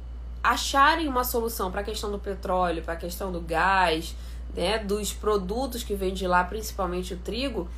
acharem 0.51 1.09
uma 1.09 1.25
solução 1.25 1.71
para 1.71 1.81
a 1.81 1.85
questão 1.85 2.11
do 2.11 2.19
petróleo, 2.19 2.83
para 2.83 2.95
a 2.95 2.97
questão 2.97 3.33
do 3.33 3.41
gás, 3.41 4.15
né, 4.55 4.79
dos 4.79 5.13
produtos 5.13 5.83
que 5.83 5.95
vêm 5.95 6.15
de 6.15 6.27
lá, 6.27 6.45
principalmente 6.45 7.15
o 7.15 7.17
trigo, 7.17 7.69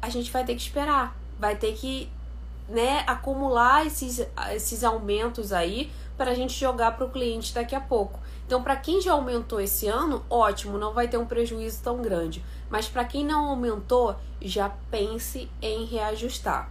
a 0.00 0.08
gente 0.08 0.30
vai 0.30 0.44
ter 0.44 0.54
que 0.54 0.62
esperar, 0.62 1.16
vai 1.38 1.56
ter 1.56 1.74
que 1.74 2.08
né, 2.68 3.04
acumular 3.06 3.86
esses, 3.86 4.26
esses 4.52 4.82
aumentos 4.82 5.52
aí 5.52 5.90
para 6.16 6.30
a 6.30 6.34
gente 6.34 6.58
jogar 6.58 6.96
para 6.96 7.06
o 7.06 7.10
cliente 7.10 7.54
daqui 7.54 7.74
a 7.74 7.80
pouco. 7.80 8.18
Então, 8.46 8.62
para 8.62 8.76
quem 8.76 9.00
já 9.00 9.12
aumentou 9.12 9.60
esse 9.60 9.86
ano, 9.86 10.24
ótimo, 10.30 10.78
não 10.78 10.92
vai 10.92 11.08
ter 11.08 11.18
um 11.18 11.26
prejuízo 11.26 11.82
tão 11.82 12.00
grande. 12.00 12.42
Mas 12.70 12.88
para 12.88 13.04
quem 13.04 13.24
não 13.24 13.46
aumentou, 13.46 14.16
já 14.40 14.70
pense 14.90 15.48
em 15.60 15.84
reajustar 15.84 16.70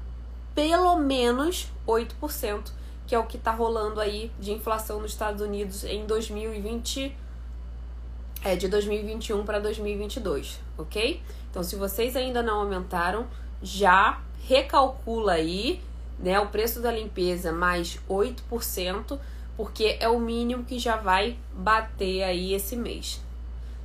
pelo 0.56 0.96
menos 0.96 1.68
8%, 1.86 2.72
que 3.08 3.14
é 3.16 3.20
o 3.20 3.26
que 3.26 3.38
está 3.38 3.52
rolando 3.52 4.00
aí 4.00 4.32
de 4.40 4.52
inflação 4.52 5.02
nos 5.02 5.12
Estados 5.12 5.42
Unidos 5.42 5.84
em 5.84 6.06
2020, 6.06 7.16
é 8.44 8.56
de 8.56 8.68
2021 8.68 9.44
para 9.44 9.60
2022, 9.60 10.60
ok? 10.78 11.22
Então, 11.50 11.64
se 11.64 11.76
vocês 11.76 12.16
ainda 12.16 12.44
não 12.44 12.60
aumentaram, 12.60 13.28
já 13.62 14.22
recalcula 14.48 15.34
aí, 15.34 15.82
né, 16.20 16.40
o 16.40 16.48
preço 16.48 16.82
da 16.82 16.92
limpeza 16.92 17.52
mais 17.52 18.00
8%, 18.10 19.18
porque 19.58 19.98
é 20.00 20.08
o 20.08 20.20
mínimo 20.20 20.64
que 20.66 20.78
já 20.78 20.98
vai 20.98 21.38
bater 21.54 22.24
aí 22.24 22.54
esse 22.54 22.76
mês. 22.76 23.22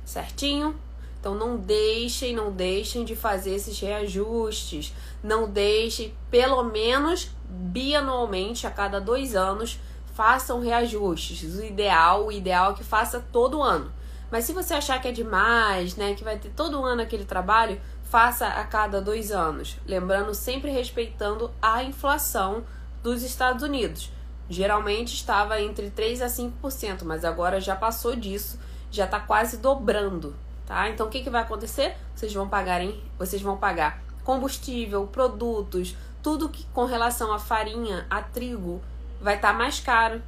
Certinho? 0.05 0.75
Então 1.19 1.35
não 1.35 1.55
deixem, 1.55 2.35
não 2.35 2.51
deixem 2.51 3.05
de 3.05 3.15
fazer 3.15 3.53
esses 3.53 3.79
reajustes. 3.79 4.91
Não 5.23 5.49
deixem, 5.49 6.15
pelo 6.29 6.63
menos 6.63 7.29
bianualmente, 7.47 8.65
a 8.65 8.71
cada 8.71 8.99
dois 8.99 9.35
anos, 9.35 9.79
façam 10.13 10.59
reajustes. 10.59 11.55
O 11.55 11.63
ideal, 11.63 12.27
o 12.27 12.31
ideal 12.31 12.71
é 12.71 12.75
que 12.75 12.83
faça 12.83 13.23
todo 13.31 13.61
ano. 13.61 13.91
Mas 14.31 14.45
se 14.45 14.53
você 14.53 14.73
achar 14.73 15.01
que 15.01 15.07
é 15.07 15.11
demais, 15.11 15.95
né, 15.95 16.13
que 16.13 16.23
vai 16.23 16.37
ter 16.37 16.49
todo 16.49 16.83
ano 16.83 17.01
aquele 17.01 17.25
trabalho, 17.25 17.79
faça 18.03 18.47
a 18.47 18.63
cada 18.63 19.01
dois 19.01 19.31
anos. 19.31 19.77
Lembrando, 19.85 20.33
sempre 20.33 20.71
respeitando 20.71 21.51
a 21.61 21.83
inflação 21.83 22.63
dos 23.03 23.23
Estados 23.23 23.63
Unidos. 23.63 24.11
Geralmente 24.49 25.13
estava 25.13 25.61
entre 25.61 25.89
3 25.89 26.21
a 26.21 26.27
5%, 26.27 27.03
mas 27.03 27.23
agora 27.23 27.59
já 27.59 27.75
passou 27.75 28.15
disso, 28.15 28.59
já 28.89 29.05
está 29.05 29.19
quase 29.19 29.57
dobrando 29.57 30.35
tá? 30.71 30.89
Então 30.89 31.07
o 31.07 31.09
que, 31.09 31.21
que 31.21 31.29
vai 31.29 31.41
acontecer? 31.41 31.97
Vocês 32.15 32.33
vão 32.33 32.47
pagar 32.47 32.81
em, 32.81 33.03
vocês 33.19 33.41
vão 33.41 33.57
pagar 33.57 34.01
combustível, 34.23 35.07
produtos, 35.07 35.95
tudo 36.21 36.49
que 36.49 36.65
com 36.73 36.85
relação 36.85 37.33
a 37.33 37.39
farinha, 37.39 38.05
a 38.09 38.21
trigo, 38.21 38.81
vai 39.19 39.35
estar 39.35 39.51
tá 39.51 39.57
mais 39.57 39.79
caro. 39.79 40.21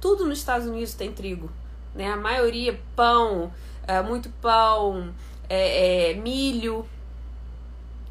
Tudo 0.00 0.26
nos 0.26 0.38
Estados 0.38 0.66
Unidos 0.66 0.94
tem 0.94 1.12
trigo, 1.12 1.50
né? 1.94 2.10
A 2.10 2.16
maioria 2.16 2.78
pão, 2.96 3.52
é, 3.86 4.02
muito 4.02 4.28
pão, 4.40 5.12
é, 5.48 6.10
é, 6.10 6.14
milho. 6.14 6.86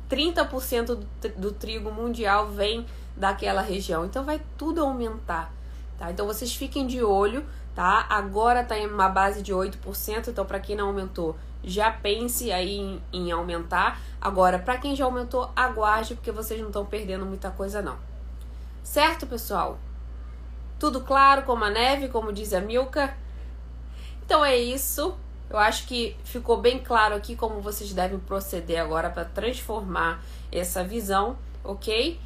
30% 0.09 0.87
do, 0.87 1.07
do 1.37 1.51
trigo 1.53 1.89
mundial 1.91 2.47
vem 2.47 2.85
daquela 3.15 3.61
região. 3.61 4.05
Então 4.05 4.23
vai 4.23 4.41
tudo 4.57 4.81
aumentar, 4.81 5.51
tá? 5.97 6.11
Então 6.11 6.25
vocês 6.25 6.53
fiquem 6.53 6.85
de 6.85 7.03
olho, 7.03 7.45
tá? 7.73 8.05
Agora 8.09 8.63
tá 8.63 8.77
em 8.77 8.87
uma 8.87 9.07
base 9.07 9.41
de 9.41 9.53
8%, 9.53 10.27
então 10.27 10.45
para 10.45 10.59
quem 10.59 10.75
não 10.75 10.87
aumentou, 10.87 11.37
já 11.63 11.91
pense 11.91 12.51
aí 12.51 12.77
em, 12.77 13.01
em 13.13 13.31
aumentar. 13.31 13.99
Agora, 14.19 14.59
para 14.59 14.77
quem 14.77 14.95
já 14.95 15.05
aumentou, 15.05 15.51
aguarde, 15.55 16.15
porque 16.15 16.31
vocês 16.31 16.59
não 16.59 16.67
estão 16.67 16.85
perdendo 16.85 17.25
muita 17.25 17.51
coisa, 17.51 17.81
não. 17.81 17.97
Certo, 18.83 19.27
pessoal? 19.27 19.79
Tudo 20.79 21.01
claro 21.01 21.43
como 21.43 21.63
a 21.63 21.69
neve, 21.69 22.07
como 22.07 22.33
diz 22.33 22.53
a 22.53 22.61
Milka? 22.61 23.15
Então 24.25 24.43
é 24.43 24.57
isso. 24.57 25.15
Eu 25.49 25.57
acho 25.57 25.85
que 25.85 26.15
ficou 26.23 26.57
bem 26.57 26.79
claro 26.79 27.13
aqui 27.13 27.35
como 27.35 27.61
vocês 27.61 27.93
devem 27.93 28.17
proceder 28.17 28.81
agora 28.81 29.09
para 29.09 29.25
transformar 29.25 30.23
essa 30.51 30.83
visão, 30.83 31.37
ok? 31.63 32.19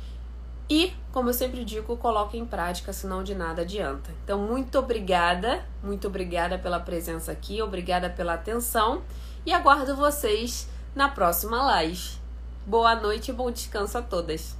E, 0.70 0.94
como 1.12 1.30
eu 1.30 1.34
sempre 1.34 1.64
digo, 1.64 1.98
coloque 1.98 2.38
em 2.38 2.46
prática, 2.46 2.94
senão 2.94 3.24
de 3.24 3.36
nada 3.36 3.64
adianta. 3.64 4.12
Então, 4.24 4.40
muito 4.40 4.80
obrigada, 4.80 5.66
muito 5.84 6.08
obrigada 6.08 6.58
pela 6.58 6.80
presença 6.80 7.32
aqui, 7.32 7.62
obrigada 7.62 8.10
pela 8.10 8.34
atenção 8.34 9.04
e 9.46 9.54
aguardo 9.54 9.96
vocês 9.96 10.68
na 10.96 11.08
próxima 11.08 11.62
live. 11.62 12.18
Boa 12.66 12.96
noite 12.96 13.30
e 13.30 13.34
bom 13.34 13.52
descanso 13.52 13.98
a 13.98 14.02
todas. 14.02 14.58